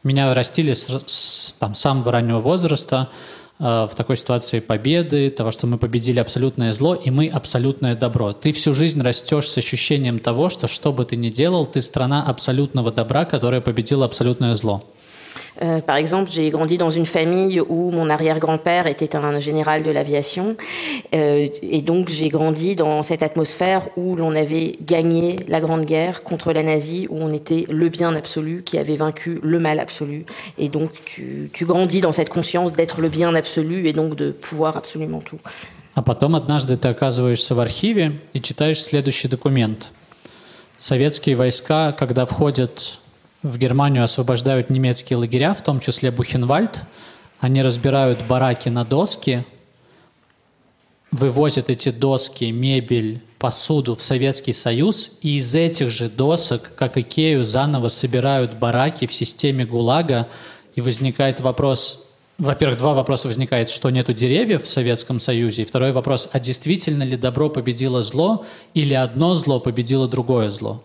Меня 0.03 0.33
растили 0.33 0.73
с, 0.73 1.01
с 1.05 1.55
там, 1.59 1.75
самого 1.75 2.11
раннего 2.11 2.39
возраста 2.39 3.09
э, 3.59 3.63
в 3.89 3.95
такой 3.95 4.17
ситуации 4.17 4.59
победы, 4.59 5.29
того, 5.29 5.51
что 5.51 5.65
мы 5.65 5.77
победили 5.77 6.19
абсолютное 6.19 6.73
зло, 6.73 6.93
и 6.93 7.09
мы 7.09 7.29
абсолютное 7.29 7.95
добро. 7.95 8.33
Ты 8.33 8.51
всю 8.51 8.73
жизнь 8.73 9.01
растешь 9.01 9.47
с 9.47 9.57
ощущением 9.57 10.19
того, 10.19 10.49
что 10.49 10.67
что 10.67 10.91
бы 10.91 11.05
ты 11.05 11.15
ни 11.15 11.29
делал, 11.29 11.65
ты 11.65 11.81
страна 11.81 12.21
абсолютного 12.21 12.91
добра, 12.91 13.23
которая 13.23 13.61
победила 13.61 14.05
абсолютное 14.05 14.53
зло. 14.55 14.81
Euh, 15.62 15.80
par 15.80 15.96
exemple, 15.96 16.30
j'ai 16.30 16.50
grandi 16.50 16.78
dans 16.78 16.90
une 16.90 17.06
famille 17.06 17.60
où 17.60 17.90
mon 17.90 18.10
arrière-grand-père 18.10 18.86
était 18.86 19.16
un 19.16 19.38
général 19.38 19.82
de 19.82 19.90
l'aviation. 19.90 20.56
Euh, 21.14 21.46
et 21.62 21.82
donc, 21.82 22.08
j'ai 22.08 22.28
grandi 22.28 22.76
dans 22.76 23.02
cette 23.02 23.22
atmosphère 23.22 23.88
où 23.96 24.14
l'on 24.16 24.34
avait 24.34 24.76
gagné 24.80 25.40
la 25.48 25.60
Grande 25.60 25.84
Guerre 25.84 26.22
contre 26.22 26.52
la 26.52 26.62
nazie, 26.62 27.06
où 27.10 27.18
on 27.20 27.32
était 27.32 27.64
le 27.68 27.88
bien 27.88 28.14
absolu 28.14 28.62
qui 28.64 28.78
avait 28.78 28.96
vaincu 28.96 29.40
le 29.42 29.58
mal 29.58 29.80
absolu. 29.80 30.24
Et 30.58 30.68
donc, 30.68 30.90
tu, 31.04 31.50
tu 31.52 31.64
grandis 31.64 32.00
dans 32.00 32.12
cette 32.12 32.28
conscience 32.28 32.72
d'être 32.72 33.00
le 33.00 33.08
bien 33.08 33.34
absolu 33.34 33.88
et 33.88 33.92
donc 33.92 34.14
de 34.14 34.30
pouvoir 34.30 34.76
absolument 34.76 35.20
tout. 35.20 35.38
А 35.94 36.02
потом 36.02 36.36
однажды 36.36 36.76
ты 36.76 36.86
оказываешься 36.86 37.56
в 37.56 37.60
архиве 37.60 38.20
и 38.32 38.40
читаешь 38.40 38.80
следующий 38.80 39.26
документ. 39.26 39.88
Советские 40.78 41.34
войска, 41.34 41.90
когда 41.90 42.24
входят 42.24 43.00
в 43.43 43.57
Германию 43.57 44.03
освобождают 44.03 44.69
немецкие 44.69 45.17
лагеря, 45.17 45.53
в 45.53 45.61
том 45.61 45.81
числе 45.81 46.11
Бухенвальд, 46.11 46.81
они 47.39 47.61
разбирают 47.61 48.19
бараки 48.27 48.69
на 48.69 48.85
доски, 48.85 49.45
вывозят 51.11 51.69
эти 51.69 51.89
доски, 51.89 52.45
мебель, 52.45 53.21
посуду 53.37 53.95
в 53.95 54.01
Советский 54.01 54.53
Союз, 54.53 55.17
и 55.21 55.37
из 55.37 55.53
этих 55.53 55.91
же 55.91 56.09
досок, 56.09 56.71
как 56.75 56.97
Икею, 56.97 57.43
заново 57.43 57.89
собирают 57.89 58.53
бараки 58.53 59.05
в 59.05 59.13
системе 59.13 59.65
ГУЛАГа, 59.65 60.27
и 60.75 60.81
возникает 60.81 61.41
вопрос, 61.41 62.07
во-первых, 62.37 62.77
два 62.77 62.93
вопроса 62.93 63.27
возникает, 63.27 63.69
что 63.69 63.89
нету 63.89 64.13
деревьев 64.13 64.63
в 64.63 64.69
Советском 64.69 65.19
Союзе, 65.19 65.63
и 65.63 65.65
второй 65.65 65.91
вопрос, 65.91 66.29
а 66.31 66.39
действительно 66.39 67.03
ли 67.03 67.17
добро 67.17 67.49
победило 67.49 68.01
зло, 68.01 68.45
или 68.73 68.93
одно 68.93 69.35
зло 69.35 69.59
победило 69.59 70.07
другое 70.07 70.49
зло? 70.49 70.81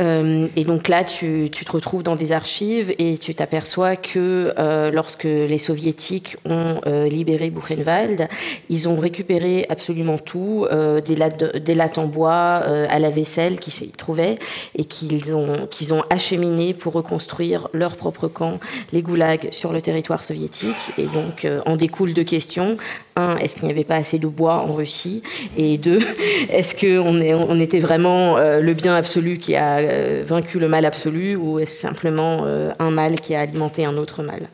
Euh, 0.00 0.46
et 0.56 0.64
donc 0.64 0.88
là, 0.88 1.04
tu, 1.04 1.48
tu, 1.50 1.64
te 1.64 1.72
retrouves 1.72 2.02
dans 2.02 2.16
des 2.16 2.32
archives 2.32 2.94
et 2.98 3.18
tu 3.18 3.34
t'aperçois 3.34 3.96
que 3.96 4.54
euh, 4.58 4.90
lorsque 4.90 5.24
les 5.24 5.58
soviétiques 5.58 6.36
ont 6.44 6.80
euh, 6.86 7.08
libéré 7.08 7.50
Buchenwald, 7.50 8.28
ils 8.68 8.88
ont 8.88 8.96
récupéré 8.96 9.66
absolument 9.68 10.18
tout, 10.18 10.66
euh, 10.70 11.00
des, 11.00 11.16
lattes 11.16 11.56
des 11.56 11.74
lattes 11.74 11.98
en 11.98 12.06
bois 12.06 12.62
euh, 12.64 12.86
à 12.90 12.98
la 12.98 13.10
vaisselle 13.10 13.58
qui 13.58 13.70
s'y 13.70 13.88
trouvaient 13.90 14.36
et 14.76 14.84
qu'ils 14.84 15.34
ont, 15.34 15.66
qu'ils 15.66 15.92
ont 15.92 16.02
acheminé 16.10 16.74
pour 16.74 16.92
reconstruire 16.92 17.68
leur 17.72 17.96
propre 17.96 18.28
camp, 18.28 18.60
les 18.92 19.02
goulags, 19.02 19.48
sur 19.52 19.72
le 19.72 19.82
territoire 19.82 20.22
soviétique. 20.22 20.92
Et 20.96 21.06
donc 21.06 21.44
euh, 21.44 21.60
en 21.66 21.76
découle 21.76 22.12
deux 22.14 22.24
questions 22.24 22.76
Un, 23.17 23.37
est-ce 23.37 23.55
qu'il 23.55 23.65
n'y 23.65 23.71
avait 23.71 23.83
pas 23.83 23.97
assez 23.97 24.17
de 24.17 24.27
bois 24.27 24.55
en 24.55 24.73
Russie 24.73 25.21
Et 25.55 25.77
deux, 25.77 25.99
est-ce 26.49 26.75
qu'on 26.75 27.21
on 27.21 27.59
était 27.59 27.79
vraiment 27.79 28.37
le 28.37 28.73
bien 28.73 28.95
absolu 28.95 29.37
qui 29.37 29.55
a 29.55 29.81
Euh, 30.03 30.23
vaincu 30.25 30.59
le 30.59 30.67
mal 30.67 30.85
absolu 30.85 31.35
ou 31.35 31.59
est-ce 31.59 31.79
simplement 31.79 32.43
euh, 32.45 32.71
un 32.79 32.91
mal 32.91 33.19
qui 33.19 33.35
a 33.35 33.41
alimenté 33.41 33.85
un 33.85 33.97
autre 33.97 34.23
mal. 34.23 34.47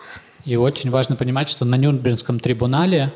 И 0.45 0.55
очень 0.55 0.89
важно 0.89 1.15
понимать, 1.15 1.49
что 1.49 1.65
на 1.65 1.75
Нюрнбергском 1.75 2.39
трибунале 2.39 3.11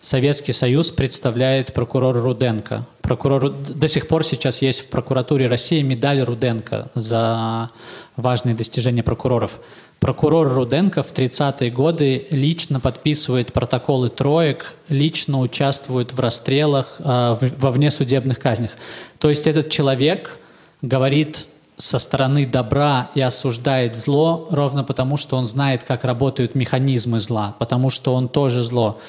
Советский 0.00 0.52
Союз 0.52 0.90
представляет 0.90 1.74
прокурор 1.74 2.16
Руденко. 2.16 2.86
Прокурор, 3.02 3.50
до 3.50 3.88
сих 3.88 4.08
пор 4.08 4.24
сейчас 4.24 4.62
есть 4.62 4.80
в 4.80 4.86
прокуратуре 4.88 5.46
России 5.46 5.82
медаль 5.82 6.22
Руденко 6.22 6.90
за 6.94 7.70
важные 8.16 8.54
достижения 8.54 9.02
прокуроров. 9.02 9.60
Прокурор 10.05 10.53
Руденко 10.53 11.01
в 11.01 11.11
30-е 11.13 11.71
годы 11.71 12.27
лично 12.29 12.79
подписывает 12.79 13.51
протоколы 13.51 14.11
троек, 14.11 14.75
лично 14.87 15.39
участвует 15.39 16.13
в 16.13 16.19
расстрелах, 16.19 16.97
э, 16.99 17.37
во 17.57 17.71
внесудебных 17.71 18.39
казнях. 18.39 18.69
То 19.17 19.29
есть 19.29 19.47
этот 19.47 19.71
человек 19.71 20.37
говорит 20.83 21.47
со 21.77 21.97
стороны 21.97 22.45
добра 22.45 23.09
и 23.15 23.21
осуждает 23.21 23.95
зло 23.95 24.47
ровно 24.51 24.83
потому, 24.83 25.17
что 25.17 25.37
он 25.37 25.47
знает, 25.47 25.83
как 25.83 26.03
работают 26.03 26.53
механизмы 26.53 27.19
зла, 27.19 27.55
потому 27.57 27.89
что 27.89 28.13
он 28.13 28.29
тоже 28.29 28.61
зло. 28.61 28.99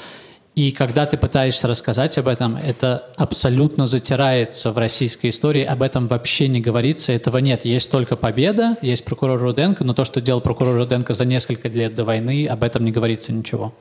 И 0.57 0.73
когда 0.73 1.05
ты 1.05 1.19
пытаешься 1.19 1.69
рассказать 1.69 2.17
об 2.17 2.29
этом, 2.29 2.57
это 2.57 3.11
абсолютно 3.17 3.85
затирается 3.85 4.73
в 4.73 4.79
российской 4.79 5.29
истории, 5.29 5.63
об 5.63 5.83
этом 5.83 6.07
вообще 6.07 6.49
не 6.49 6.63
говорится, 6.63 7.13
этого 7.13 7.37
нет. 7.39 7.67
Есть 7.67 7.91
только 7.91 8.17
победа, 8.17 8.75
есть 8.81 9.05
прокурор 9.05 9.39
Руденко, 9.39 9.85
но 9.85 9.93
то, 9.93 10.05
что 10.05 10.23
делал 10.23 10.41
прокурор 10.41 10.79
Руденко 10.79 11.13
за 11.13 11.27
несколько 11.27 11.69
лет 11.69 11.95
до 11.95 12.05
войны, 12.05 12.47
об 12.47 12.65
этом 12.65 12.87
не 12.87 12.91
говорится 12.91 13.35
ничего. 13.35 13.75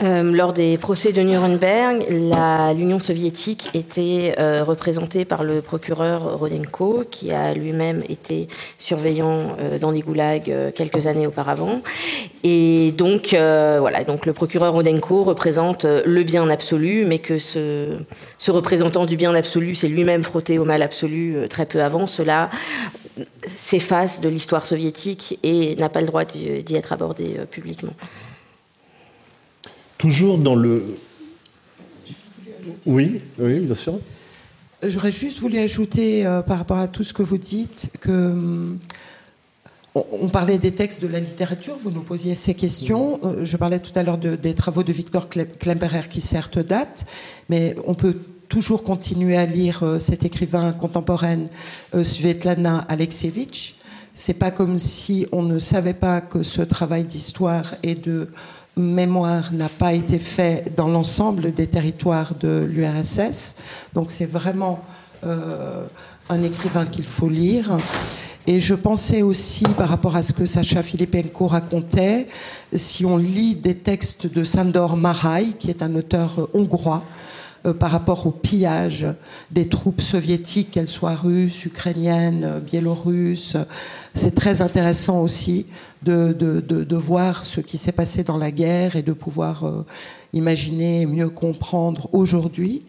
Euh, 0.00 0.22
lors 0.32 0.52
des 0.52 0.78
procès 0.78 1.12
de 1.12 1.20
Nuremberg, 1.22 2.04
l'Union 2.76 3.00
soviétique 3.00 3.68
était 3.74 4.36
euh, 4.38 4.62
représentée 4.62 5.24
par 5.24 5.42
le 5.42 5.60
procureur 5.60 6.38
Rodenko, 6.38 7.04
qui 7.10 7.32
a 7.32 7.52
lui-même 7.52 8.04
été 8.08 8.46
surveillant 8.78 9.56
euh, 9.58 9.78
dans 9.80 9.90
des 9.90 10.00
goulags 10.00 10.72
quelques 10.74 11.08
années 11.08 11.26
auparavant. 11.26 11.82
Et 12.44 12.92
donc, 12.96 13.30
voilà, 13.30 14.00
le 14.24 14.32
procureur 14.32 14.72
Rodenko 14.72 15.24
représente 15.24 15.84
le 15.84 16.22
bien 16.22 16.48
absolu, 16.48 17.04
mais 17.04 17.18
que 17.18 17.38
ce 17.38 17.96
représentant 18.46 19.04
du 19.04 19.16
bien 19.16 19.34
absolu 19.34 19.74
s'est 19.74 19.88
lui-même 19.88 20.22
frotté 20.22 20.58
au 20.58 20.64
mal 20.64 20.82
absolu 20.82 21.48
très 21.50 21.66
peu 21.66 21.82
avant. 21.82 22.06
Cela 22.06 22.50
s'efface 23.44 24.20
de 24.20 24.28
l'histoire 24.28 24.64
soviétique 24.64 25.38
et 25.42 25.74
n'a 25.76 25.88
pas 25.88 26.00
le 26.00 26.06
droit 26.06 26.24
d'y 26.24 26.76
être 26.76 26.92
abordé 26.92 27.40
publiquement. 27.50 27.94
Toujours 29.98 30.38
dans 30.38 30.54
le. 30.54 30.84
Oui, 32.86 33.20
oui, 33.38 33.60
bien 33.60 33.74
sûr. 33.74 33.98
J'aurais 34.86 35.10
juste 35.10 35.40
voulu 35.40 35.58
ajouter 35.58 36.24
euh, 36.24 36.40
par 36.40 36.58
rapport 36.58 36.78
à 36.78 36.86
tout 36.86 37.02
ce 37.02 37.12
que 37.12 37.22
vous 37.22 37.38
dites 37.38 37.90
que 38.00 38.30
hum, 38.30 38.78
on, 39.96 40.28
parlait 40.28 40.58
des 40.58 40.70
textes 40.70 41.02
de 41.02 41.08
la 41.08 41.18
littérature, 41.18 41.76
vous 41.82 41.90
nous 41.90 42.02
posiez 42.02 42.36
ces 42.36 42.54
questions. 42.54 43.18
Euh, 43.24 43.44
je 43.44 43.56
parlais 43.56 43.80
tout 43.80 43.90
à 43.96 44.04
l'heure 44.04 44.18
des 44.18 44.54
travaux 44.54 44.84
de 44.84 44.92
Victor 44.92 45.28
Klemperer 45.28 46.08
qui 46.08 46.20
certes 46.20 46.60
datent, 46.60 47.06
mais 47.48 47.74
on 47.88 47.94
peut 47.94 48.16
toujours 48.48 48.84
continuer 48.84 49.36
à 49.36 49.46
lire 49.46 49.82
euh, 49.82 49.98
cet 49.98 50.24
écrivain 50.24 50.70
contemporaine 50.72 51.48
Svetlana 52.00 52.86
Alexievitch. 52.88 53.74
C'est 54.14 54.34
pas 54.34 54.52
comme 54.52 54.78
si 54.78 55.26
on 55.32 55.42
ne 55.42 55.58
savait 55.58 55.94
pas 55.94 56.20
que 56.20 56.44
ce 56.44 56.62
travail 56.62 57.04
d'histoire 57.04 57.74
et 57.82 57.96
de 57.96 58.28
mémoire 58.78 59.52
n'a 59.52 59.68
pas 59.68 59.92
été 59.92 60.18
fait 60.18 60.72
dans 60.76 60.88
l'ensemble 60.88 61.52
des 61.52 61.66
territoires 61.66 62.32
de 62.40 62.66
l'URSS. 62.70 63.56
Donc 63.94 64.10
c'est 64.10 64.26
vraiment 64.26 64.80
euh, 65.24 65.84
un 66.28 66.42
écrivain 66.42 66.86
qu'il 66.86 67.06
faut 67.06 67.28
lire. 67.28 67.78
Et 68.46 68.60
je 68.60 68.74
pensais 68.74 69.20
aussi, 69.20 69.64
par 69.76 69.90
rapport 69.90 70.16
à 70.16 70.22
ce 70.22 70.32
que 70.32 70.46
Sacha 70.46 70.82
Filipenko 70.82 71.48
racontait, 71.48 72.26
si 72.72 73.04
on 73.04 73.18
lit 73.18 73.54
des 73.54 73.74
textes 73.74 74.26
de 74.26 74.42
Sandor 74.42 74.96
Marai, 74.96 75.48
qui 75.58 75.68
est 75.68 75.82
un 75.82 75.94
auteur 75.94 76.48
hongrois, 76.54 77.04
euh, 77.66 77.72
par 77.72 77.90
rapport 77.90 78.26
au 78.26 78.30
pillage 78.30 79.06
des 79.50 79.68
troupes 79.68 80.00
soviétiques, 80.00 80.70
qu'elles 80.70 80.88
soient 80.88 81.14
russes, 81.14 81.64
ukrainiennes, 81.64 82.60
biélorusses. 82.64 83.56
C'est 84.14 84.34
très 84.34 84.62
intéressant 84.62 85.22
aussi 85.22 85.66
de, 86.02 86.32
de, 86.32 86.96
voir 86.96 87.44
ce 87.44 87.60
qui 87.60 87.78
s'est 87.78 87.92
passé 87.92 88.22
dans 88.22 88.36
la 88.36 88.50
guerre 88.50 88.96
et 88.96 89.02
de 89.02 89.12
pouvoir 89.12 89.64
euh, 89.64 89.84
imaginer 90.32 91.06
mieux 91.06 91.28
comprendre 91.28 92.08
aujourd'hui. 92.12 92.82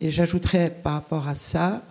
Et 0.00 0.10
j'ajouterais 0.10 0.70
par 0.82 0.94
rapport 0.94 1.28
à 1.28 1.34
ça 1.34 1.82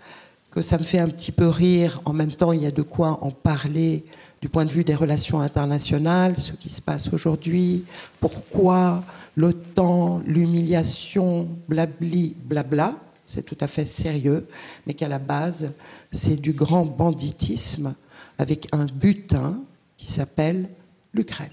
que 0.51 0.61
ça 0.61 0.77
me 0.77 0.83
fait 0.83 0.99
un 0.99 1.07
petit 1.07 1.31
peu 1.31 1.47
rire. 1.47 2.01
En 2.05 2.13
même 2.13 2.33
temps, 2.33 2.51
il 2.51 2.61
y 2.61 2.65
a 2.65 2.71
de 2.71 2.81
quoi 2.81 3.19
en 3.21 3.31
parler 3.31 4.03
du 4.41 4.49
point 4.49 4.65
de 4.65 4.71
vue 4.71 4.83
des 4.83 4.95
relations 4.95 5.39
internationales, 5.39 6.37
ce 6.37 6.53
qui 6.53 6.69
se 6.69 6.81
passe 6.81 7.13
aujourd'hui, 7.13 7.85
pourquoi 8.19 9.03
l'OTAN, 9.37 10.21
l'humiliation, 10.25 11.47
blabli, 11.67 12.35
blabla, 12.43 12.95
c'est 13.25 13.43
tout 13.43 13.57
à 13.61 13.67
fait 13.67 13.85
sérieux, 13.85 14.47
mais 14.85 14.93
qu'à 14.93 15.07
la 15.07 15.19
base, 15.19 15.73
c'est 16.11 16.41
du 16.41 16.53
grand 16.53 16.85
banditisme 16.85 17.93
avec 18.37 18.67
un 18.71 18.85
butin 18.85 19.59
qui 19.95 20.11
s'appelle 20.11 20.67
l'Ukraine. 21.13 21.49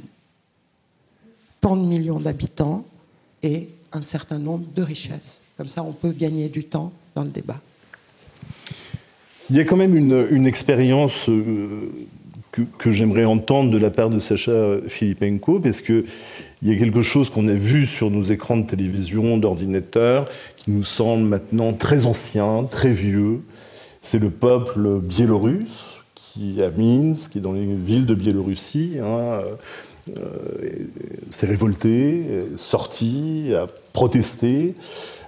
Tant 1.60 1.76
de 1.76 1.84
millions 1.84 2.18
d'habitants 2.18 2.84
et 3.42 3.68
un 3.92 4.02
certain 4.02 4.38
nombre 4.38 4.66
de 4.74 4.82
richesses. 4.82 5.42
Comme 5.56 5.68
ça, 5.68 5.82
on 5.82 5.92
peut 5.92 6.12
gagner 6.12 6.48
du 6.48 6.64
temps 6.64 6.92
dans 7.14 7.22
le 7.22 7.30
débat. 7.30 7.60
Il 9.50 9.56
y 9.56 9.60
a 9.60 9.64
quand 9.64 9.76
même 9.76 9.96
une, 9.96 10.46
expérience 10.46 11.28
euh, 11.28 11.90
que, 12.78 12.90
j'aimerais 12.90 13.24
entendre 13.24 13.70
de 13.70 13.78
la 13.78 13.90
part 13.90 14.10
de 14.10 14.18
Sacha 14.18 14.76
Filipenko, 14.88 15.60
parce 15.60 15.80
que 15.80 16.04
il 16.62 16.68
y 16.68 16.74
a 16.74 16.78
quelque 16.78 17.02
chose 17.02 17.30
qu'on 17.30 17.46
a 17.46 17.54
vu 17.54 17.86
sur 17.86 18.10
nos 18.10 18.24
écrans 18.24 18.56
de 18.56 18.66
télévision, 18.66 19.38
d'ordinateur, 19.38 20.28
qui 20.56 20.72
nous 20.72 20.82
semble 20.82 21.22
maintenant 21.22 21.72
très 21.72 22.06
ancien, 22.06 22.64
très 22.68 22.90
vieux. 22.90 23.40
C'est 24.02 24.18
le 24.18 24.30
peuple 24.30 24.98
biélorusse 25.00 26.00
qui, 26.16 26.60
à 26.60 26.70
Minsk, 26.70 27.30
qui 27.30 27.38
est 27.38 27.40
dans 27.40 27.52
les 27.52 27.64
villes 27.64 28.06
de 28.06 28.14
Biélorussie, 28.14 28.96
hein, 29.00 29.40
euh, 30.16 30.20
s'est 31.30 31.46
révolté, 31.46 32.24
sorti, 32.56 33.52
a 33.54 33.66
protesté 33.92 34.74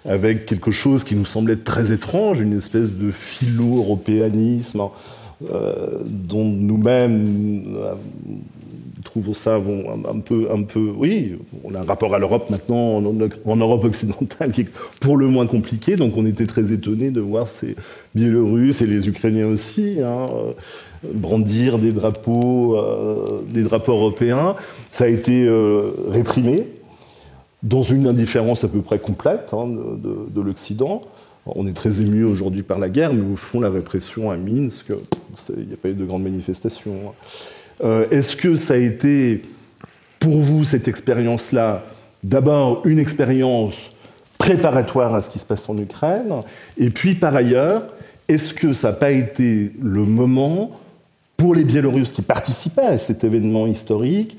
avec 0.04 0.46
quelque 0.46 0.70
chose 0.70 1.04
qui 1.04 1.14
nous 1.14 1.24
semblait 1.24 1.56
très 1.56 1.92
étrange, 1.92 2.40
une 2.40 2.56
espèce 2.56 2.92
de 2.92 3.10
philo-européanisme 3.10 4.80
euh, 4.80 4.86
dont 5.40 6.44
nous-mêmes 6.44 7.64
trouvons 9.10 9.34
ça 9.34 9.56
un, 9.56 10.20
peu, 10.20 10.48
un 10.52 10.62
peu. 10.62 10.92
Oui, 10.96 11.36
on 11.64 11.74
a 11.74 11.80
un 11.80 11.84
rapport 11.84 12.14
à 12.14 12.18
l'Europe 12.18 12.48
maintenant, 12.50 12.96
en, 12.98 13.56
Europe 13.56 13.84
occidentale, 13.84 14.52
qui 14.52 14.62
est 14.62 14.68
pour 15.00 15.16
le 15.16 15.26
moins 15.26 15.46
compliqué. 15.46 15.96
Donc 15.96 16.16
on 16.16 16.26
était 16.26 16.46
très 16.46 16.72
étonnés 16.72 17.10
de 17.10 17.20
voir 17.20 17.48
ces 17.48 17.76
Biélorusses 18.14 18.82
et 18.82 18.86
les 18.86 19.08
Ukrainiens 19.08 19.46
aussi 19.46 20.00
hein, 20.02 20.26
brandir 21.02 21.78
des 21.78 21.92
drapeaux, 21.92 22.76
euh, 22.76 23.42
des 23.48 23.62
drapeaux 23.62 23.92
européens. 23.92 24.56
Ça 24.92 25.04
a 25.04 25.08
été 25.08 25.44
euh, 25.44 25.90
réprimé 26.08 26.66
dans 27.62 27.82
une 27.82 28.06
indifférence 28.06 28.64
à 28.64 28.68
peu 28.68 28.80
près 28.80 28.98
complète 28.98 29.50
hein, 29.52 29.66
de, 29.66 30.40
l'Occident. 30.40 31.02
On 31.46 31.66
est 31.66 31.72
très 31.72 32.00
ému 32.00 32.24
aujourd'hui 32.24 32.62
par 32.62 32.78
la 32.78 32.88
guerre, 32.88 33.12
mais 33.12 33.24
au 33.32 33.36
fond, 33.36 33.60
la 33.60 33.70
répression 33.70 34.30
à 34.30 34.36
Minsk, 34.36 34.92
il 35.56 35.66
n'y 35.66 35.74
a 35.74 35.76
pas 35.76 35.88
eu 35.88 35.94
de 35.94 36.04
grandes 36.04 36.22
manifestations. 36.22 37.14
Euh, 37.82 38.06
est-ce 38.10 38.36
que 38.36 38.54
ça 38.54 38.74
a 38.74 38.76
été 38.76 39.42
pour 40.18 40.38
vous 40.38 40.64
cette 40.64 40.86
expérience-là, 40.86 41.82
d'abord 42.22 42.86
une 42.86 42.98
expérience 42.98 43.90
préparatoire 44.38 45.14
à 45.14 45.22
ce 45.22 45.30
qui 45.30 45.38
se 45.38 45.46
passe 45.46 45.68
en 45.68 45.76
Ukraine, 45.78 46.32
et 46.78 46.90
puis 46.90 47.14
par 47.14 47.34
ailleurs, 47.34 47.84
est-ce 48.28 48.54
que 48.54 48.72
ça 48.72 48.90
n'a 48.90 48.96
pas 48.96 49.10
été 49.10 49.72
le 49.80 50.04
moment 50.04 50.70
pour 51.36 51.54
les 51.54 51.64
Biélorusses 51.64 52.12
qui 52.12 52.22
participaient 52.22 52.82
à 52.82 52.98
cet 52.98 53.24
événement 53.24 53.66
historique 53.66 54.36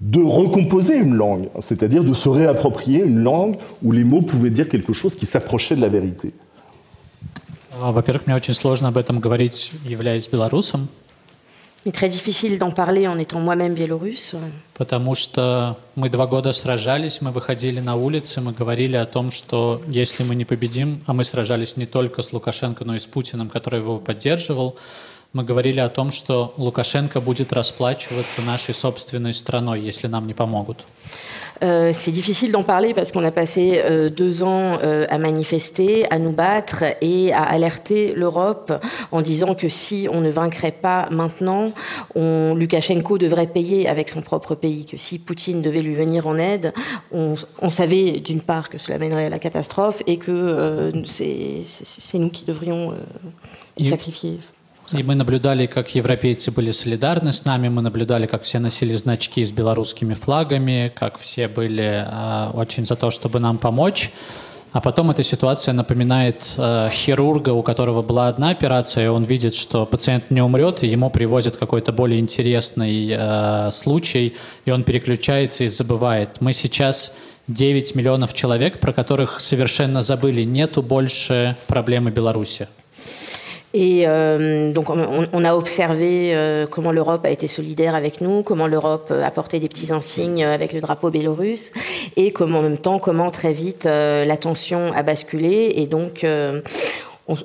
de 0.00 0.20
recomposer 0.20 0.96
une 0.96 1.14
langue, 1.14 1.48
c'est-à-dire 1.60 2.02
de 2.02 2.14
se 2.14 2.28
réapproprier 2.28 3.04
une 3.04 3.22
langue 3.22 3.56
où 3.82 3.92
les 3.92 4.04
mots 4.04 4.22
pouvaient 4.22 4.50
dire 4.50 4.68
quelque 4.68 4.92
chose 4.92 5.14
qui 5.14 5.26
s'approchait 5.26 5.76
de 5.76 5.80
la 5.80 5.88
vérité? 5.88 6.32
Во-первых, 7.70 8.26
мне 8.26 8.36
очень 8.36 8.54
сложно 8.54 8.88
об 8.88 8.98
этом 8.98 9.20
говорить, 9.20 9.72
являясь 9.84 10.28
белорусом. 10.28 10.88
Mais 11.86 11.92
très 11.92 12.10
difficile 12.10 12.58
d'en 12.58 12.70
parler 12.70 13.08
en 13.08 13.16
étant 13.16 13.40
moi-même 13.40 13.72
biélorusse. 13.72 14.36
Потому 14.74 15.14
что 15.14 15.78
мы 15.94 16.10
два 16.10 16.26
года 16.26 16.52
сражались, 16.52 17.22
мы 17.22 17.30
выходили 17.30 17.80
на 17.80 17.96
улицы, 17.96 18.42
мы 18.42 18.52
говорили 18.52 18.96
о 18.96 19.06
том, 19.06 19.30
что 19.30 19.80
если 19.86 20.22
мы 20.24 20.34
не 20.34 20.44
победим, 20.44 21.02
а 21.06 21.14
мы 21.14 21.24
сражались 21.24 21.78
не 21.78 21.86
только 21.86 22.20
с 22.20 22.34
Лукашенко, 22.34 22.84
но 22.84 22.96
и 22.96 22.98
с 22.98 23.06
Путиным, 23.06 23.48
который 23.48 23.80
его 23.80 23.96
поддерживал, 23.96 24.76
мы 25.32 25.42
говорили 25.42 25.80
о 25.80 25.88
том, 25.88 26.10
что 26.10 26.52
Лукашенко 26.58 27.20
будет 27.22 27.50
расплачиваться 27.52 28.42
нашей 28.42 28.74
собственной 28.74 29.32
страной, 29.32 29.80
если 29.80 30.06
нам 30.06 30.26
не 30.26 30.34
помогут. 30.34 30.84
Euh, 31.62 31.92
c'est 31.92 32.10
difficile 32.10 32.52
d'en 32.52 32.62
parler 32.62 32.94
parce 32.94 33.12
qu'on 33.12 33.24
a 33.24 33.30
passé 33.30 33.82
euh, 33.84 34.08
deux 34.08 34.42
ans 34.42 34.78
euh, 34.82 35.06
à 35.10 35.18
manifester, 35.18 36.10
à 36.10 36.18
nous 36.18 36.32
battre 36.32 36.84
et 37.00 37.32
à 37.32 37.42
alerter 37.42 38.14
l'Europe 38.14 38.72
en 39.12 39.20
disant 39.20 39.54
que 39.54 39.68
si 39.68 40.08
on 40.10 40.20
ne 40.20 40.30
vaincrait 40.30 40.72
pas 40.72 41.08
maintenant, 41.10 41.66
on, 42.14 42.54
Lukashenko 42.54 43.18
devrait 43.18 43.46
payer 43.46 43.88
avec 43.88 44.08
son 44.08 44.22
propre 44.22 44.54
pays, 44.54 44.86
que 44.86 44.96
si 44.96 45.18
Poutine 45.18 45.60
devait 45.60 45.82
lui 45.82 45.94
venir 45.94 46.26
en 46.26 46.38
aide, 46.38 46.72
on, 47.12 47.34
on 47.60 47.70
savait 47.70 48.20
d'une 48.20 48.40
part 48.40 48.70
que 48.70 48.78
cela 48.78 48.98
mènerait 48.98 49.26
à 49.26 49.30
la 49.30 49.38
catastrophe 49.38 50.02
et 50.06 50.16
que 50.16 50.92
c'est 51.04 52.18
nous 52.18 52.30
qui 52.30 52.44
devrions 52.44 52.94
sacrifier. 53.82 54.38
И 54.96 55.04
мы 55.04 55.14
наблюдали, 55.14 55.66
как 55.66 55.94
европейцы 55.94 56.50
были 56.50 56.72
солидарны 56.72 57.32
с 57.32 57.44
нами, 57.44 57.68
мы 57.68 57.80
наблюдали, 57.80 58.26
как 58.26 58.42
все 58.42 58.58
носили 58.58 58.94
значки 58.96 59.44
с 59.44 59.52
белорусскими 59.52 60.14
флагами, 60.14 60.92
как 60.94 61.18
все 61.18 61.46
были 61.46 62.04
э, 62.06 62.50
очень 62.54 62.86
за 62.86 62.96
то, 62.96 63.10
чтобы 63.10 63.38
нам 63.38 63.58
помочь. 63.58 64.10
А 64.72 64.80
потом 64.80 65.10
эта 65.10 65.22
ситуация 65.22 65.74
напоминает 65.74 66.54
э, 66.56 66.88
хирурга, 66.92 67.50
у 67.50 67.62
которого 67.62 68.02
была 68.02 68.26
одна 68.26 68.50
операция, 68.50 69.04
и 69.04 69.08
он 69.08 69.22
видит, 69.22 69.54
что 69.54 69.86
пациент 69.86 70.30
не 70.30 70.40
умрет, 70.40 70.82
и 70.82 70.88
ему 70.88 71.08
привозят 71.08 71.56
какой-то 71.56 71.92
более 71.92 72.18
интересный 72.18 73.10
э, 73.10 73.70
случай, 73.70 74.34
и 74.64 74.70
он 74.72 74.82
переключается 74.82 75.64
и 75.64 75.68
забывает. 75.68 76.40
Мы 76.40 76.52
сейчас 76.52 77.14
9 77.46 77.94
миллионов 77.94 78.34
человек, 78.34 78.80
про 78.80 78.92
которых 78.92 79.38
совершенно 79.38 80.02
забыли. 80.02 80.42
Нету 80.42 80.82
больше 80.82 81.56
проблемы 81.68 82.10
Беларуси. 82.10 82.66
Et 83.72 84.02
euh, 84.06 84.72
donc 84.72 84.90
on, 84.90 85.44
a 85.44 85.54
observé 85.54 86.34
euh, 86.34 86.66
comment 86.66 86.90
l'Europe 86.90 87.24
a 87.24 87.30
été 87.30 87.46
solidaire 87.46 87.94
avec 87.94 88.20
nous, 88.20 88.42
comment 88.42 88.66
l'Europe 88.66 89.08
euh, 89.12 89.24
a 89.24 89.30
porté 89.30 89.60
des 89.60 89.68
petits 89.68 89.92
insignes 89.92 90.44
avec 90.44 90.72
le 90.72 90.80
drapeau 90.80 91.10
bélorusse, 91.10 91.70
et 92.16 92.32
comment 92.32 92.58
en 92.58 92.62
même 92.62 92.78
temps 92.78 92.98
comment 92.98 93.30
très 93.30 93.52
vite 93.52 93.84
la 93.84 94.36
tension 94.36 94.92
a 94.92 95.02
basculé. 95.04 95.72
Et 95.76 95.86
donc 95.86 96.26
on, 97.28 97.36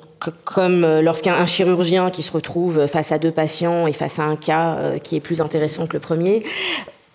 comme 0.44 0.84
lorsqu'un 1.00 1.46
chirurgien 1.46 2.10
qui 2.10 2.24
se 2.24 2.32
retrouve 2.32 2.88
face 2.88 3.12
à 3.12 3.18
deux 3.18 3.30
patients 3.30 3.86
et 3.86 3.92
face 3.92 4.18
à 4.18 4.24
un 4.24 4.36
cas 4.36 4.98
qui 5.02 5.16
est 5.16 5.20
plus 5.20 5.40
intéressant 5.40 5.86
que 5.86 5.94
le 5.94 6.00
premier, 6.00 6.42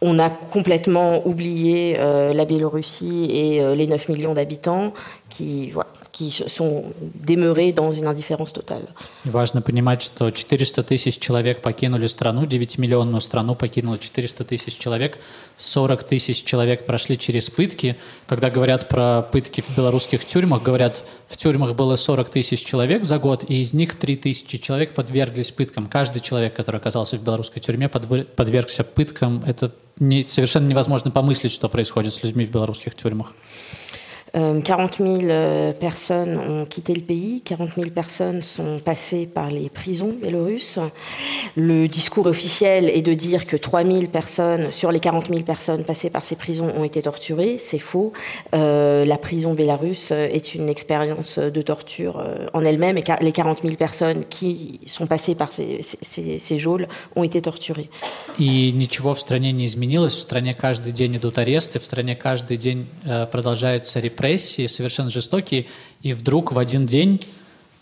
on 0.01 0.19
a 0.19 0.29
complètement 0.29 1.27
oublié 1.27 1.97
la 1.97 2.45
Biélorussie 2.45 3.29
et 3.29 3.75
les 3.75 3.87
9 3.87 4.09
millions 4.09 4.33
d'habitants 4.33 4.93
qui, 5.31 5.71
voilà, 5.71 5.89
qui 6.11 6.31
sont 6.31 6.83
demeurés 7.15 7.71
dans 7.71 7.91
une 7.91 8.05
indifférence 8.05 8.53
totale. 8.53 8.87
Важно 9.23 9.61
понимать, 9.61 10.01
что 10.01 10.29
400 10.29 10.83
тысяч 10.83 11.17
человек 11.19 11.61
покинули 11.61 12.07
страну, 12.07 12.43
9-миллионную 12.43 13.21
страну 13.21 13.55
покинуло 13.55 13.97
400 13.97 14.43
тысяч 14.43 14.77
человек, 14.77 15.17
40 15.57 16.03
тысяч 16.03 16.43
человек 16.43 16.85
прошли 16.85 17.17
через 17.17 17.49
пытки. 17.49 17.95
Когда 18.27 18.49
говорят 18.49 18.89
про 18.89 19.21
пытки 19.21 19.61
в 19.61 19.75
белорусских 19.75 20.25
тюрьмах, 20.25 20.61
говорят, 20.61 21.03
в 21.27 21.37
тюрьмах 21.37 21.75
было 21.75 21.95
40 21.95 22.29
тысяч 22.29 22.63
человек 22.65 23.05
за 23.05 23.17
год, 23.17 23.45
и 23.49 23.61
из 23.61 23.73
них 23.73 23.97
3 23.97 24.17
тысячи 24.17 24.57
человек 24.57 24.93
подверглись 24.93 25.51
пыткам. 25.51 25.87
Каждый 25.87 26.19
человек, 26.19 26.53
который 26.55 26.77
оказался 26.77 27.17
в 27.17 27.23
белорусской 27.23 27.61
тюрьме, 27.61 27.87
подвергся 27.89 28.83
пыткам. 28.83 29.43
Это 29.47 29.71
не, 29.99 30.25
совершенно 30.25 30.67
невозможно 30.67 31.11
помыслить, 31.11 31.51
что 31.51 31.69
происходит 31.69 32.13
с 32.13 32.23
людьми 32.23 32.45
в 32.45 32.51
белорусских 32.51 32.95
тюрьмах. 32.95 33.33
40 34.36 35.00
euh, 35.00 35.18
000 35.20 35.30
euh, 35.30 35.72
personnes 35.72 36.36
ont 36.36 36.66
quitté 36.66 36.94
le 36.94 37.00
pays, 37.00 37.40
40 37.42 37.70
000 37.76 37.90
personnes 37.90 38.42
sont 38.42 38.78
passées 38.84 39.26
par 39.26 39.50
les 39.50 39.70
prisons 39.70 40.14
biélorusses. 40.20 40.78
Le 41.56 41.88
discours 41.88 42.26
officiel 42.26 42.90
est 42.90 43.00
de 43.00 43.14
dire 43.14 43.46
que 43.46 43.56
3 43.56 43.84
000 43.84 44.06
personnes, 44.08 44.70
sur 44.72 44.92
les 44.92 45.00
40 45.00 45.28
000 45.28 45.40
personnes 45.40 45.84
passées 45.84 46.10
par 46.10 46.24
ces 46.24 46.36
prisons, 46.36 46.70
ont 46.76 46.84
été 46.84 47.00
torturées. 47.00 47.56
C'est 47.60 47.78
faux. 47.78 48.12
Euh, 48.54 49.06
la 49.06 49.16
prison 49.16 49.54
bélarusse 49.54 50.10
est 50.10 50.54
une 50.54 50.68
expérience 50.68 51.38
de 51.38 51.62
torture 51.62 52.18
euh, 52.18 52.46
en 52.52 52.62
elle-même 52.62 52.98
et 52.98 53.04
les 53.22 53.32
40 53.32 53.62
000 53.62 53.76
personnes 53.76 54.24
qui 54.28 54.80
sont 54.86 55.06
passées 55.06 55.34
par 55.34 55.50
ces, 55.50 55.80
ces, 55.80 56.38
ces 56.38 56.58
geôles 56.58 56.88
ont 57.14 57.24
été 57.24 57.40
torturées. 57.40 57.88
И 58.38 58.72
ничего 58.72 59.14
в 59.14 59.20
стране 59.20 59.52
не 59.52 59.64
изменилось. 59.64 60.14
В 60.14 60.20
стране 60.20 60.52
каждый 60.52 60.92
день 60.92 61.16
идут 61.16 61.38
аресты, 61.38 61.78
в 61.78 61.84
стране 61.84 62.14
каждый 62.14 62.58
день 62.58 62.86
э, 63.06 63.26
продолжается 63.26 63.98
репрессия 64.00 64.19
Репрессии, 64.21 64.67
совершенно 64.67 65.09
жестокие, 65.09 65.65
и 66.01 66.13
вдруг 66.13 66.51
в 66.51 66.59
один 66.59 66.85
день 66.85 67.19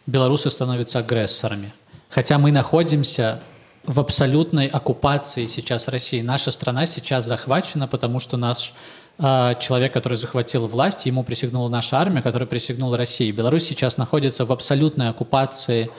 белорусы 0.08 0.50
становятся 0.50 1.00
агрессорами. 1.00 1.72
Хотя 2.10 2.38
мы 2.38 2.52
находимся 2.52 3.42
в 3.84 4.00
абсолютной 4.00 4.68
оккупации 4.68 5.46
сейчас 5.46 5.88
России. 5.88 6.22
Наша 6.22 6.52
страна 6.52 6.86
сейчас 6.86 7.26
захвачена, 7.26 7.88
потому 7.88 8.20
что 8.20 8.38
наш 8.38 8.74
э, 9.18 9.56
человек, 9.60 9.94
который 9.94 10.18
захватил 10.18 10.68
власть, 10.68 11.06
ему 11.06 11.24
присягнула 11.24 11.70
наша 11.70 11.98
армия, 11.98 12.22
которая 12.22 12.48
присягнула 12.48 12.98
России. 12.98 13.32
Беларусь 13.32 13.64
сейчас 13.64 13.98
находится 13.98 14.46
в 14.46 14.52
абсолютной 14.52 15.10
оккупации 15.10 15.90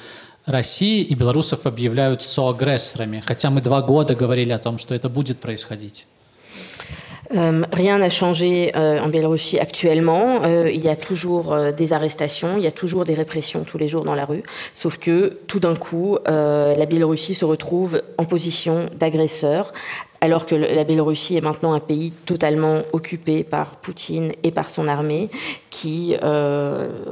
России, 0.46 1.02
и 1.02 1.14
белорусов 1.14 1.66
объявляют 1.66 2.22
соагрессорами. 2.22 3.22
Хотя 3.26 3.50
мы 3.50 3.60
два 3.60 3.82
года 3.82 4.14
говорили 4.14 4.52
о 4.52 4.58
том, 4.58 4.78
что 4.78 4.94
это 4.94 5.08
будет 5.08 5.38
происходить. 5.38 6.06
Euh, 7.33 7.63
rien 7.73 7.97
n'a 7.97 8.09
changé 8.09 8.71
euh, 8.75 8.99
en 8.99 9.07
Biélorussie 9.09 9.59
actuellement. 9.59 10.43
Euh, 10.43 10.69
il 10.71 10.81
y 10.81 10.89
a 10.89 10.95
toujours 10.95 11.53
euh, 11.53 11.71
des 11.71 11.91
arrestations, 11.91 12.57
il 12.57 12.63
y 12.63 12.67
a 12.67 12.71
toujours 12.71 13.03
des 13.03 13.15
répressions 13.15 13.63
tous 13.63 13.77
les 13.77 13.87
jours 13.87 14.03
dans 14.03 14.13
la 14.15 14.25
rue. 14.25 14.43
Sauf 14.75 14.97
que 14.97 15.39
tout 15.47 15.59
d'un 15.59 15.75
coup, 15.75 16.17
euh, 16.27 16.75
la 16.75 16.85
Biélorussie 16.85 17.33
se 17.33 17.45
retrouve 17.45 18.01
en 18.17 18.25
position 18.25 18.85
d'agresseur, 18.99 19.73
alors 20.21 20.45
que 20.45 20.55
la 20.55 20.83
Biélorussie 20.83 21.35
est 21.35 21.41
maintenant 21.41 21.73
un 21.73 21.79
pays 21.79 22.11
totalement 22.11 22.81
occupé 22.93 23.43
par 23.43 23.77
Poutine 23.77 24.31
et 24.43 24.51
par 24.51 24.69
son 24.69 24.87
armée, 24.87 25.29
qui 25.71 26.15
euh, 26.23 27.05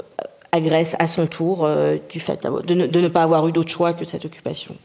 agresse 0.52 0.96
à 1.00 1.08
son 1.08 1.26
tour 1.26 1.68
du 2.10 2.20
fait 2.20 2.48
de 2.68 2.74
ne, 2.74 2.86
de 2.86 3.02
ne 3.02 3.08
pas 3.08 3.24
avoir 3.24 3.48
eu 3.48 3.52
d'autre 3.52 3.72
choix 3.72 3.94
que 3.94 4.06
cette 4.06 4.26
occupation. 4.26 4.76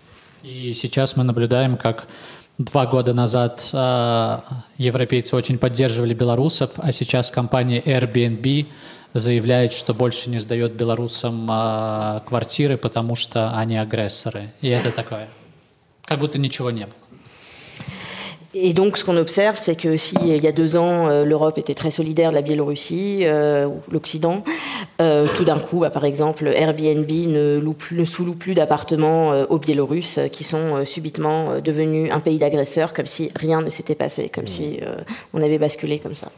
Et 0.45 0.73
сейчас 0.73 1.17
мы 1.17 1.25
наблюдаем, 1.25 1.77
как 1.77 2.07
Два 2.60 2.86
года 2.86 3.14
назад 3.16 3.68
э, 3.74 4.40
европейцы 4.78 5.36
очень 5.36 5.58
поддерживали 5.58 6.14
белорусов, 6.14 6.74
а 6.78 6.92
сейчас 6.92 7.32
компания 7.32 7.82
Airbnb 7.82 8.68
заявляет, 9.14 9.74
что 9.74 9.96
больше 9.96 10.30
не 10.30 10.38
сдает 10.38 10.74
белорусам 10.74 11.50
э, 11.52 12.22
квартиры, 12.28 12.78
потому 12.78 13.16
что 13.16 13.58
они 13.58 13.76
агрессоры. 13.76 14.52
И 14.62 14.68
это 14.68 14.92
такое, 14.92 15.30
как 16.06 16.20
будто 16.20 16.40
ничего 16.40 16.70
не 16.70 16.86
было. 16.86 17.03
Et 18.56 18.74
donc, 18.74 18.98
ce 18.98 19.04
qu'on 19.04 19.18
observe, 19.18 19.58
c'est 19.58 19.76
que 19.76 19.98
si 19.98 20.16
il 20.22 20.44
y 20.44 20.48
a 20.48 20.52
deux 20.52 20.78
ans, 20.78 21.10
euh, 21.10 21.26
l'Europe 21.26 21.58
était 21.58 21.74
très 21.74 21.90
solidaire 21.90 22.30
de 22.30 22.36
la 22.36 22.44
Biélorussie, 22.44 23.22
euh, 23.24 23.68
l'Occident, 23.92 24.44
euh, 25.02 25.26
tout 25.38 25.44
d'un 25.44 25.60
coup, 25.60 25.80
bah, 25.80 25.90
par 25.90 26.06
exemple, 26.06 26.46
Airbnb 26.46 27.10
ne, 27.10 27.58
loue 27.58 27.74
plus, 27.74 27.98
ne 27.98 28.06
sous-loue 28.06 28.36
plus 28.36 28.54
d'appartements 28.54 29.34
euh, 29.34 29.46
aux 29.50 29.58
Biélorusses 29.58 30.20
qui 30.32 30.44
sont 30.44 30.86
subitement 30.86 31.60
devenus 31.62 32.12
un 32.12 32.20
pays 32.20 32.38
d'agresseurs, 32.38 32.94
comme 32.94 33.08
si 33.08 33.32
rien 33.36 33.62
ne 33.62 33.70
s'était 33.70 33.96
passé, 33.96 34.30
comme 34.30 34.48
si 34.48 34.80
on 35.34 35.42
avait 35.42 35.58
basculé 35.58 36.00
comme 36.00 36.16
ça. 36.16 36.32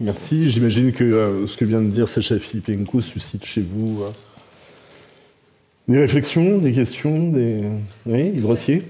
Merci. 0.00 0.50
J'imagine 0.50 0.92
que 0.92 1.44
ce 1.46 1.56
que 1.56 1.64
vient 1.64 1.80
de 1.80 1.88
dire 1.88 2.08
Sacha 2.08 2.38
Filipenko 2.38 3.00
suscite 3.00 3.44
chez 3.44 3.62
vous 3.62 4.02
des 5.86 5.98
réflexions, 5.98 6.58
des 6.58 6.72
questions, 6.72 7.30
des... 7.30 7.62
Oui, 8.06 8.32
Yves 8.34 8.46
Rossier 8.46 8.82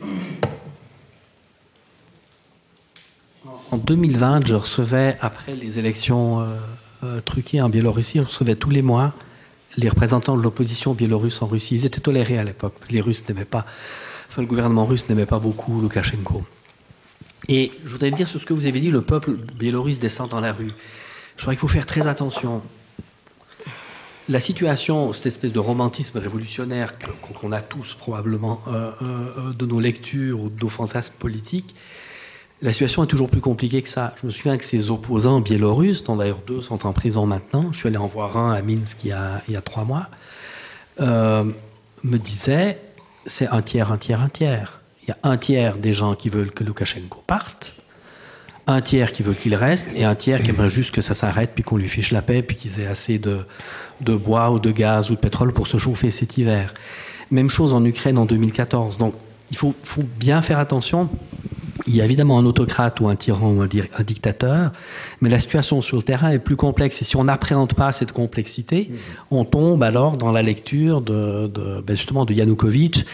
En 3.74 3.78
2020, 3.78 4.46
je 4.46 4.54
recevais, 4.54 5.16
après 5.20 5.56
les 5.56 5.80
élections 5.80 6.40
euh, 6.40 6.44
euh, 7.02 7.20
truquées 7.20 7.60
en 7.60 7.68
Biélorussie, 7.68 8.18
je 8.18 8.22
recevais 8.22 8.54
tous 8.54 8.70
les 8.70 8.82
mois 8.82 9.12
les 9.76 9.88
représentants 9.88 10.36
de 10.36 10.42
l'opposition 10.42 10.94
biélorusse 10.94 11.42
en 11.42 11.46
Russie. 11.46 11.74
Ils 11.74 11.84
étaient 11.84 12.00
tolérés 12.00 12.38
à 12.38 12.44
l'époque. 12.44 12.74
Les 12.92 13.00
Russes 13.00 13.28
n'aimaient 13.28 13.44
pas, 13.44 13.66
enfin, 14.28 14.42
le 14.42 14.46
gouvernement 14.46 14.84
russe 14.84 15.08
n'aimait 15.08 15.26
pas 15.26 15.40
beaucoup 15.40 15.80
Loukachenko. 15.80 16.44
Et 17.48 17.72
je 17.84 17.90
voudrais 17.90 18.12
dire 18.12 18.28
sur 18.28 18.40
ce 18.40 18.46
que 18.46 18.54
vous 18.54 18.66
avez 18.66 18.78
dit, 18.78 18.92
le 18.92 19.02
peuple 19.02 19.32
biélorusse 19.32 19.98
descend 19.98 20.30
dans 20.30 20.40
la 20.40 20.52
rue. 20.52 20.70
Je 21.36 21.42
crois 21.42 21.54
qu'il 21.54 21.60
faut 21.60 21.66
faire 21.66 21.86
très 21.86 22.06
attention. 22.06 22.62
La 24.28 24.38
situation, 24.38 25.12
cette 25.12 25.26
espèce 25.26 25.52
de 25.52 25.58
romantisme 25.58 26.18
révolutionnaire 26.18 26.92
qu'on 27.40 27.50
a 27.50 27.60
tous 27.60 27.94
probablement 27.94 28.62
euh, 28.68 29.52
de 29.52 29.66
nos 29.66 29.80
lectures 29.80 30.40
ou 30.40 30.48
de 30.48 30.60
nos 30.60 30.68
fantasmes 30.68 31.16
politiques, 31.18 31.74
la 32.64 32.72
situation 32.72 33.04
est 33.04 33.06
toujours 33.06 33.28
plus 33.28 33.42
compliquée 33.42 33.82
que 33.82 33.90
ça. 33.90 34.14
Je 34.18 34.26
me 34.26 34.32
souviens 34.32 34.56
que 34.56 34.64
ces 34.64 34.90
opposants 34.90 35.40
biélorusses, 35.40 36.02
dont 36.02 36.16
d'ailleurs 36.16 36.40
deux 36.46 36.62
sont 36.62 36.86
en 36.86 36.94
prison 36.94 37.26
maintenant, 37.26 37.66
je 37.72 37.76
suis 37.76 37.88
allé 37.88 37.98
en 37.98 38.06
voir 38.06 38.38
un 38.38 38.54
à 38.54 38.62
Minsk 38.62 39.04
il 39.04 39.10
y 39.10 39.12
a, 39.56 39.60
trois 39.62 39.84
mois, 39.84 40.06
euh, 41.02 41.44
me 42.04 42.16
disaient 42.16 42.80
c'est 43.26 43.48
un 43.48 43.60
tiers, 43.60 43.92
un 43.92 43.98
tiers, 43.98 44.22
un 44.22 44.30
tiers. 44.30 44.80
Il 45.02 45.10
y 45.10 45.12
a 45.12 45.18
un 45.24 45.36
tiers 45.36 45.76
des 45.76 45.92
gens 45.92 46.14
qui 46.14 46.30
veulent 46.30 46.52
que 46.52 46.64
Loukachenko 46.64 47.22
parte, 47.26 47.74
un 48.66 48.80
tiers 48.80 49.12
qui 49.12 49.22
veulent 49.22 49.36
qu'il 49.36 49.54
reste, 49.54 49.92
et 49.94 50.04
un 50.04 50.14
tiers 50.14 50.42
qui 50.42 50.48
aimerait 50.48 50.70
juste 50.70 50.94
que 50.94 51.02
ça 51.02 51.14
s'arrête, 51.14 51.50
puis 51.54 51.64
qu'on 51.64 51.76
lui 51.76 51.90
fiche 51.90 52.12
la 52.12 52.22
paix, 52.22 52.40
puis 52.40 52.56
qu'ils 52.56 52.80
aient 52.80 52.86
assez 52.86 53.18
de, 53.18 53.40
de 54.00 54.14
bois 54.14 54.50
ou 54.50 54.58
de 54.58 54.70
gaz 54.70 55.10
ou 55.10 55.16
de 55.16 55.20
pétrole 55.20 55.52
pour 55.52 55.66
se 55.66 55.76
chauffer 55.76 56.10
cet 56.10 56.38
hiver. 56.38 56.72
Même 57.30 57.50
chose 57.50 57.74
en 57.74 57.84
Ukraine 57.84 58.16
en 58.16 58.24
2014. 58.24 58.96
Donc 58.96 59.12
il 59.50 59.58
faut 59.58 59.74
bien 60.18 60.40
faire 60.40 60.58
attention. 60.58 61.10
Il 61.86 61.96
y 61.96 62.00
a 62.00 62.04
évidemment 62.04 62.38
un 62.38 62.46
autocrate 62.46 63.00
ou 63.00 63.08
un 63.08 63.16
tyran 63.16 63.50
ou 63.50 63.62
un, 63.62 63.68
dictateur, 64.04 64.70
mais 65.20 65.28
la 65.28 65.40
situation 65.40 65.82
sur 65.82 65.96
le 65.96 66.02
terrain 66.02 66.30
est 66.30 66.38
plus 66.38 66.56
complexe. 66.56 67.02
Et 67.02 67.04
si 67.04 67.16
on 67.16 67.24
n'appréhende 67.24 67.74
pas 67.74 67.92
cette 67.92 68.12
complexité, 68.12 68.90
on 69.30 69.44
tombe 69.44 69.82
alors 69.82 70.16
dans 70.16 70.32
la 70.32 70.42
lecture 70.42 71.00
de, 71.00 71.48
de 71.48 71.80
ben 71.80 71.96
justement 71.96 72.24
de 72.24 72.32
Yanukovych, 72.32 73.04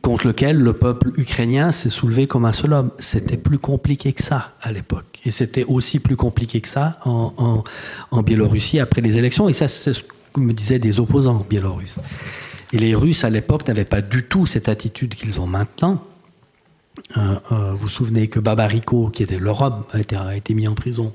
contre 0.00 0.26
lequel 0.26 0.58
le 0.58 0.72
peuple 0.72 1.12
ukrainien 1.16 1.70
s'est 1.70 1.90
soulevé 1.90 2.26
comme 2.26 2.44
un 2.44 2.52
seul 2.52 2.72
homme. 2.72 2.90
C'était 2.98 3.36
plus 3.36 3.58
compliqué 3.58 4.12
que 4.12 4.22
ça 4.22 4.54
à 4.62 4.72
l'époque. 4.72 5.20
Et 5.24 5.30
c'était 5.30 5.64
aussi 5.64 5.98
plus 6.00 6.16
compliqué 6.16 6.60
que 6.60 6.68
ça 6.68 6.98
en, 7.04 7.62
en, 8.10 8.22
Biélorussie 8.22 8.80
après 8.80 9.00
les 9.00 9.18
élections. 9.18 9.48
Et 9.48 9.52
ça, 9.52 9.68
c'est 9.68 9.92
ce 9.92 10.02
que 10.02 10.40
me 10.40 10.52
disaient 10.52 10.78
des 10.78 10.98
opposants 10.98 11.44
biélorusses. 11.48 12.00
Et 12.72 12.78
les 12.78 12.94
Russes, 12.94 13.24
à 13.24 13.30
l'époque, 13.30 13.68
n'avaient 13.68 13.84
pas 13.84 14.00
du 14.00 14.24
tout 14.24 14.46
cette 14.46 14.68
attitude 14.68 15.14
qu'ils 15.14 15.40
ont 15.40 15.46
maintenant. 15.46 16.02
Euh, 17.16 17.20
euh, 17.50 17.72
vous 17.72 17.78
vous 17.78 17.88
souvenez 17.88 18.28
que 18.28 18.38
Babariko, 18.38 19.08
qui 19.08 19.22
était 19.22 19.38
leur 19.38 19.62
homme, 19.62 19.84
a 19.92 20.36
été, 20.36 20.54
mis 20.54 20.68
en 20.68 20.74
prison 20.74 21.12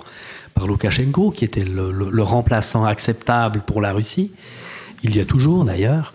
par 0.54 0.68
Loukachenko, 0.68 1.32
qui 1.32 1.46
était 1.46 1.66
le 1.66 2.24
remplaçant 2.24 2.86
acceptable 2.86 3.62
pour 3.66 3.82
la 3.82 3.94
Russie. 3.94 4.32
Il 5.04 5.16
y 5.16 5.20
a 5.20 5.26
toujours, 5.26 5.66
d'ailleurs. 5.66 6.14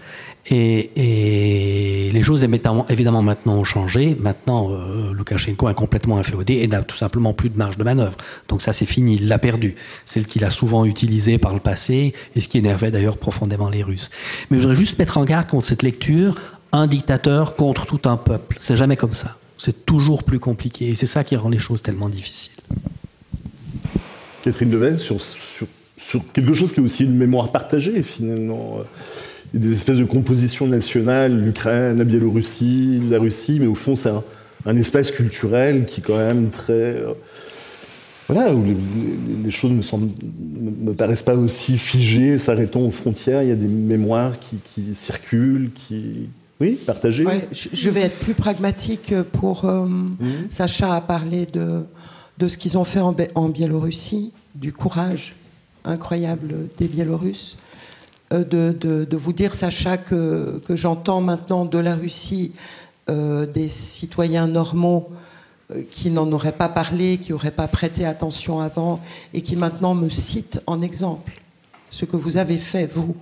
Et, 0.51 2.11
les 2.13 2.23
choses 2.23 2.45
évidemment 2.45 3.23
maintenant 3.23 3.55
ont 3.55 3.65
changé. 3.65 4.17
Maintenant, 4.19 4.71
euh, 4.71 5.13
Loukachenko 5.13 5.69
est 5.69 5.75
complètement 5.75 6.19
inféodé 6.19 6.55
et 6.55 6.69
n'a 6.69 6.83
tout 6.83 6.97
simplement 6.97 7.33
plus 7.33 7.49
de 7.49 7.57
marge 7.57 7.77
de 7.77 7.85
manœuvre. 7.85 8.17
Donc 8.49 8.63
ça, 8.63 8.73
c'est 8.73 8.87
fini. 8.87 9.17
Il 9.17 9.29
l'a 9.29 9.39
perdu. 9.39 9.77
Celle 10.05 10.27
qu'il 10.27 10.45
a 10.45 10.51
souvent 10.51 10.85
utilisée 10.85 11.39
par 11.39 11.55
le 11.55 11.61
passé 11.61 12.13
et 12.35 12.41
ce 12.41 12.49
qui 12.49 12.59
énervait 12.59 12.91
d'ailleurs 12.91 13.19
profondément 13.19 13.69
les 13.69 13.83
Russes. 13.83 14.11
Mais 14.51 14.59
je 14.59 14.63
voudrais 14.63 14.77
juste 14.77 14.99
mettre 14.99 15.19
en 15.19 15.25
garde 15.25 15.49
contre 15.49 15.67
cette 15.67 15.83
lecture 15.83 16.35
un 16.73 16.87
dictateur 16.87 17.55
contre 17.55 17.87
tout 17.87 18.01
un 18.09 18.17
peuple. 18.17 18.57
C'est 18.61 18.77
jamais 18.77 18.97
comme 18.97 19.15
ça. 19.15 19.37
C'est 19.65 19.87
toujours 19.87 20.25
plus 20.25 20.41
compliqué. 20.41 20.89
Et 20.89 20.97
c'est 20.97 21.07
ça 21.07 21.23
qui 21.23 21.37
rend 21.37 21.49
les 21.49 21.61
choses 21.61 21.83
tellement 21.83 22.09
difficiles. 22.09 22.51
Catherine 24.43 24.71
Devez, 24.71 24.97
sur, 24.97 25.21
quelque 26.33 26.53
chose 26.53 26.73
qui 26.73 26.81
est 26.81 26.83
aussi 26.83 27.05
une 27.05 27.17
mémoire 27.17 27.53
partagée 27.53 28.03
finalement 28.03 28.79
des 29.55 29.73
espèces 29.73 29.99
de 29.99 30.05
compositions 30.05 30.67
nationales, 30.67 31.41
l'Ukraine, 31.41 31.99
la 31.99 32.03
Biélorussie, 32.03 33.01
la 33.09 33.21
Russie, 33.21 33.59
mais 33.61 33.69
au 33.69 33.77
fond, 33.77 33.95
c'est 33.95 34.11
un, 34.67 34.77
espace 34.77 35.13
culturel 35.13 35.87
qui 35.87 36.01
est 36.01 36.05
quand 36.05 36.17
même 36.17 36.51
très. 36.51 36.73
Euh, 36.73 37.13
voilà, 38.29 38.53
où 38.53 38.65
les, 39.45 39.51
choses 39.53 39.71
ne 39.71 39.77
me, 39.77 40.91
me, 40.91 40.93
paraissent 40.93 41.23
pas 41.23 41.37
aussi 41.37 41.79
figées, 41.79 42.37
s'arrêtant 42.37 42.81
aux 42.81 42.91
frontières. 42.91 43.45
Il 43.45 43.51
y 43.51 43.53
a 43.53 43.57
des 43.57 43.69
mémoires 43.69 44.33
qui, 44.41 44.95
circulent, 44.95 45.71
qui. 45.73 46.29
Oui, 47.27 47.41
je 47.73 47.91
vais 47.91 48.03
être 48.03 48.19
plus 48.19 48.35
pragmatique 48.35 49.15
pour. 49.33 49.65
Euh, 49.65 49.87
mhm. 49.87 50.19
Sacha 50.51 50.95
a 50.95 51.01
parlé 51.01 51.47
de, 51.47 51.83
de 52.39 52.49
ce 52.49 52.57
qu'ils 52.57 52.79
ont 52.79 52.85
fait 52.85 53.01
en, 53.01 53.15
en 53.35 53.49
Biélorussie, 53.49 54.33
du 54.55 54.73
courage 54.73 55.35
incroyable 55.85 56.69
des 56.79 56.87
Biélorusses. 56.87 57.57
Euh, 58.33 58.45
de, 58.45 59.17
vous 59.17 59.33
dire, 59.33 59.55
Sacha, 59.55 59.97
que, 59.97 60.61
que 60.67 60.77
j'entends 60.77 61.21
maintenant 61.21 61.65
de 61.65 61.79
la 61.79 61.95
Russie 61.95 62.53
euh, 63.11 63.47
des 63.47 63.69
citoyens 63.69 64.47
normaux 64.47 65.11
euh, 65.71 65.83
qui 65.91 66.11
n'en 66.11 66.31
auraient 66.33 66.53
pas 66.53 66.69
parlé, 66.69 67.19
qui 67.19 67.33
n'auraient 67.33 67.51
pas 67.51 67.69
prêté 67.69 68.07
attention 68.07 68.61
avant, 68.61 69.01
et 69.35 69.43
qui 69.43 69.57
maintenant 69.57 69.95
me 69.95 70.09
citent 70.09 70.63
en 70.67 70.83
exemple 70.83 71.41
ce 71.91 72.05
que 72.05 72.17
vous 72.17 72.39
avez 72.39 72.59
fait, 72.59 72.87
vous, 72.87 73.15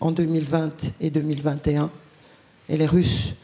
en 0.00 0.12
2020 0.12 0.94
et 1.00 1.10
2021. 1.10 1.90
Et 2.72 2.76
les 2.78 2.86
Russes 2.86 3.34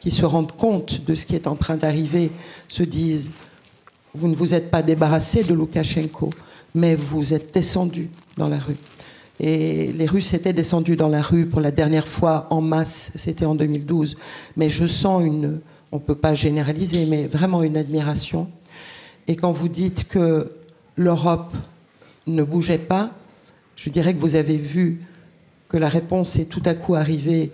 qui 0.00 0.10
se 0.10 0.24
rendent 0.24 0.52
compte 0.52 1.04
de 1.04 1.14
ce 1.14 1.26
qui 1.26 1.34
est 1.34 1.46
en 1.46 1.56
train 1.56 1.76
d'arriver 1.76 2.30
se 2.68 2.82
disent, 2.82 3.30
vous 4.14 4.28
ne 4.28 4.34
vous 4.34 4.54
êtes 4.54 4.70
pas 4.70 4.82
débarrassé 4.82 5.44
de 5.44 5.52
Loukachenko, 5.52 6.30
mais 6.74 6.96
vous 6.96 7.34
êtes 7.34 7.52
descendu 7.52 8.08
dans 8.38 8.48
la 8.48 8.58
rue. 8.58 8.76
Et 9.40 9.92
les 9.92 10.06
Russes 10.06 10.32
étaient 10.32 10.54
descendus 10.54 10.96
dans 10.96 11.08
la 11.08 11.20
rue 11.20 11.44
pour 11.44 11.60
la 11.60 11.70
dernière 11.70 12.08
fois 12.08 12.46
en 12.48 12.62
masse, 12.62 13.12
c'était 13.14 13.44
en 13.44 13.54
2012. 13.54 14.16
Mais 14.56 14.70
je 14.70 14.86
sens 14.86 15.22
une, 15.22 15.60
on 15.92 15.96
ne 15.96 16.02
peut 16.02 16.14
pas 16.14 16.32
généraliser, 16.32 17.04
mais 17.04 17.26
vraiment 17.26 17.62
une 17.62 17.76
admiration. 17.76 18.48
Et 19.26 19.36
quand 19.36 19.52
vous 19.52 19.68
dites 19.68 20.08
que 20.08 20.50
l'Europe 20.96 21.54
ne 22.26 22.42
bougeait 22.42 22.78
pas, 22.78 23.10
je 23.76 23.90
dirais 23.90 24.14
que 24.14 24.20
vous 24.20 24.34
avez 24.34 24.56
vu 24.56 25.02
que 25.68 25.76
la 25.76 25.90
réponse 25.90 26.36
est 26.36 26.46
tout 26.46 26.62
à 26.64 26.72
coup 26.72 26.94
arrivée 26.94 27.52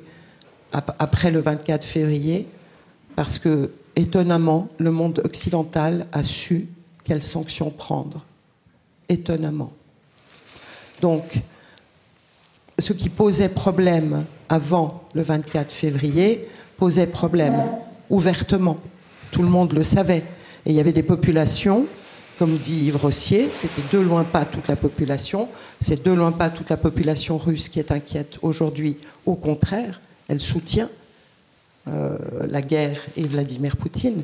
après 0.74 1.30
le 1.30 1.40
24 1.40 1.84
février, 1.84 2.48
parce 3.16 3.38
que, 3.38 3.70
étonnamment, 3.96 4.68
le 4.78 4.90
monde 4.90 5.20
occidental 5.24 6.06
a 6.12 6.22
su 6.22 6.66
quelles 7.04 7.22
sanctions 7.22 7.70
prendre. 7.70 8.24
Étonnamment. 9.08 9.72
Donc, 11.00 11.42
ce 12.78 12.92
qui 12.92 13.08
posait 13.08 13.48
problème 13.48 14.24
avant 14.48 15.04
le 15.14 15.22
24 15.22 15.72
février 15.72 16.48
posait 16.76 17.06
problème 17.06 17.54
ouvertement. 18.10 18.76
Tout 19.30 19.42
le 19.42 19.48
monde 19.48 19.72
le 19.72 19.84
savait. 19.84 20.24
Et 20.66 20.70
il 20.70 20.72
y 20.72 20.80
avait 20.80 20.92
des 20.92 21.02
populations, 21.02 21.86
comme 22.38 22.56
dit 22.56 22.86
Yves 22.86 22.96
Rossier, 22.96 23.48
c'était 23.50 23.82
de 23.96 24.02
loin 24.02 24.24
pas 24.24 24.44
toute 24.44 24.66
la 24.66 24.76
population, 24.76 25.48
c'est 25.78 26.02
de 26.02 26.10
loin 26.10 26.32
pas 26.32 26.50
toute 26.50 26.70
la 26.70 26.76
population 26.76 27.38
russe 27.38 27.68
qui 27.68 27.78
est 27.78 27.92
inquiète 27.92 28.38
aujourd'hui. 28.42 28.96
Au 29.26 29.34
contraire, 29.34 30.00
elle 30.28 30.40
soutient 30.40 30.88
euh, 31.88 32.16
la 32.48 32.62
guerre 32.62 32.98
et 33.16 33.24
Vladimir 33.24 33.76
Poutine. 33.76 34.22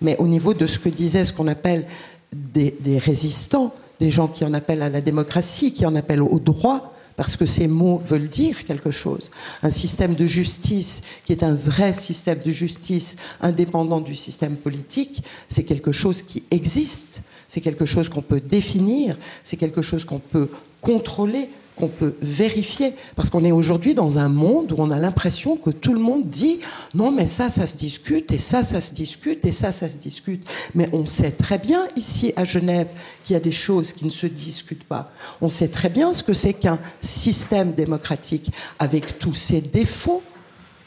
Mais 0.00 0.16
au 0.18 0.28
niveau 0.28 0.54
de 0.54 0.66
ce 0.66 0.78
que 0.78 0.88
disait 0.88 1.24
ce 1.24 1.32
qu'on 1.32 1.48
appelle 1.48 1.86
des, 2.32 2.76
des, 2.80 2.98
résistants, 2.98 3.74
des 3.98 4.10
gens 4.10 4.28
qui 4.28 4.44
en 4.44 4.54
appellent 4.54 4.82
à 4.82 4.88
la 4.88 5.00
démocratie, 5.00 5.72
qui 5.72 5.84
en 5.84 5.96
appellent 5.96 6.22
au 6.22 6.38
droit, 6.38 6.94
parce 7.16 7.36
que 7.36 7.44
ces 7.44 7.68
mots 7.68 8.00
veulent 8.06 8.28
dire 8.28 8.64
quelque 8.64 8.90
chose. 8.90 9.30
Un 9.62 9.68
système 9.68 10.14
de 10.14 10.24
justice 10.24 11.02
qui 11.24 11.32
est 11.32 11.42
un 11.42 11.54
vrai 11.54 11.92
système 11.92 12.38
de 12.42 12.50
justice 12.50 13.16
indépendant 13.42 14.00
du 14.00 14.14
système 14.14 14.56
politique, 14.56 15.22
c'est 15.48 15.64
quelque 15.64 15.92
chose 15.92 16.22
qui 16.22 16.44
existe, 16.50 17.22
c'est 17.46 17.60
quelque 17.60 17.84
chose 17.84 18.08
qu'on 18.08 18.22
peut 18.22 18.40
définir, 18.40 19.18
c'est 19.42 19.58
quelque 19.58 19.82
chose 19.82 20.06
qu'on 20.06 20.18
peut 20.18 20.48
contrôler, 20.80 21.50
qu'on 21.80 21.88
peut 21.88 22.14
vérifier. 22.20 22.94
Parce 23.16 23.30
qu'on 23.30 23.44
est 23.44 23.52
aujourd'hui 23.52 23.94
dans 23.94 24.18
un 24.18 24.28
monde 24.28 24.72
où 24.72 24.76
on 24.78 24.90
a 24.90 24.98
l'impression 24.98 25.56
que 25.56 25.70
tout 25.70 25.94
le 25.94 26.00
monde 26.00 26.28
dit 26.28 26.60
non, 26.94 27.10
mais 27.10 27.26
ça, 27.26 27.48
ça 27.48 27.66
se 27.66 27.76
discute, 27.76 28.30
et 28.32 28.38
ça, 28.38 28.62
ça 28.62 28.80
se 28.80 28.92
discute, 28.94 29.44
et 29.46 29.52
ça, 29.52 29.72
ça 29.72 29.88
se 29.88 29.96
discute. 29.96 30.46
Mais 30.74 30.88
on 30.92 31.06
sait 31.06 31.32
très 31.32 31.58
bien 31.58 31.80
ici 31.96 32.32
à 32.36 32.44
Genève 32.44 32.88
qu'il 33.24 33.34
y 33.34 33.36
a 33.36 33.40
des 33.40 33.52
choses 33.52 33.92
qui 33.92 34.04
ne 34.04 34.10
se 34.10 34.26
discutent 34.26 34.84
pas. 34.84 35.10
On 35.40 35.48
sait 35.48 35.68
très 35.68 35.88
bien 35.88 36.12
ce 36.12 36.22
que 36.22 36.34
c'est 36.34 36.54
qu'un 36.54 36.78
système 37.00 37.72
démocratique 37.72 38.50
avec 38.78 39.18
tous 39.18 39.34
ses 39.34 39.60
défauts 39.60 40.22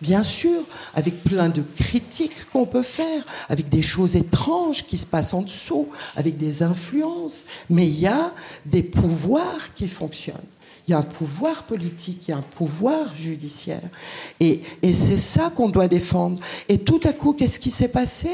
bien 0.04 0.24
sûr, 0.24 0.60
avec 0.96 1.24
plein 1.24 1.48
de 1.48 1.64
critiques 1.78 2.50
qu'on 2.52 2.66
peut 2.66 2.84
faire, 2.84 3.24
avec 3.48 3.70
des 3.70 3.82
choses 3.82 4.18
étranges 4.18 4.86
qui 4.86 4.98
se 4.98 5.06
passent 5.06 5.34
en 5.34 5.44
dessous, 5.44 5.88
avec 6.18 6.36
des 6.36 6.62
influences, 6.62 7.46
mais 7.70 7.88
il 7.88 8.00
y 8.02 8.08
a 8.08 8.34
des 8.66 8.84
pouvoirs 8.84 9.74
qui 9.74 9.88
fonctionnent. 9.88 10.36
Il 10.88 10.92
y 10.92 10.94
a 10.94 10.98
un 10.98 11.04
pouvoir 11.04 11.64
politique, 11.64 12.28
il 12.28 12.32
y 12.32 12.34
a 12.34 12.38
un 12.38 12.42
pouvoir 12.42 13.16
judiciaire. 13.16 13.82
Et, 14.40 14.62
c'est 14.92 15.18
ça 15.18 15.52
qu'on 15.56 15.70
doit 15.70 15.88
défendre. 15.88 16.40
Et 16.68 16.80
tout 16.80 17.00
à 17.04 17.14
coup, 17.14 17.34
qu'est-ce 17.34 17.60
qui 17.60 17.72
s'est 17.72 17.88
passé? 17.88 18.30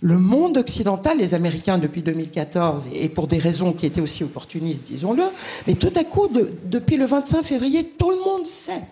Le 0.00 0.18
monde 0.18 0.58
occidental, 0.58 1.18
les 1.18 1.34
Américains 1.34 1.78
depuis 1.78 2.02
2014, 2.02 2.90
et 2.92 3.08
pour 3.08 3.26
des 3.26 3.38
raisons 3.38 3.72
qui 3.72 3.86
étaient 3.86 4.02
aussi 4.02 4.22
opportunistes, 4.22 4.86
disons-le, 4.86 5.22
mais 5.66 5.74
tout 5.74 5.92
à 5.96 6.04
coup, 6.04 6.28
depuis 6.66 6.96
le 6.96 7.06
25 7.06 7.42
février, 7.42 7.84
tout 7.98 8.10
le 8.10 8.18
monde 8.18 8.46
sait 8.46 8.82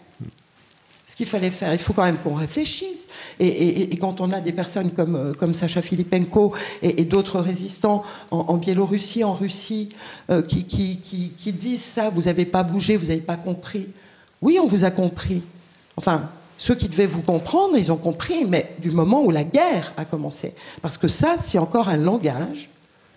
ce 1.13 1.17
qu'il 1.17 1.27
fallait 1.27 1.51
faire. 1.51 1.75
Il 1.75 1.79
faut 1.79 1.93
quand 1.93 2.05
même 2.05 2.17
qu'on 2.17 2.33
réfléchisse. 2.33 3.09
Et, 3.39 3.91
quand 4.01 4.23
on 4.23 4.33
a 4.33 4.41
des 4.41 4.55
personnes 4.55 4.93
comme, 4.93 5.15
euh, 5.15 5.35
comme 5.35 5.53
Sacha 5.53 5.83
Filipenko 5.83 6.55
et, 6.81 7.05
d'autres 7.05 7.39
résistants 7.39 8.03
en, 8.31 8.57
Biélorussie, 8.57 9.23
en 9.23 9.35
Russie, 9.35 9.91
euh, 10.31 10.41
qui, 10.41 10.65
qui, 10.65 10.97
qui, 10.97 11.53
disent 11.53 11.83
ça, 11.83 12.09
vous 12.09 12.23
n'avez 12.23 12.47
pas 12.47 12.63
bougé, 12.63 12.97
vous 12.97 13.09
n'avez 13.09 13.21
pas 13.21 13.37
compris. 13.37 13.89
Oui, 14.41 14.59
on 14.59 14.67
vous 14.67 14.85
a 14.85 14.91
compris. 14.91 15.43
Enfin, 15.99 16.31
ceux 16.57 16.75
qui 16.75 16.89
devaient 16.89 17.05
vous 17.05 17.21
comprendre, 17.21 17.77
ils 17.77 17.93
ont 17.93 17.99
compris, 17.99 18.47
mais 18.47 18.75
du 18.79 18.91
moment 18.91 19.23
où 19.23 19.31
la 19.31 19.45
guerre 19.45 19.93
a 19.99 20.07
commencé. 20.07 20.55
Parce 20.81 20.97
que 20.97 21.09
ça, 21.09 21.37
c'est 21.37 21.59
encore 21.59 21.91
un 21.91 21.99
langage, 21.99 22.71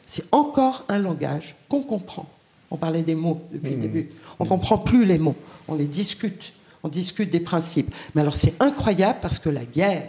c'est 0.05 0.25
encore 0.33 0.83
un 0.89 0.99
langage 0.99 1.55
qu'on 1.69 1.83
comprend. 1.83 2.25
On 2.71 2.75
parlait 2.75 3.03
des 3.03 3.15
mots 3.15 3.39
depuis 3.53 3.71
le 3.71 3.77
mmh. 3.77 3.81
début. 3.81 4.09
On 4.39 4.43
ne 4.43 4.49
comprend 4.49 4.77
plus 4.77 5.05
les 5.05 5.17
mots, 5.17 5.35
on 5.69 5.75
les 5.75 5.85
discute 5.85 6.51
on 6.86 6.88
discute 6.88 7.31
des 7.31 7.39
principes. 7.39 7.93
Mais 8.13 8.21
alors 8.21 8.36
c'est 8.36 8.61
incroyable 8.61 9.17
parce 9.19 9.39
que 9.39 9.49
la 9.49 9.65
guerre, 9.65 10.07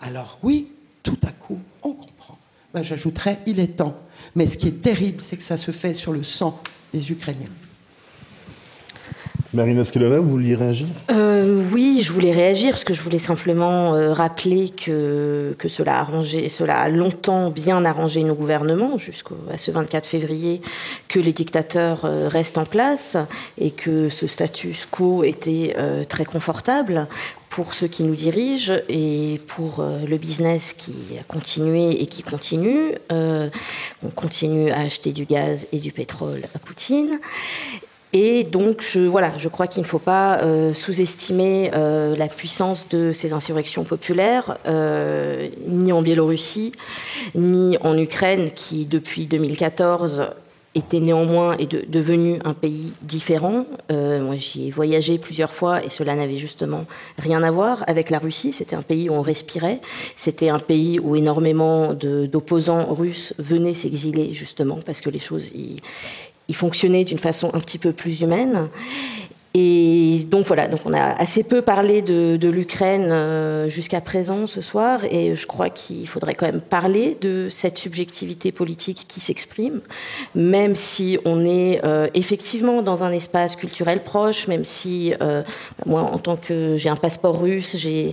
alors 0.00 0.38
oui, 0.44 0.68
tout 1.02 1.18
à 1.24 1.32
coup, 1.32 1.58
on 1.82 1.92
comprend. 1.92 2.38
Ben, 2.72 2.82
J'ajouterais, 2.82 3.40
il 3.46 3.58
est 3.58 3.76
temps. 3.76 3.96
Mais 4.36 4.46
ce 4.46 4.56
qui 4.56 4.68
est 4.68 4.80
terrible, 4.80 5.20
c'est 5.20 5.36
que 5.36 5.42
ça 5.42 5.56
se 5.56 5.72
fait 5.72 5.92
sur 5.92 6.12
le 6.12 6.22
sang 6.22 6.62
des 6.92 7.10
Ukrainiens. 7.10 7.50
Marina 9.54 9.84
Skelova, 9.84 10.18
vous 10.18 10.30
vouliez 10.30 10.56
réagir? 10.56 10.86
Euh, 11.12 11.62
Oui, 11.72 12.00
je 12.02 12.12
voulais 12.12 12.32
réagir 12.32 12.70
parce 12.70 12.82
que 12.82 12.92
je 12.92 13.00
voulais 13.00 13.20
simplement 13.20 13.94
euh, 13.94 14.12
rappeler 14.12 14.70
que, 14.70 15.54
que 15.58 15.68
cela, 15.68 15.96
a 15.96 16.00
arrangé, 16.00 16.48
cela 16.48 16.80
a 16.80 16.88
longtemps 16.88 17.50
bien 17.50 17.84
arrangé 17.84 18.24
nos 18.24 18.34
gouvernements 18.34 18.98
jusqu'à 18.98 19.56
ce 19.56 19.70
24 19.70 20.06
février, 20.06 20.60
que 21.08 21.20
les 21.20 21.32
dictateurs 21.32 22.04
euh, 22.04 22.28
restent 22.28 22.58
en 22.58 22.64
place 22.64 23.16
et 23.56 23.70
que 23.70 24.08
ce 24.08 24.26
status 24.26 24.86
quo 24.90 25.22
était 25.22 25.76
très 26.08 26.24
confortable 26.24 27.06
pour 27.48 27.74
ceux 27.74 27.86
qui 27.86 28.02
nous 28.02 28.16
dirigent 28.16 28.74
et 28.88 29.40
pour 29.46 29.84
le 29.84 30.16
business 30.16 30.72
qui 30.72 30.94
a 31.20 31.22
continué 31.22 32.02
et 32.02 32.06
qui 32.06 32.22
continue. 32.22 32.94
on 33.10 34.10
continue 34.14 34.70
à 34.70 34.80
acheter 34.80 35.12
du 35.12 35.24
gaz 35.24 35.68
et 35.72 35.78
du 35.78 35.92
pétrole 35.92 36.42
à 36.54 36.58
Poutine. 36.58 37.20
Et 38.16 38.44
donc, 38.44 38.80
je, 38.80 39.00
voilà, 39.00 39.36
je 39.38 39.48
crois 39.48 39.66
qu'il 39.66 39.82
ne 39.82 39.88
faut 39.88 39.98
pas 39.98 40.38
euh, 40.38 40.72
sous-estimer 40.72 41.72
euh, 41.74 42.14
la 42.14 42.28
puissance 42.28 42.88
de 42.88 43.12
ces 43.12 43.32
insurrections 43.32 43.82
populaires, 43.82 44.56
euh, 44.66 45.48
ni 45.66 45.90
en 45.90 46.00
Biélorussie, 46.00 46.70
ni 47.34 47.76
en 47.78 47.98
Ukraine, 47.98 48.52
qui 48.54 48.86
depuis 48.86 49.26
2014 49.26 50.30
était 50.76 51.00
néanmoins 51.00 51.56
et 51.58 51.66
devenu 51.66 52.38
un 52.44 52.54
pays 52.54 52.92
différent. 53.02 53.64
moi, 53.90 54.34
j'y 54.36 54.66
ai 54.66 54.70
voyagé 54.70 55.18
plusieurs 55.18 55.52
fois 55.52 55.84
et 55.84 55.88
cela 55.88 56.16
n'avait 56.16 56.36
justement 56.36 56.84
rien 57.16 57.44
à 57.44 57.52
voir 57.52 57.84
avec 57.86 58.10
la 58.10 58.18
Russie. 58.18 58.52
C'était 58.52 58.74
un 58.74 58.82
pays 58.82 59.08
où 59.08 59.12
on 59.12 59.22
respirait. 59.22 59.80
C'était 60.16 60.48
un 60.48 60.58
pays 60.58 60.98
où 60.98 61.14
énormément 61.14 61.94
d'opposants 61.94 62.92
russes 62.92 63.34
venaient 63.38 63.74
s'exiler 63.74 64.34
justement 64.34 64.80
parce 64.84 65.00
que 65.00 65.10
les 65.10 65.20
choses 65.20 65.52
il 66.48 66.54
fonctionnait 66.54 67.04
d'une 67.04 67.18
façon 67.18 67.50
un 67.54 67.60
petit 67.60 67.78
peu 67.78 67.92
plus 67.92 68.20
humaine. 68.20 68.68
Et 69.56 70.26
donc 70.28 70.46
voilà, 70.46 70.66
donc 70.66 70.80
on 70.84 70.92
a 70.92 71.12
assez 71.12 71.44
peu 71.44 71.62
parlé 71.62 72.02
de, 72.02 72.48
l'Ukraine 72.48 73.06
euh, 73.12 73.68
jusqu'à 73.68 74.00
présent 74.00 74.48
ce 74.48 74.60
soir, 74.60 75.04
et 75.04 75.36
je 75.36 75.46
crois 75.46 75.70
qu'il 75.70 76.08
faudrait 76.08 76.34
quand 76.34 76.46
même 76.46 76.60
parler 76.60 77.16
de 77.20 77.48
cette 77.48 77.78
subjectivité 77.78 78.50
politique 78.50 79.04
qui 79.06 79.20
s'exprime, 79.20 79.80
même 80.34 80.74
si 80.74 81.18
on 81.24 81.44
est 81.44 81.80
euh, 81.84 82.08
effectivement 82.14 82.82
dans 82.82 83.04
un 83.04 83.12
espace 83.12 83.54
culturel 83.54 84.02
proche, 84.02 84.48
même 84.48 84.64
si 84.64 85.14
euh, 85.22 85.44
moi 85.86 86.02
en 86.02 86.18
tant 86.18 86.36
que 86.36 86.76
j'ai 86.76 86.88
un 86.88 86.96
passeport 86.96 87.40
russe, 87.40 87.76
j'ai 87.78 88.12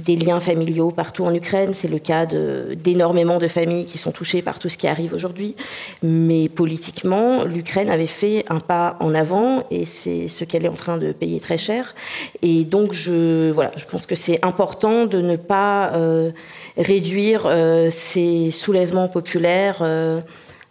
des 0.00 0.16
liens 0.16 0.40
familiaux 0.40 0.90
partout 0.90 1.24
en 1.24 1.34
Ukraine. 1.34 1.74
C'est 1.74 1.88
le 1.88 1.98
cas 1.98 2.26
d'énormément 2.26 3.38
de, 3.38 3.48
familles 3.48 3.84
qui 3.84 3.98
sont 3.98 4.12
touchées 4.12 4.42
par 4.42 4.58
tout 4.58 4.68
ce 4.68 4.78
qui 4.78 4.86
arrive 4.86 5.12
aujourd'hui. 5.12 5.56
Mais 6.02 6.48
politiquement, 6.48 7.44
l'Ukraine 7.44 7.90
avait 7.90 8.06
fait 8.06 8.44
un 8.48 8.60
pas 8.60 8.96
en 9.00 9.14
avant 9.14 9.64
et 9.70 9.86
c'est 9.86 10.28
ce 10.28 10.44
qu'elle 10.44 10.64
est 10.64 10.68
en 10.68 10.74
train 10.74 10.98
de 10.98 11.12
payer 11.12 11.40
très 11.40 11.58
cher. 11.58 11.94
Et 12.42 12.64
donc, 12.64 12.92
je, 12.92 13.50
voilà, 13.50 13.70
je 13.76 13.84
pense 13.84 14.06
que 14.06 14.14
c'est 14.14 14.44
important 14.44 15.06
de 15.06 15.20
ne 15.20 15.36
pas 15.36 15.92
euh, 15.94 16.30
réduire 16.76 17.42
euh, 17.46 17.88
ces 17.90 18.50
soulèvements 18.50 19.08
populaires 19.08 19.78
euh, 19.80 20.20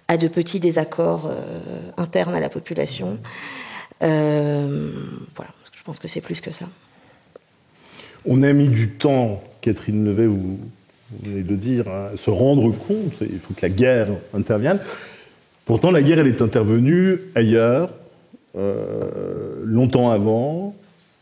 à 0.08 0.18
de 0.18 0.28
petits 0.28 0.60
désaccords 0.60 1.30
internes 1.98 2.34
à 2.34 2.40
la 2.40 2.50
population. 2.50 3.20
voilà, 4.02 5.52
je 5.72 5.84
pense 5.84 6.00
que 6.00 6.08
c'est 6.08 6.22
plus 6.22 6.42
que 6.42 6.52
ça. 6.52 6.66
On 8.26 8.44
a 8.44 8.54
mis 8.54 8.68
du 8.68 8.90
temps, 8.90 9.42
Catherine 9.62 10.06
Levet, 10.06 10.26
vous, 10.26 10.60
venez 11.24 11.42
de 11.42 11.56
dire, 11.56 11.88
à 11.88 12.12
se 12.16 12.30
rendre 12.30 12.72
compte, 12.72 13.14
il 13.22 13.40
faut 13.40 13.54
que 13.54 13.62
la 13.62 13.70
guerre 13.70 14.08
intervienne. 14.34 14.80
Pourtant, 15.66 15.92
la 15.92 16.02
guerre, 16.02 16.20
elle 16.20 16.28
est 16.28 16.42
intervenue 16.42 17.20
ailleurs, 17.36 17.94
euh, 18.58 19.62
longtemps 19.64 20.12
avant, 20.12 20.76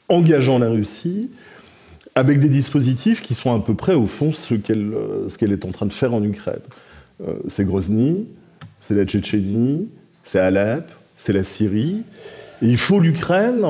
engageant 0.09 0.59
la 0.59 0.69
Russie, 0.69 1.29
avec 2.15 2.39
des 2.39 2.49
dispositifs 2.49 3.21
qui 3.21 3.35
sont 3.35 3.53
à 3.53 3.59
peu 3.59 3.75
près, 3.75 3.93
au 3.93 4.07
fond, 4.07 4.33
ce 4.33 4.55
qu'elle 4.55 4.91
qu'elle 5.37 5.51
est 5.51 5.65
en 5.65 5.71
train 5.71 5.85
de 5.85 5.93
faire 5.93 6.13
en 6.13 6.23
Ukraine. 6.23 6.59
Euh, 7.21 7.33
c'est 7.47 7.65
Grozny, 7.65 8.25
c'est 8.81 8.95
la 8.95 9.05
Tchétchénie, 9.05 9.87
c'est 10.23 10.39
Alep, 10.39 10.89
c'est 11.17 11.33
la 11.33 11.43
Syrie. 11.43 12.03
Et 12.61 12.67
il 12.67 12.77
faut 12.77 12.99
l'Ukraine 12.99 13.63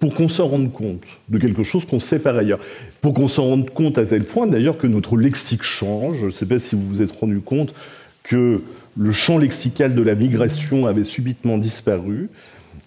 pour 0.00 0.14
qu'on 0.14 0.28
s'en 0.28 0.48
rende 0.48 0.72
compte 0.72 1.02
de 1.28 1.38
quelque 1.38 1.62
chose 1.62 1.84
qu'on 1.84 2.00
sait 2.00 2.18
par 2.18 2.36
ailleurs. 2.36 2.58
Pour 3.02 3.14
qu'on 3.14 3.28
s'en 3.28 3.44
rende 3.44 3.70
compte 3.70 3.98
à 3.98 4.06
tel 4.06 4.24
point 4.24 4.46
d'ailleurs 4.46 4.78
que 4.78 4.86
notre 4.86 5.16
lexique 5.16 5.62
change. 5.62 6.18
Je 6.20 6.26
ne 6.26 6.30
sais 6.30 6.46
pas 6.46 6.58
si 6.58 6.74
vous 6.74 6.88
vous 6.88 7.02
êtes 7.02 7.12
rendu 7.12 7.40
compte 7.40 7.74
que 8.22 8.62
le 8.96 9.12
champ 9.12 9.38
lexical 9.38 9.94
de 9.94 10.02
la 10.02 10.14
migration 10.14 10.86
avait 10.86 11.04
subitement 11.04 11.58
disparu 11.58 12.30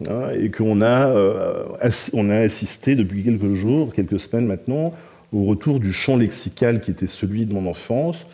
hein, 0.09 0.29
et 0.37 0.49
qu'on 0.49 0.81
a, 0.81 1.09
euh, 1.09 1.65
on 2.13 2.29
a 2.29 2.37
assisté 2.37 2.95
depuis 2.95 3.23
quelques 3.23 3.53
jours, 3.53 3.93
quelques 3.93 4.19
semaines 4.19 4.47
maintenant, 4.47 4.93
au 5.31 5.45
retour 5.45 5.79
du 5.79 5.93
champ 5.93 6.17
lexical 6.17 6.81
qui 6.81 6.91
était 6.91 7.07
celui 7.07 7.45
de 7.45 7.53
mon 7.53 7.67
enfance, 7.67 8.25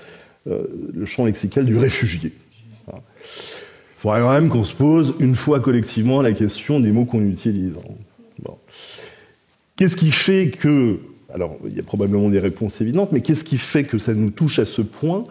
euh, 0.48 0.64
le 0.94 1.06
champ 1.06 1.26
lexical 1.26 1.66
du 1.66 1.78
réfugié. 1.78 2.34
Il 2.88 4.02
faudrait 4.02 4.22
quand 4.22 4.32
même 4.32 4.50
qu'on 4.50 4.64
se 4.64 4.74
pose 4.74 5.16
une 5.20 5.36
fois 5.36 5.60
collectivement 5.60 6.22
la 6.22 6.32
question 6.32 6.80
des 6.80 6.92
mots 6.92 7.04
qu'on 7.04 7.26
utilise. 7.26 7.74
Qu'est-ce 9.76 9.96
qui 9.96 10.12
fait 10.12 10.50
que, 10.50 11.00
alors 11.34 11.58
il 11.66 11.76
y 11.76 11.80
a 11.80 11.84
probablement 11.84 12.30
des 12.30 12.40
réponses 12.40 12.82
évidentes, 12.82 13.12
mais 13.12 13.22
qu'est-ce 13.22 13.44
qui 13.44 13.58
fait 13.58 13.84
que 13.84 13.98
ça 13.98 14.14
nous 14.14 14.30
touche 14.30 14.60
à 14.60 14.66
ce 14.66 14.82
point 14.82 15.24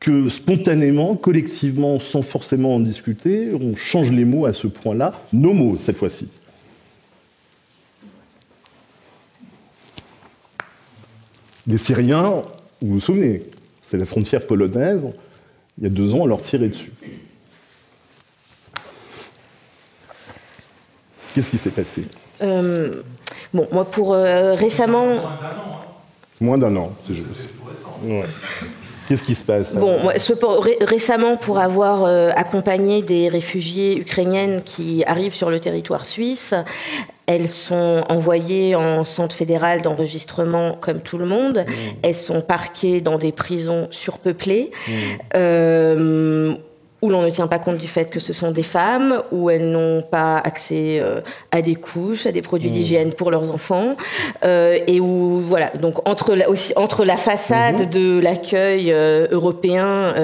que 0.00 0.28
spontanément, 0.28 1.16
collectivement, 1.16 1.98
sans 1.98 2.22
forcément 2.22 2.74
en 2.74 2.80
discuter, 2.80 3.52
on 3.54 3.74
change 3.74 4.10
les 4.10 4.24
mots 4.24 4.44
à 4.44 4.52
ce 4.52 4.66
point-là, 4.66 5.12
nos 5.32 5.54
mots 5.54 5.76
cette 5.78 5.96
fois-ci? 5.96 6.28
Les 11.66 11.78
Syriens, 11.78 12.42
vous 12.82 12.94
vous 12.94 13.00
souvenez, 13.00 13.42
c'est 13.80 13.96
la 13.96 14.04
frontière 14.04 14.46
polonaise, 14.46 15.08
il 15.78 15.84
y 15.84 15.86
a 15.86 15.90
deux 15.90 16.14
ans, 16.14 16.20
on 16.20 16.26
leur 16.26 16.42
tirait 16.42 16.68
dessus. 16.68 16.92
Qu'est-ce 21.34 21.50
qui 21.50 21.58
s'est 21.58 21.70
passé 21.70 22.04
euh, 22.42 23.02
Bon, 23.52 23.66
moi, 23.72 23.84
pour 23.84 24.14
euh, 24.14 24.54
récemment. 24.54 25.22
Moins 26.40 26.58
d'un 26.58 26.74
an, 26.76 26.92
c'est 27.00 27.14
juste. 27.14 27.28
Qu'est-ce 29.08 29.22
qui 29.22 29.34
se 29.34 29.44
passe 29.44 29.72
Bon, 29.74 29.98
moi, 30.00 30.14
récemment, 30.80 31.36
pour 31.36 31.58
avoir 31.58 32.04
euh, 32.04 32.30
accompagné 32.36 33.02
des 33.02 33.28
réfugiés 33.28 33.98
ukrainiennes 33.98 34.62
qui 34.62 35.04
arrivent 35.06 35.34
sur 35.34 35.50
le 35.50 35.60
territoire 35.60 36.06
suisse, 36.06 36.54
elles 37.26 37.48
sont 37.48 38.02
envoyées 38.08 38.74
en 38.74 39.04
centre 39.04 39.34
fédéral 39.36 39.82
d'enregistrement 39.82 40.76
comme 40.80 41.00
tout 41.00 41.18
le 41.18 41.26
monde. 41.26 41.64
Mmh. 41.66 41.72
Elles 42.02 42.14
sont 42.14 42.40
parquées 42.40 43.00
dans 43.00 43.18
des 43.18 43.32
prisons 43.32 43.88
surpeuplées. 43.90 44.70
Mmh. 44.86 44.92
Euh, 45.34 46.54
où 47.04 47.10
l'on 47.10 47.20
ne 47.20 47.28
tient 47.28 47.46
pas 47.46 47.58
compte 47.58 47.76
du 47.76 47.86
fait 47.86 48.10
que 48.10 48.18
ce 48.18 48.32
sont 48.32 48.50
des 48.50 48.62
femmes, 48.62 49.22
où 49.30 49.50
elles 49.50 49.70
n'ont 49.70 50.00
pas 50.00 50.38
accès 50.38 51.00
euh, 51.00 51.20
à 51.50 51.60
des 51.60 51.74
couches, 51.74 52.24
à 52.24 52.32
des 52.32 52.40
produits 52.40 52.70
mmh. 52.70 52.72
d'hygiène 52.72 53.12
pour 53.12 53.30
leurs 53.30 53.50
enfants, 53.50 53.94
euh, 54.42 54.78
et 54.86 55.00
où, 55.00 55.42
voilà, 55.42 55.68
donc 55.78 56.08
entre 56.08 56.34
la, 56.34 56.48
aussi, 56.48 56.72
entre 56.76 57.04
la 57.04 57.18
façade 57.18 57.88
mmh. 57.88 57.90
de 57.90 58.20
l'accueil 58.20 58.90
euh, 58.90 59.26
européen 59.30 60.14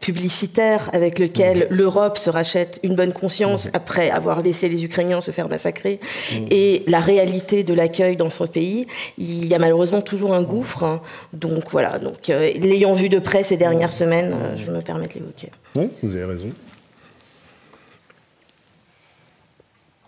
publicitaire 0.00 0.90
avec 0.92 1.18
lequel 1.18 1.68
mmh. 1.70 1.74
l'Europe 1.74 2.18
se 2.18 2.28
rachète 2.28 2.80
une 2.82 2.94
bonne 2.94 3.14
conscience 3.14 3.70
après 3.72 4.10
avoir 4.10 4.42
laissé 4.42 4.68
les 4.68 4.84
Ukrainiens 4.84 5.22
se 5.22 5.30
faire 5.30 5.48
massacrer, 5.48 6.00
et 6.50 6.82
la 6.86 7.00
réalité 7.00 7.64
de 7.64 7.72
l'accueil 7.72 8.16
dans 8.16 8.28
son 8.28 8.46
pays, 8.46 8.86
il 9.16 9.46
y 9.46 9.54
a 9.54 9.58
malheureusement 9.58 10.02
toujours 10.02 10.34
un 10.34 10.42
gouffre. 10.42 10.84
Hein. 10.84 11.00
donc 11.32 11.70
voilà, 11.70 11.98
donc 11.98 12.26
l'ayant 12.28 12.92
vu 12.92 13.08
de 13.08 13.18
près 13.18 13.42
ces 13.42 13.56
dernières 13.56 13.92
semaines, 13.92 14.34
je 14.56 14.70
me 14.70 14.82
permets 14.82 15.06
de 15.06 15.14
l'évoquer. 15.14 15.50
Oui, 15.76 15.88
vous 16.02 16.14
avez 16.14 16.25
raison. 16.26 16.50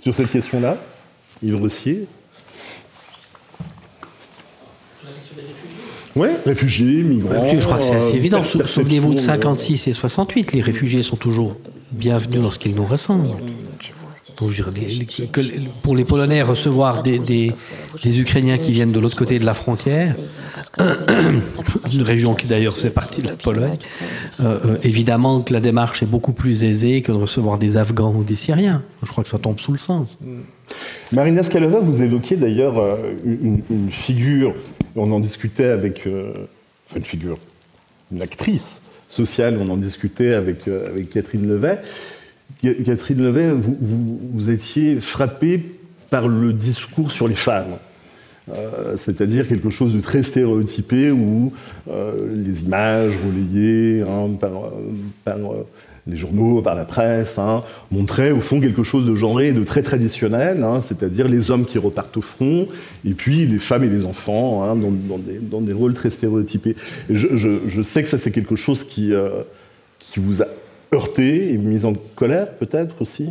Sur 0.00 0.14
cette 0.14 0.30
question-là, 0.30 0.76
Yves 1.42 1.56
Rossier 1.56 2.06
Oui, 6.16 6.28
réfugiés, 6.44 7.02
migrants. 7.02 7.48
je 7.58 7.64
crois 7.64 7.78
que 7.78 7.84
c'est 7.84 7.94
assez 7.94 8.16
évident. 8.16 8.42
Souvenez-vous 8.42 9.14
de 9.14 9.18
56 9.18 9.86
et 9.88 9.92
68, 9.92 10.52
les 10.52 10.60
réfugiés 10.60 11.02
sont 11.02 11.16
toujours 11.16 11.56
bienvenus 11.92 12.40
lorsqu'ils 12.42 12.74
nous 12.74 12.84
ressemblent 12.84 13.36
pour 15.82 15.96
les 15.96 16.04
Polonais, 16.04 16.42
recevoir 16.42 17.02
des, 17.02 17.52
Ukrainiens 18.04 18.58
qui 18.58 18.70
viennent 18.72 18.92
de 18.92 19.00
l'autre 19.00 19.16
côté 19.16 19.38
de 19.38 19.44
la 19.44 19.54
frontière, 19.54 20.14
une 21.92 22.02
région 22.02 22.34
qui 22.34 22.46
d'ailleurs 22.46 22.76
fait 22.76 22.90
partie 22.90 23.20
de 23.20 23.28
la 23.28 23.34
Pologne, 23.34 23.78
euh, 24.40 24.58
euh, 24.64 24.78
évidemment 24.82 25.40
que 25.40 25.52
la 25.52 25.60
démarche 25.60 26.02
est 26.02 26.06
beaucoup 26.06 26.32
plus 26.32 26.62
aisée 26.62 27.02
que 27.02 27.10
de 27.10 27.16
recevoir 27.16 27.58
des 27.58 27.76
Afghans 27.76 28.14
ou 28.14 28.22
des 28.22 28.36
Syriens. 28.36 28.82
Je 29.02 29.10
crois 29.10 29.24
que 29.24 29.30
ça 29.30 29.38
tombe 29.38 29.58
sous 29.58 29.72
le 29.72 29.78
sens. 29.78 30.18
Marina 31.12 31.42
Skalova, 31.42 31.80
vous 31.80 32.02
évoquiez 32.02 32.36
d'ailleurs 32.36 32.78
euh, 32.78 32.96
une, 33.24 33.90
figure, 33.90 34.54
on 34.94 35.10
en 35.10 35.18
discutait 35.18 35.64
avec, 35.64 36.08
enfin 36.88 36.98
une 36.98 37.04
figure, 37.04 37.38
une 38.12 38.22
actrice 38.22 38.80
sociale, 39.10 39.58
on 39.60 39.68
en 39.68 39.76
discutait 39.76 40.34
avec, 40.34 40.68
avec 40.68 41.10
Catherine 41.10 41.48
Levet. 41.48 41.80
Catherine 42.62 43.22
Levet, 43.22 43.50
vous, 43.52 44.50
étiez 44.50 45.00
frappée 45.00 45.62
par 46.10 46.28
le 46.28 46.52
discours 46.52 47.12
sur 47.12 47.28
les 47.28 47.34
femmes. 47.34 47.76
Euh, 48.56 48.96
c'est-à-dire 48.96 49.46
quelque 49.46 49.68
chose 49.68 49.94
de 49.94 50.00
très 50.00 50.22
stéréotypé 50.22 51.10
où 51.10 51.52
euh, 51.90 52.34
les 52.34 52.62
images 52.62 53.12
relayées 53.26 54.02
hein, 54.02 54.30
par, 54.40 55.36
euh, 55.36 55.66
les 56.06 56.16
journaux, 56.16 56.62
par 56.62 56.74
la 56.74 56.86
presse, 56.86 57.38
hein, 57.38 57.62
montraient 57.90 58.30
au 58.30 58.40
fond 58.40 58.58
quelque 58.58 58.82
chose 58.82 59.04
de 59.04 59.14
genré 59.14 59.48
et 59.48 59.52
de 59.52 59.64
très 59.64 59.82
traditionnel, 59.82 60.64
hein, 60.64 60.80
c'est-à-dire 60.80 61.28
les 61.28 61.50
hommes 61.50 61.66
qui 61.66 61.76
repartent 61.76 62.16
au 62.16 62.22
front 62.22 62.66
et 63.04 63.12
puis 63.12 63.44
les 63.44 63.58
femmes 63.58 63.84
et 63.84 63.90
les 63.90 64.06
enfants 64.06 64.74
dans, 64.74 65.60
des, 65.60 65.72
rôles 65.74 65.92
très 65.92 66.08
stéréotypés. 66.08 66.74
je, 67.10 67.82
sais 67.82 68.02
que 68.02 68.08
ça 68.08 68.16
c'est 68.16 68.30
quelque 68.30 68.56
chose 68.56 68.82
qui, 68.82 69.12
qui 70.00 70.20
vous 70.20 70.40
a 70.40 70.46
heurté 70.92 71.52
et 71.52 71.58
mise 71.58 71.84
en 71.84 71.94
colère, 72.14 72.52
peut-être 72.54 73.00
aussi 73.02 73.30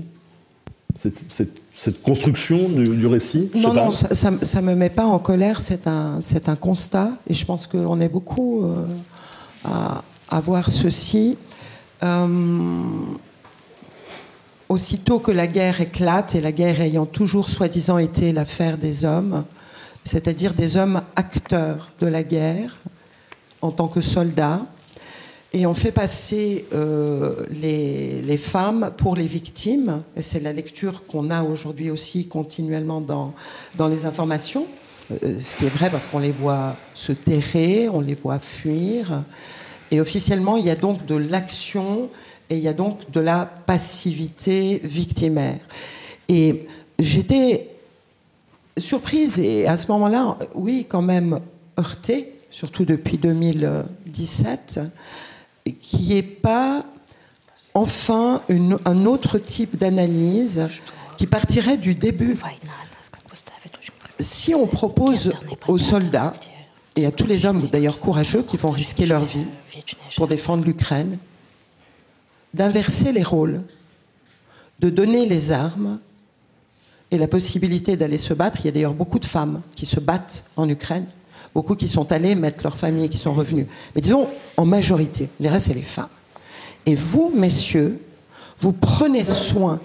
cette, 0.95 2.01
construction 2.01 2.69
du, 2.69 3.05
récit 3.05 3.49
Non, 3.55 3.73
non, 3.73 3.91
ça 3.91 4.31
ne 4.31 4.61
me 4.65 4.75
met 4.75 4.89
pas 4.89 5.05
en 5.05 5.19
colère, 5.19 5.59
c'est 5.59 5.87
un, 5.87 6.19
un 6.47 6.55
constat, 6.55 7.11
et 7.29 7.33
je 7.33 7.45
pense 7.45 7.67
qu'on 7.67 8.01
est 8.01 8.09
beaucoup 8.09 8.63
euh, 8.63 8.85
à, 10.29 10.39
voir 10.39 10.69
ceci. 10.69 11.37
Euh, 12.03 12.27
aussitôt 14.69 15.19
que 15.19 15.31
la 15.31 15.47
guerre 15.47 15.81
éclate, 15.81 16.35
et 16.35 16.41
la 16.41 16.51
guerre 16.51 16.81
ayant 16.81 17.05
toujours 17.05 17.49
soi-disant 17.49 17.99
été 17.99 18.33
l'affaire 18.33 18.77
des 18.77 19.05
hommes, 19.05 19.43
c'est-à-dire 20.03 20.53
des 20.53 20.77
hommes 20.77 21.01
acteurs 21.15 21.91
de 21.99 22.07
la 22.07 22.23
guerre 22.23 22.77
en 23.61 23.71
tant 23.71 23.87
que 23.87 24.01
soldats, 24.01 24.61
et 25.57 25.65
on 25.65 25.73
fait 25.73 25.91
passer 25.91 26.65
euh, 26.73 27.33
les, 27.49 28.37
femmes 28.37 28.91
pour 28.95 29.15
les 29.15 29.25
victimes, 29.25 30.03
c'est 30.19 30.39
la 30.39 30.53
lecture 30.53 31.07
qu'on 31.07 31.31
a 31.31 31.41
aujourd'hui 31.41 31.89
aussi 31.89 32.27
continuellement 32.27 33.01
dans, 33.01 33.33
dans 33.75 33.87
les 33.87 34.05
informations, 34.05 34.67
euh, 35.11 35.39
ce 35.39 35.55
qui 35.55 35.65
est 35.65 35.69
vrai 35.69 35.89
parce 35.89 36.05
qu'on 36.05 36.19
les 36.19 36.31
voit 36.31 36.75
se 36.93 37.11
terrer, 37.11 37.89
on 37.89 38.01
les 38.01 38.13
voit 38.13 38.37
fuir, 38.37 39.23
et 39.89 39.99
officiellement 39.99 40.57
il 40.57 40.65
y 40.65 40.69
a 40.69 40.75
donc 40.75 41.07
de 41.07 41.15
l'action 41.15 42.09
et 42.51 42.57
il 42.57 42.61
y 42.61 42.67
a 42.67 42.73
donc 42.73 43.09
de 43.09 43.19
la 43.19 43.45
passivité 43.45 44.79
victimaire. 44.83 45.57
Et 46.29 46.67
j'étais 46.99 47.69
surprise 48.77 49.39
et 49.39 49.65
à 49.65 49.75
ce 49.75 49.91
moment-là, 49.91 50.37
oui, 50.53 50.85
quand 50.87 51.01
même 51.01 51.39
heurtée, 51.79 52.33
surtout 52.51 52.85
depuis 52.85 53.17
2017 53.17 54.81
qui 55.73 55.97
n'y 55.97 56.17
ait 56.17 56.23
pas 56.23 56.83
enfin 57.73 58.41
un 58.49 59.05
autre 59.05 59.37
type 59.37 59.77
d'analyse 59.77 60.67
qui 61.17 61.27
partirait 61.27 61.77
du 61.77 61.93
début. 61.93 62.37
Si 64.19 64.55
on 64.55 64.67
propose 64.67 65.31
aux 65.67 65.77
soldats 65.77 66.33
et 66.95 67.05
à 67.05 67.11
tous 67.11 67.27
les 67.27 67.45
hommes 67.45 67.67
d'ailleurs 67.67 67.99
courageux 67.99 68.41
qui 68.41 68.57
vont 68.57 68.71
risquer 68.71 69.05
leur 69.05 69.25
vie 69.25 69.45
pour 70.15 70.27
défendre 70.27 70.65
l'Ukraine, 70.65 71.17
d'inverser 72.53 73.11
les 73.11 73.23
rôles, 73.23 73.61
de 74.79 74.89
donner 74.89 75.27
les 75.27 75.51
armes 75.51 75.99
et 77.11 77.17
la 77.17 77.27
possibilité 77.27 77.95
d'aller 77.95 78.17
se 78.17 78.33
battre. 78.33 78.59
Il 78.61 78.65
y 78.65 78.69
a 78.69 78.71
d'ailleurs 78.71 78.93
beaucoup 78.93 79.19
de 79.19 79.25
femmes 79.25 79.61
qui 79.75 79.85
se 79.85 79.99
battent 79.99 80.43
en 80.55 80.67
Ukraine 80.67 81.05
beaucoup 81.57 81.75
qui 81.75 81.87
sont 81.87 82.11
allés 82.11 82.35
mettre 82.35 82.63
leur 82.63 82.77
famille 82.77 83.05
et 83.05 83.09
qui 83.09 83.17
sont 83.17 83.33
revenus. 83.33 83.65
Mais 83.95 84.01
disons, 84.01 84.27
en 84.57 84.65
majorité, 84.65 85.27
les 85.39 85.49
restes, 85.49 85.65
c'est 85.65 85.73
les 85.73 85.81
femmes. 85.81 86.07
Et 86.85 86.93
vous, 86.93 87.33
messieurs, 87.35 87.99
vous 88.59 88.73
prenez 88.73 89.25
soin 89.25 89.79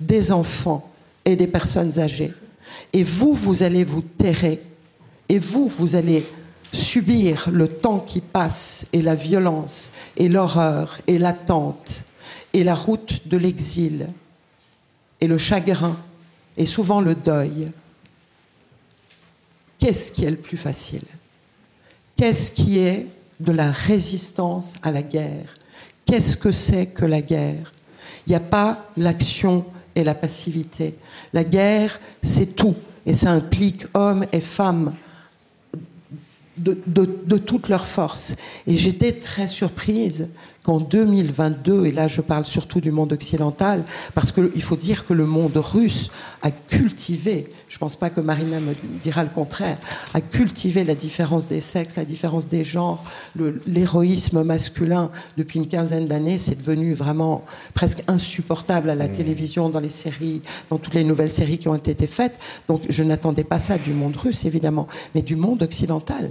des 0.00 0.32
enfants 0.32 0.90
et 1.24 1.36
des 1.36 1.46
personnes 1.46 2.00
âgées. 2.00 2.32
Et 2.92 3.04
vous, 3.04 3.34
vous 3.34 3.62
allez 3.62 3.84
vous 3.84 4.02
terrer. 4.02 4.60
Et 5.28 5.38
vous, 5.38 5.68
vous 5.68 5.94
allez 5.94 6.26
subir 6.72 7.50
le 7.52 7.68
temps 7.68 8.00
qui 8.00 8.20
passe 8.20 8.86
et 8.92 9.00
la 9.00 9.14
violence 9.14 9.92
et 10.16 10.28
l'horreur 10.28 10.98
et 11.06 11.18
l'attente 11.18 12.02
et 12.52 12.64
la 12.64 12.74
route 12.74 13.28
de 13.28 13.36
l'exil 13.36 14.08
et 15.20 15.28
le 15.28 15.38
chagrin 15.38 15.96
et 16.56 16.66
souvent 16.66 17.00
le 17.00 17.14
deuil 17.14 17.70
qu'est-ce 19.84 20.10
qui 20.10 20.24
est 20.24 20.30
le 20.30 20.36
plus 20.36 20.56
facile? 20.56 21.04
Qu'est-ce 22.16 22.50
qui 22.50 22.78
est 22.78 23.06
de 23.38 23.52
la 23.52 23.70
résistance 23.70 24.72
à 24.82 24.90
la 24.90 25.02
guerre? 25.02 25.58
Qu'est-ce 26.06 26.38
que 26.38 26.52
c'est 26.52 26.86
que 26.86 27.04
la 27.04 27.20
guerre? 27.20 27.70
Il 28.26 28.30
n'y 28.30 28.36
a 28.36 28.40
pas 28.40 28.88
l'action 28.96 29.66
et 29.94 30.02
la 30.02 30.14
passivité. 30.14 30.94
La 31.34 31.44
guerre, 31.44 32.00
c'est 32.22 32.56
tout. 32.56 32.74
Et 33.04 33.12
ça 33.12 33.32
implique 33.32 33.84
hommes 33.92 34.24
et 34.32 34.40
femmes 34.40 34.94
de, 36.56 36.80
de, 36.86 37.36
toute 37.36 37.68
leur 37.68 37.84
force. 37.84 38.36
Et 38.66 38.78
j'étais 38.78 39.12
très 39.12 39.48
surprise 39.48 40.30
qu'en 40.64 40.80
2022, 40.80 41.86
et 41.86 41.92
là 41.92 42.08
je 42.08 42.20
parle 42.22 42.44
surtout 42.44 42.80
du 42.80 42.90
monde 42.90 43.12
occidental, 43.12 43.84
parce 44.14 44.32
qu'il 44.32 44.62
faut 44.62 44.76
dire 44.76 45.06
que 45.06 45.12
le 45.12 45.26
monde 45.26 45.56
russe 45.56 46.10
a 46.42 46.50
cultivé, 46.50 47.52
je 47.68 47.76
ne 47.76 47.78
pense 47.78 47.96
pas 47.96 48.10
que 48.10 48.20
Marina 48.20 48.58
me 48.60 48.72
dira 49.02 49.22
le 49.22 49.30
contraire, 49.30 49.76
a 50.14 50.20
cultivé 50.20 50.82
la 50.82 50.94
différence 50.94 51.48
des 51.48 51.60
sexes, 51.60 51.96
la 51.96 52.06
différence 52.06 52.48
des 52.48 52.64
genres, 52.64 53.04
l'héroïsme 53.66 54.42
masculin 54.42 55.10
depuis 55.36 55.58
une 55.58 55.68
quinzaine 55.68 56.08
d'années, 56.08 56.38
c'est 56.38 56.60
devenu 56.60 56.94
vraiment 56.94 57.44
presque 57.74 58.02
insupportable 58.08 58.88
à 58.88 58.94
la 58.94 59.08
mmh. 59.08 59.12
télévision, 59.12 59.68
dans 59.68 59.80
les 59.80 59.90
séries, 59.90 60.40
dans 60.70 60.78
toutes 60.78 60.94
les 60.94 61.04
nouvelles 61.04 61.30
séries 61.30 61.58
qui 61.58 61.68
ont 61.68 61.74
été 61.74 62.06
faites. 62.06 62.38
Donc 62.68 62.82
je 62.88 63.02
n'attendais 63.02 63.44
pas 63.44 63.58
ça 63.58 63.76
du 63.76 63.92
monde 63.92 64.16
russe, 64.16 64.44
évidemment, 64.44 64.88
mais 65.14 65.22
du 65.22 65.36
monde 65.36 65.62
occidental. 65.62 66.30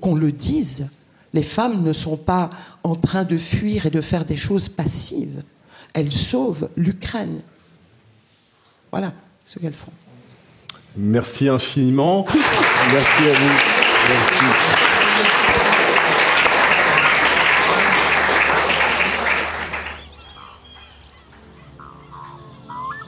Qu'on 0.00 0.14
le 0.14 0.32
dise, 0.32 0.88
les 1.34 1.42
femmes 1.42 1.82
ne 1.82 1.92
sont 1.92 2.16
pas 2.16 2.48
en 2.84 2.94
train 2.94 3.24
de 3.24 3.36
fuir 3.36 3.86
et 3.86 3.90
de 3.90 4.00
faire 4.00 4.24
des 4.24 4.36
choses 4.36 4.68
passives. 4.68 5.42
Elles 5.92 6.12
sauvent 6.12 6.70
l'Ukraine. 6.76 7.40
Voilà 8.92 9.12
ce 9.44 9.58
qu'elles 9.58 9.74
font. 9.74 9.92
Merci 10.96 11.48
infiniment. 11.48 12.24
Merci 12.92 13.22
à 13.24 13.32
vous. 13.32 13.52
Merci. 14.08 14.44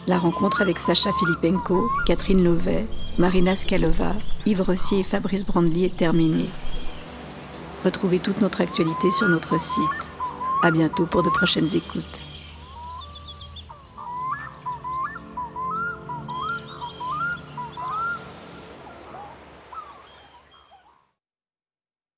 La 0.09 0.19
rencontre 0.19 0.63
avec 0.63 0.79
Sacha 0.79 1.11
Filipenko, 1.13 1.89
Catherine 2.07 2.43
Lovet, 2.43 2.87
Marina 3.19 3.55
Skalova, 3.55 4.15
Yves 4.47 4.63
Rossier 4.63 5.01
et 5.01 5.05
Fabrice 5.05 5.45
Brandly 5.45 5.85
est 5.85 5.97
terminée. 5.97 6.49
Retrouvez 7.87 8.19
toute 8.19 8.41
notre 8.41 8.63
actualité 8.63 9.13
sur 9.13 9.29
notre 9.29 9.61
site. 9.61 9.81
À 10.65 10.73
bientôt 10.73 11.07
pour 11.07 11.23
de 11.23 11.31
prochaines 11.31 11.69
écoutes. 11.73 12.26